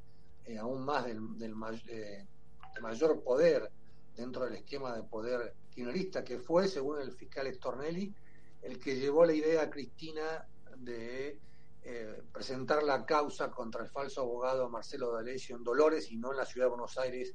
aún 0.59 0.85
más 0.85 1.05
del, 1.05 1.39
del 1.39 1.55
mayor 1.55 3.23
poder 3.23 3.71
dentro 4.17 4.45
del 4.45 4.55
esquema 4.55 4.95
de 4.95 5.03
poder 5.03 5.55
kirchnerista, 5.71 6.25
que 6.25 6.39
fue, 6.39 6.69
según 6.69 7.01
el 7.01 7.13
fiscal 7.13 7.53
Stornelli, 7.53 8.15
el 8.63 8.79
que 8.79 8.97
llevó 8.97 9.25
la 9.25 9.33
idea 9.33 9.63
a 9.63 9.71
Cristina 9.71 10.47
de 10.77 11.39
eh, 11.83 12.23
presentar 12.33 12.83
la 12.83 13.07
causa 13.07 13.51
contra 13.51 13.83
el 13.83 13.89
falso 13.89 14.21
abogado 14.21 14.69
Marcelo 14.69 15.13
D'Alessio 15.13 15.57
en 15.57 15.65
Dolores 15.65 16.11
y 16.11 16.17
no 16.17 16.33
en 16.33 16.39
la 16.39 16.45
ciudad 16.45 16.67
de 16.67 16.71
Buenos 16.71 16.99
Aires, 16.99 17.35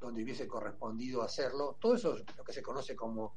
donde 0.00 0.22
hubiese 0.22 0.48
correspondido 0.48 1.22
hacerlo. 1.22 1.76
Todo 1.78 1.94
eso 1.96 2.16
es 2.16 2.24
lo 2.36 2.44
que 2.44 2.52
se 2.52 2.62
conoce 2.62 2.96
como 2.96 3.34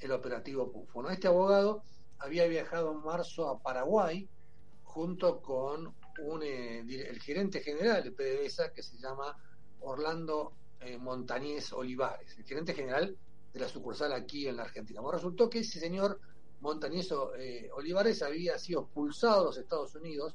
el 0.00 0.12
operativo 0.12 0.70
PUFO. 0.70 1.08
Este 1.10 1.28
abogado 1.28 1.82
había 2.18 2.46
viajado 2.46 2.92
en 2.92 3.02
marzo 3.02 3.48
a 3.48 3.58
Paraguay 3.58 4.28
junto 4.84 5.40
con 5.40 5.94
un, 6.22 6.42
eh, 6.42 6.80
el 6.80 7.20
gerente 7.20 7.60
general 7.60 8.04
de 8.04 8.12
PDVSA 8.12 8.72
que 8.72 8.82
se 8.82 8.96
llama 8.98 9.36
Orlando 9.80 10.52
eh, 10.80 10.98
Montañez 10.98 11.72
Olivares, 11.72 12.36
el 12.38 12.44
gerente 12.44 12.74
general 12.74 13.16
de 13.52 13.60
la 13.60 13.68
sucursal 13.68 14.12
aquí 14.12 14.46
en 14.46 14.56
la 14.56 14.64
Argentina. 14.64 15.00
Resultó 15.10 15.48
que 15.50 15.60
ese 15.60 15.80
señor 15.80 16.20
Montañeso 16.60 17.34
eh, 17.36 17.68
Olivares 17.74 18.22
había 18.22 18.58
sido 18.58 18.82
expulsado 18.82 19.40
de 19.40 19.44
los 19.46 19.58
Estados 19.58 19.94
Unidos, 19.96 20.34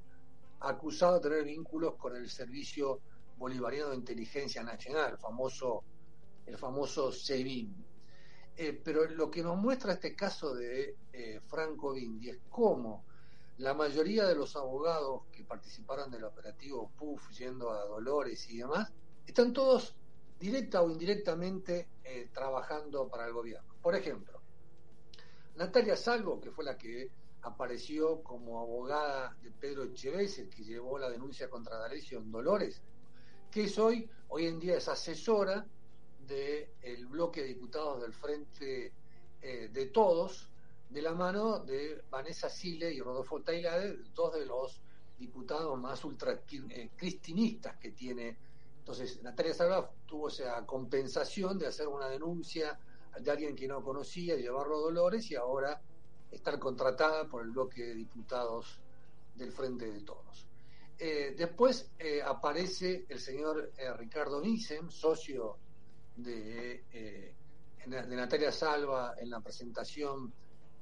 acusado 0.60 1.16
de 1.16 1.22
tener 1.22 1.44
vínculos 1.44 1.96
con 1.96 2.16
el 2.16 2.30
Servicio 2.30 3.00
Bolivariano 3.38 3.90
de 3.90 3.96
Inteligencia 3.96 4.62
Nacional, 4.62 5.14
el 5.14 5.18
famoso, 5.18 5.84
el 6.46 6.58
famoso 6.58 7.12
SEBIN. 7.12 7.74
Eh, 8.62 8.78
pero 8.84 9.06
lo 9.06 9.32
que 9.32 9.42
nos 9.42 9.56
muestra 9.56 9.94
este 9.94 10.14
caso 10.14 10.54
de 10.54 10.98
eh, 11.14 11.40
Franco 11.48 11.94
Bindi 11.94 12.30
es 12.30 12.40
cómo 12.50 13.06
la 13.60 13.74
mayoría 13.74 14.28
de 14.28 14.36
los 14.36 14.54
abogados 14.58 15.22
que 15.32 15.46
participaron 15.46 16.12
del 16.12 16.26
operativo 16.26 16.92
PUF, 16.98 17.30
yendo 17.32 17.72
a 17.72 17.86
Dolores 17.86 18.50
y 18.50 18.58
demás, 18.58 18.92
están 19.26 19.54
todos 19.54 19.96
directa 20.38 20.82
o 20.82 20.90
indirectamente 20.90 21.88
trabajando 22.34 23.08
para 23.08 23.28
el 23.28 23.34
gobierno. 23.34 23.76
Por 23.82 23.96
ejemplo, 23.96 24.42
Natalia 25.56 25.96
Salvo, 25.96 26.42
que 26.42 26.52
fue 26.52 26.66
la 26.66 26.78
que 26.78 27.10
apareció 27.44 28.22
como 28.24 28.60
abogada 28.60 29.38
de 29.42 29.52
Pedro 29.52 29.86
Echeves, 29.86 30.38
el 30.38 30.50
que 30.50 30.66
llevó 30.66 31.00
la 31.00 31.10
denuncia 31.10 31.50
contra 31.50 31.78
D'Alessio 31.78 32.20
en 32.20 32.30
Dolores, 32.30 32.82
que 33.52 33.64
es 33.64 33.80
hoy, 33.80 34.10
hoy 34.28 34.48
en 34.48 34.60
día 34.60 34.76
es 34.78 34.90
asesora 34.90 35.66
del 36.30 37.08
bloque 37.08 37.42
de 37.42 37.48
diputados 37.48 38.02
del 38.02 38.14
Frente 38.14 38.94
eh, 39.42 39.70
de 39.74 39.86
Todos, 39.88 40.48
de 40.90 41.02
la 41.02 41.14
mano 41.14 41.60
de 41.60 42.04
Vanessa 42.10 42.50
Sile 42.50 42.94
y 42.94 43.02
Rodolfo 43.02 43.42
Tailade, 43.42 43.98
dos 44.14 44.34
de 44.34 44.46
los 44.46 44.80
diputados 45.18 45.78
más 45.80 46.04
ultra 46.06 46.42
eh, 46.52 46.90
que 47.00 47.92
tiene. 47.92 48.38
Entonces, 48.80 49.22
Natalia 49.24 49.54
Salva 49.54 49.92
tuvo 50.06 50.30
esa 50.30 50.66
compensación 50.66 51.58
de 51.58 51.68
hacer 51.68 51.88
una 51.88 52.08
denuncia 52.08 52.80
de 53.20 53.32
alguien 53.32 53.56
que 53.56 53.68
no 53.68 53.84
conocía 53.84 54.36
y 54.36 54.44
llevarlo 54.44 54.80
Dolores 54.80 55.30
y 55.32 55.36
ahora 55.36 55.82
estar 56.32 56.60
contratada 56.60 57.28
por 57.28 57.44
el 57.44 57.50
bloque 57.50 57.84
de 57.84 57.96
diputados 57.96 58.80
del 59.36 59.52
Frente 59.52 59.92
de 59.92 60.02
Todos. 60.02 60.48
Eh, 60.98 61.34
después 61.38 61.92
aparece 62.26 63.06
el 63.10 63.20
señor 63.20 63.72
Ricardo 63.98 64.42
Nissen, 64.42 64.92
socio 64.92 65.58
de, 66.24 66.84
de, 66.94 67.36
Natalia 67.88 68.52
Salva 68.52 69.16
en 69.18 69.30
la 69.30 69.40
presentación 69.40 70.32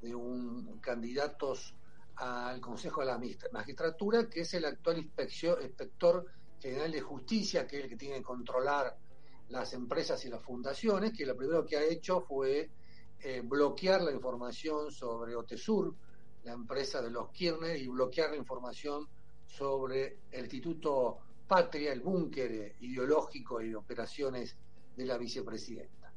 de 0.01 0.13
un 0.13 0.79
candidatos 0.79 1.73
al 2.15 2.59
Consejo 2.59 3.01
de 3.01 3.07
la 3.07 3.19
Magistratura, 3.51 4.27
que 4.27 4.41
es 4.41 4.53
el 4.55 4.65
actual 4.65 4.97
inspector 4.97 6.25
general 6.59 6.91
de 6.91 7.01
justicia, 7.01 7.67
que 7.67 7.77
es 7.77 7.83
el 7.83 7.89
que 7.89 7.95
tiene 7.95 8.17
que 8.17 8.23
controlar 8.23 8.97
las 9.49 9.73
empresas 9.73 10.23
y 10.25 10.29
las 10.29 10.43
fundaciones, 10.43 11.13
que 11.13 11.25
lo 11.25 11.35
primero 11.35 11.65
que 11.65 11.77
ha 11.77 11.83
hecho 11.83 12.21
fue 12.21 12.69
eh, 13.19 13.41
bloquear 13.43 14.01
la 14.01 14.11
información 14.11 14.91
sobre 14.91 15.35
Otesur, 15.35 15.95
la 16.43 16.53
empresa 16.53 17.01
de 17.01 17.11
los 17.11 17.29
Kirchner, 17.29 17.77
y 17.77 17.87
bloquear 17.87 18.31
la 18.31 18.37
información 18.37 19.07
sobre 19.45 20.19
el 20.31 20.41
Instituto 20.41 21.19
Patria, 21.47 21.93
el 21.93 22.01
búnker 22.01 22.75
ideológico 22.81 23.61
y 23.61 23.73
operaciones 23.73 24.57
de 24.97 25.05
la 25.05 25.17
vicepresidenta. 25.17 26.11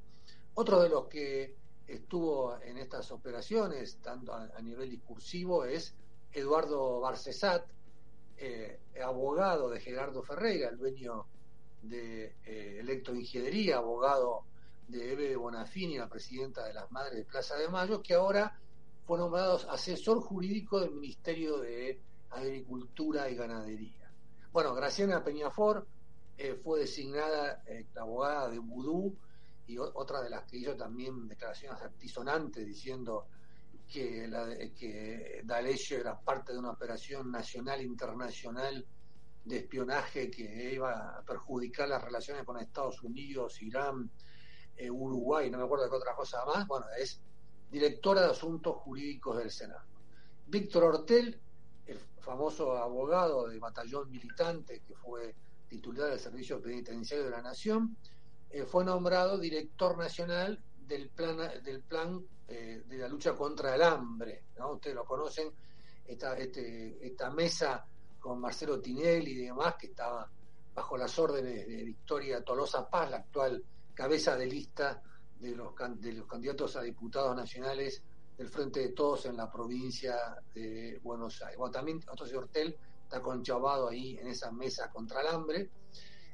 Otro 0.55 0.83
de 0.83 0.89
los 0.89 1.07
que 1.07 1.55
estuvo 1.87 2.59
en 2.63 2.79
estas 2.79 3.11
operaciones, 3.13 3.99
tanto 4.03 4.33
a, 4.33 4.61
nivel 4.63 4.91
discursivo, 4.91 5.65
es 5.65 5.95
Eduardo 6.33 7.01
Barcesat, 7.01 7.67
eh, 8.39 8.81
abogado 9.05 9.69
de 9.69 9.81
Gerardo 9.81 10.23
Ferreira, 10.23 10.71
el 10.71 10.79
dueño 10.79 11.27
de 11.83 12.37
eh, 12.45 12.79
electroingeniería, 12.81 13.77
abogado 13.77 14.45
de 14.89 15.13
Eve 15.13 15.29
de 15.29 15.37
Bonafini, 15.37 15.99
la 15.99 16.09
presidenta 16.09 16.67
de 16.67 16.75
las 16.75 16.91
Madres 16.91 17.19
de 17.19 17.25
Plaza 17.25 17.57
de 17.57 17.69
Mayo, 17.69 18.03
que 18.03 18.15
ahora 18.15 18.59
fue 19.07 19.19
nombrado 19.19 19.57
asesor 19.71 20.21
jurídico 20.21 20.81
del 20.81 20.93
Ministerio 20.93 21.59
de 21.59 22.01
Agricultura 22.31 23.29
y 23.29 23.37
Ganadería. 23.37 24.11
Bueno, 24.53 24.75
Graciana 24.75 25.23
Peñafor 25.23 25.87
eh, 26.43 26.55
fue 26.55 26.81
designada 26.81 27.63
abogada 27.97 28.49
de 28.49 28.59
Vudú 28.59 29.15
y 29.67 29.77
otra 29.77 30.23
de 30.23 30.31
las 30.31 30.45
que 30.45 30.57
hizo 30.57 30.75
también 30.75 31.29
declaraciones 31.29 31.83
actisonantes 31.83 32.67
diciendo 32.67 33.27
que, 33.87 34.27
la, 34.27 34.51
era 34.55 36.19
parte 36.19 36.53
de 36.55 36.59
una 36.59 36.71
operación 36.71 37.31
nacional 37.31 37.83
internacional 37.83 38.87
de 39.45 39.59
espionaje 39.59 40.31
que 40.31 40.73
iba 40.73 41.19
a 41.19 41.23
perjudicar 41.27 41.91
las 41.91 42.03
relaciones 42.03 42.45
con 42.45 42.59
Estados 42.59 43.03
Unidos, 43.03 43.61
Irán, 43.61 44.11
eh, 44.79 44.91
Uruguay, 44.91 45.51
no 45.51 45.59
me 45.59 45.65
acuerdo 45.65 45.85
de 45.85 45.91
qué 45.91 45.97
otra 45.97 46.15
cosa 46.15 46.43
más, 46.47 46.67
bueno, 46.67 46.87
es 46.99 47.21
directora 47.71 48.23
de 48.23 48.31
Asuntos 48.31 48.77
Jurídicos 48.77 49.37
del 49.37 49.51
Senado. 49.51 49.85
Víctor 50.47 50.85
Hortel, 50.85 51.39
el 51.85 51.99
famoso 52.21 52.79
abogado 52.79 53.47
de 53.47 53.59
batallón 53.59 54.11
militante 54.11 54.81
que 54.81 54.95
fue 54.95 55.35
titular 55.71 56.11
del 56.11 56.19
Servicio 56.19 56.61
Penitenciario 56.61 57.27
de 57.27 57.31
la 57.31 57.41
Nación, 57.41 57.97
eh, 58.51 58.65
fue 58.65 58.85
nombrado 58.85 59.39
director 59.39 59.97
nacional 59.97 60.61
del 60.87 61.09
plan, 61.09 61.63
del 61.63 61.83
plan 61.83 62.21
eh, 62.49 62.83
de 62.85 62.99
la 62.99 63.07
lucha 63.07 63.35
contra 63.35 63.77
el 63.77 63.83
hambre. 63.83 64.47
Ustedes 64.59 64.97
lo 64.97 65.05
conocen, 65.05 65.53
esta, 66.07 66.37
este, 66.37 67.07
esta 67.07 67.31
mesa 67.31 67.87
con 68.19 68.41
Marcelo 68.41 68.81
Tinelli 68.81 69.31
y 69.31 69.45
demás, 69.47 69.77
que 69.79 69.87
estaba 69.87 70.29
bajo 70.75 70.97
las 70.97 71.17
órdenes 71.19 71.67
de 71.67 71.85
Victoria 71.85 72.43
Tolosa 72.43 72.91
Paz, 72.91 73.09
la 73.11 73.19
actual 73.19 73.63
cabeza 73.95 74.37
de 74.37 74.47
lista 74.47 75.01
de 75.39 75.55
los, 75.55 75.73
de 76.01 76.13
los 76.13 76.27
candidatos 76.27 76.75
a 76.77 76.83
diputados 76.83 77.37
nacionales 77.37 78.03
del 78.37 78.49
Frente 78.49 78.81
de 78.81 78.89
Todos 78.89 79.27
en 79.27 79.37
la 79.37 79.51
provincia 79.51 80.17
de 80.53 80.99
Buenos 81.03 81.41
Aires. 81.43 81.59
Bueno, 81.59 81.73
también 81.73 82.01
señor 82.01 82.45
Hortel 82.45 82.77
está 83.11 83.21
conchavado 83.21 83.89
ahí 83.89 84.17
en 84.19 84.29
esa 84.29 84.53
mesa 84.53 84.89
contra 84.89 85.21
el 85.21 85.27
hambre. 85.27 85.69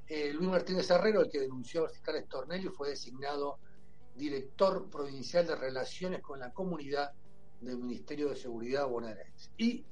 Eh, 0.06 0.30
Luis 0.34 0.50
Martínez 0.50 0.90
Herrero, 0.90 1.22
el 1.22 1.30
que 1.30 1.40
denunció 1.40 1.84
al 1.84 1.90
fiscal 1.90 2.16
Estornelli, 2.16 2.68
fue 2.68 2.90
designado 2.90 3.58
director 4.14 4.90
provincial 4.90 5.46
de 5.46 5.56
Relaciones 5.56 6.20
con 6.20 6.38
la 6.38 6.52
Comunidad 6.52 7.12
del 7.62 7.78
Ministerio 7.78 8.28
de 8.28 8.36
Seguridad 8.36 8.86
bonaerense. 8.86 9.50
Y 9.56 9.86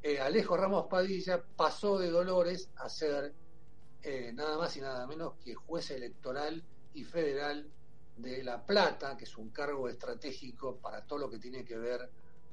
eh, 0.00 0.20
Alejo 0.20 0.56
Ramos 0.56 0.86
Padilla 0.88 1.42
pasó 1.56 1.98
de 1.98 2.08
Dolores 2.08 2.70
a 2.76 2.88
ser 2.88 3.34
eh, 4.02 4.30
nada 4.32 4.56
más 4.58 4.76
y 4.76 4.80
nada 4.80 5.08
menos 5.08 5.34
que 5.44 5.56
juez 5.56 5.90
electoral 5.90 6.62
y 6.94 7.02
federal 7.02 7.68
de 8.16 8.44
La 8.44 8.64
Plata, 8.64 9.16
que 9.16 9.24
es 9.24 9.36
un 9.36 9.50
cargo 9.50 9.88
estratégico 9.88 10.76
para 10.76 11.04
todo 11.04 11.18
lo 11.18 11.30
que 11.30 11.40
tiene 11.40 11.64
que 11.64 11.76
ver 11.76 12.08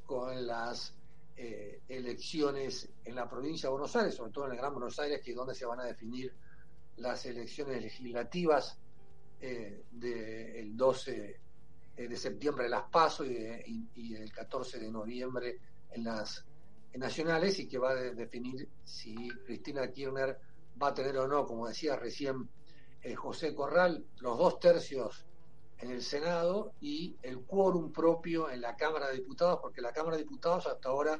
con 0.08 0.48
las 0.48 0.96
eh, 1.38 1.82
elecciones 1.90 2.90
en 3.04 3.16
la 3.16 3.28
provincia 3.28 3.68
de 3.68 3.72
Buenos 3.72 3.96
Aires, 3.96 4.16
sobre 4.16 4.32
todo 4.32 4.46
en 4.46 4.52
el 4.52 4.58
Gran 4.58 4.74
Buenos 4.74 4.98
Aires, 5.00 5.22
que 5.22 5.32
es 5.32 5.38
donde 5.38 5.54
se 5.54 5.66
van 5.66 5.82
a 5.82 5.84
definir 5.84 6.34
las 6.98 7.26
elecciones 7.26 7.82
legislativas 7.82 8.80
eh, 9.42 9.84
del 9.92 10.78
12 10.78 11.40
eh, 11.98 12.08
de 12.08 12.18
septiembre 12.18 12.70
las 12.70 12.84
PASO 12.84 13.26
y, 13.26 13.90
y, 13.96 14.16
el 14.16 14.32
14 14.32 14.80
de 14.80 14.90
noviembre 14.90 15.60
en 15.92 16.06
las 16.06 16.46
nacionales 16.94 17.60
y 17.60 17.68
que 17.68 17.78
va 17.78 17.92
a 17.92 17.96
definir 17.96 18.70
si 18.86 19.30
Cristina 19.46 19.92
Kirchner 19.92 20.40
va 20.82 20.88
a 20.90 20.94
tener 20.94 21.18
o 21.18 21.28
no, 21.28 21.46
como 21.46 21.68
decía 21.68 21.98
recién 21.98 22.50
José 23.18 23.54
Corral, 23.54 24.06
los 24.20 24.38
dos 24.38 24.60
tercios 24.60 25.26
en 25.80 25.92
el 25.92 26.02
Senado 26.02 26.74
y 26.80 27.16
el 27.22 27.42
quórum 27.42 27.92
propio 27.92 28.50
en 28.50 28.62
la 28.62 28.76
Cámara 28.76 29.08
de 29.08 29.16
Diputados, 29.16 29.60
porque 29.62 29.82
la 29.82 29.92
Cámara 29.92 30.18
de 30.18 30.24
Diputados 30.24 30.68
hasta 30.68 30.90
ahora 30.90 31.20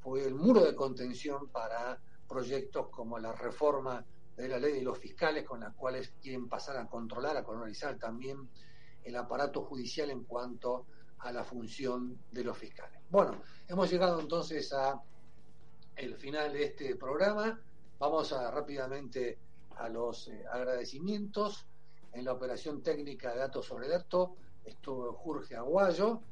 fue 0.00 0.24
el 0.24 0.34
muro 0.34 0.64
de 0.64 0.74
contención 0.74 1.48
para 1.48 1.98
proyectos 2.28 2.88
como 2.90 3.18
la 3.18 3.32
reforma 3.32 4.04
de 4.36 4.48
la 4.48 4.58
ley 4.58 4.74
de 4.74 4.82
los 4.82 4.98
fiscales, 4.98 5.44
con 5.44 5.60
las 5.60 5.74
cuales 5.74 6.12
quieren 6.20 6.48
pasar 6.48 6.76
a 6.76 6.86
controlar, 6.86 7.36
a 7.36 7.44
colonizar 7.44 7.98
también 7.98 8.48
el 9.04 9.16
aparato 9.16 9.62
judicial 9.62 10.10
en 10.10 10.24
cuanto 10.24 10.86
a 11.18 11.32
la 11.32 11.44
función 11.44 12.18
de 12.30 12.44
los 12.44 12.58
fiscales. 12.58 13.00
Bueno, 13.08 13.40
hemos 13.68 13.90
llegado 13.90 14.20
entonces 14.20 14.72
a 14.72 15.00
el 15.96 16.16
final 16.16 16.52
de 16.52 16.64
este 16.64 16.96
programa. 16.96 17.58
Vamos 17.98 18.32
a 18.32 18.50
rápidamente 18.50 19.38
a 19.76 19.88
los 19.88 20.28
eh, 20.28 20.44
agradecimientos. 20.52 21.66
En 22.16 22.24
la 22.24 22.32
operación 22.32 22.82
técnica 22.82 23.30
de 23.34 23.40
datos 23.40 23.66
sobre 23.66 23.88
datos 23.88 24.30
estuvo 24.64 25.12
Jorge 25.12 25.54
Aguayo. 25.54 26.22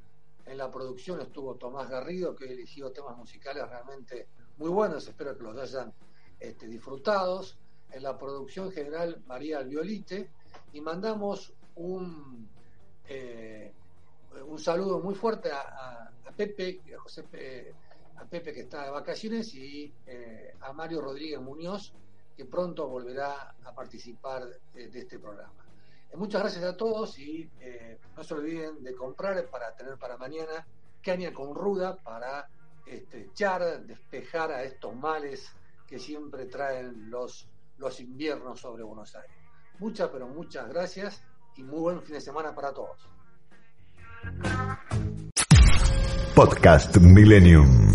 En 0.46 0.56
la 0.56 0.70
producción 0.70 1.20
estuvo 1.20 1.56
Tomás 1.56 1.90
Garrido, 1.90 2.34
que 2.34 2.46
eligió 2.46 2.90
temas 2.90 3.18
musicales 3.18 3.68
realmente 3.68 4.26
muy 4.56 4.70
buenos. 4.70 5.06
Espero 5.06 5.36
que 5.36 5.42
los 5.42 5.58
hayan 5.58 5.92
este, 6.40 6.68
disfrutados. 6.68 7.58
En 7.90 8.02
la 8.02 8.16
producción 8.16 8.72
general, 8.72 9.22
María 9.26 9.58
Albiolite. 9.58 10.30
Y 10.72 10.80
mandamos 10.80 11.52
un, 11.74 12.48
eh, 13.06 13.70
un 14.46 14.58
saludo 14.58 15.00
muy 15.00 15.14
fuerte 15.14 15.50
a, 15.52 16.10
Pepe, 16.34 16.80
a 16.96 16.98
José 16.98 17.74
a 18.16 18.24
Pepe 18.24 18.54
que 18.54 18.60
está 18.60 18.84
de 18.84 18.90
vacaciones 18.90 19.54
y 19.54 19.92
eh, 20.06 20.54
a 20.62 20.72
Mario 20.72 21.02
Rodríguez 21.02 21.40
Muñoz, 21.42 21.92
que 22.34 22.46
pronto 22.46 22.88
volverá 22.88 23.54
a 23.62 23.74
participar 23.74 24.48
de 24.72 24.98
este 24.98 25.18
programa. 25.18 25.63
Muchas 26.16 26.42
gracias 26.42 26.64
a 26.64 26.76
todos 26.76 27.18
y 27.18 27.50
eh, 27.60 27.98
no 28.16 28.22
se 28.22 28.34
olviden 28.34 28.82
de 28.82 28.94
comprar 28.94 29.48
para 29.50 29.74
tener 29.74 29.98
para 29.98 30.16
mañana 30.16 30.66
caña 31.02 31.32
con 31.32 31.54
ruda 31.54 31.96
para 31.96 32.48
este, 32.86 33.22
echar, 33.22 33.84
despejar 33.84 34.52
a 34.52 34.62
estos 34.62 34.94
males 34.94 35.50
que 35.86 35.98
siempre 35.98 36.46
traen 36.46 37.10
los, 37.10 37.48
los 37.78 38.00
inviernos 38.00 38.60
sobre 38.60 38.82
Buenos 38.84 39.14
Aires. 39.16 39.36
Muchas, 39.80 40.08
pero 40.10 40.28
muchas 40.28 40.68
gracias 40.68 41.22
y 41.56 41.62
muy 41.62 41.80
buen 41.80 42.02
fin 42.02 42.14
de 42.14 42.20
semana 42.20 42.54
para 42.54 42.72
todos. 42.72 43.08
Podcast 46.34 46.96
Millennium. 46.98 47.92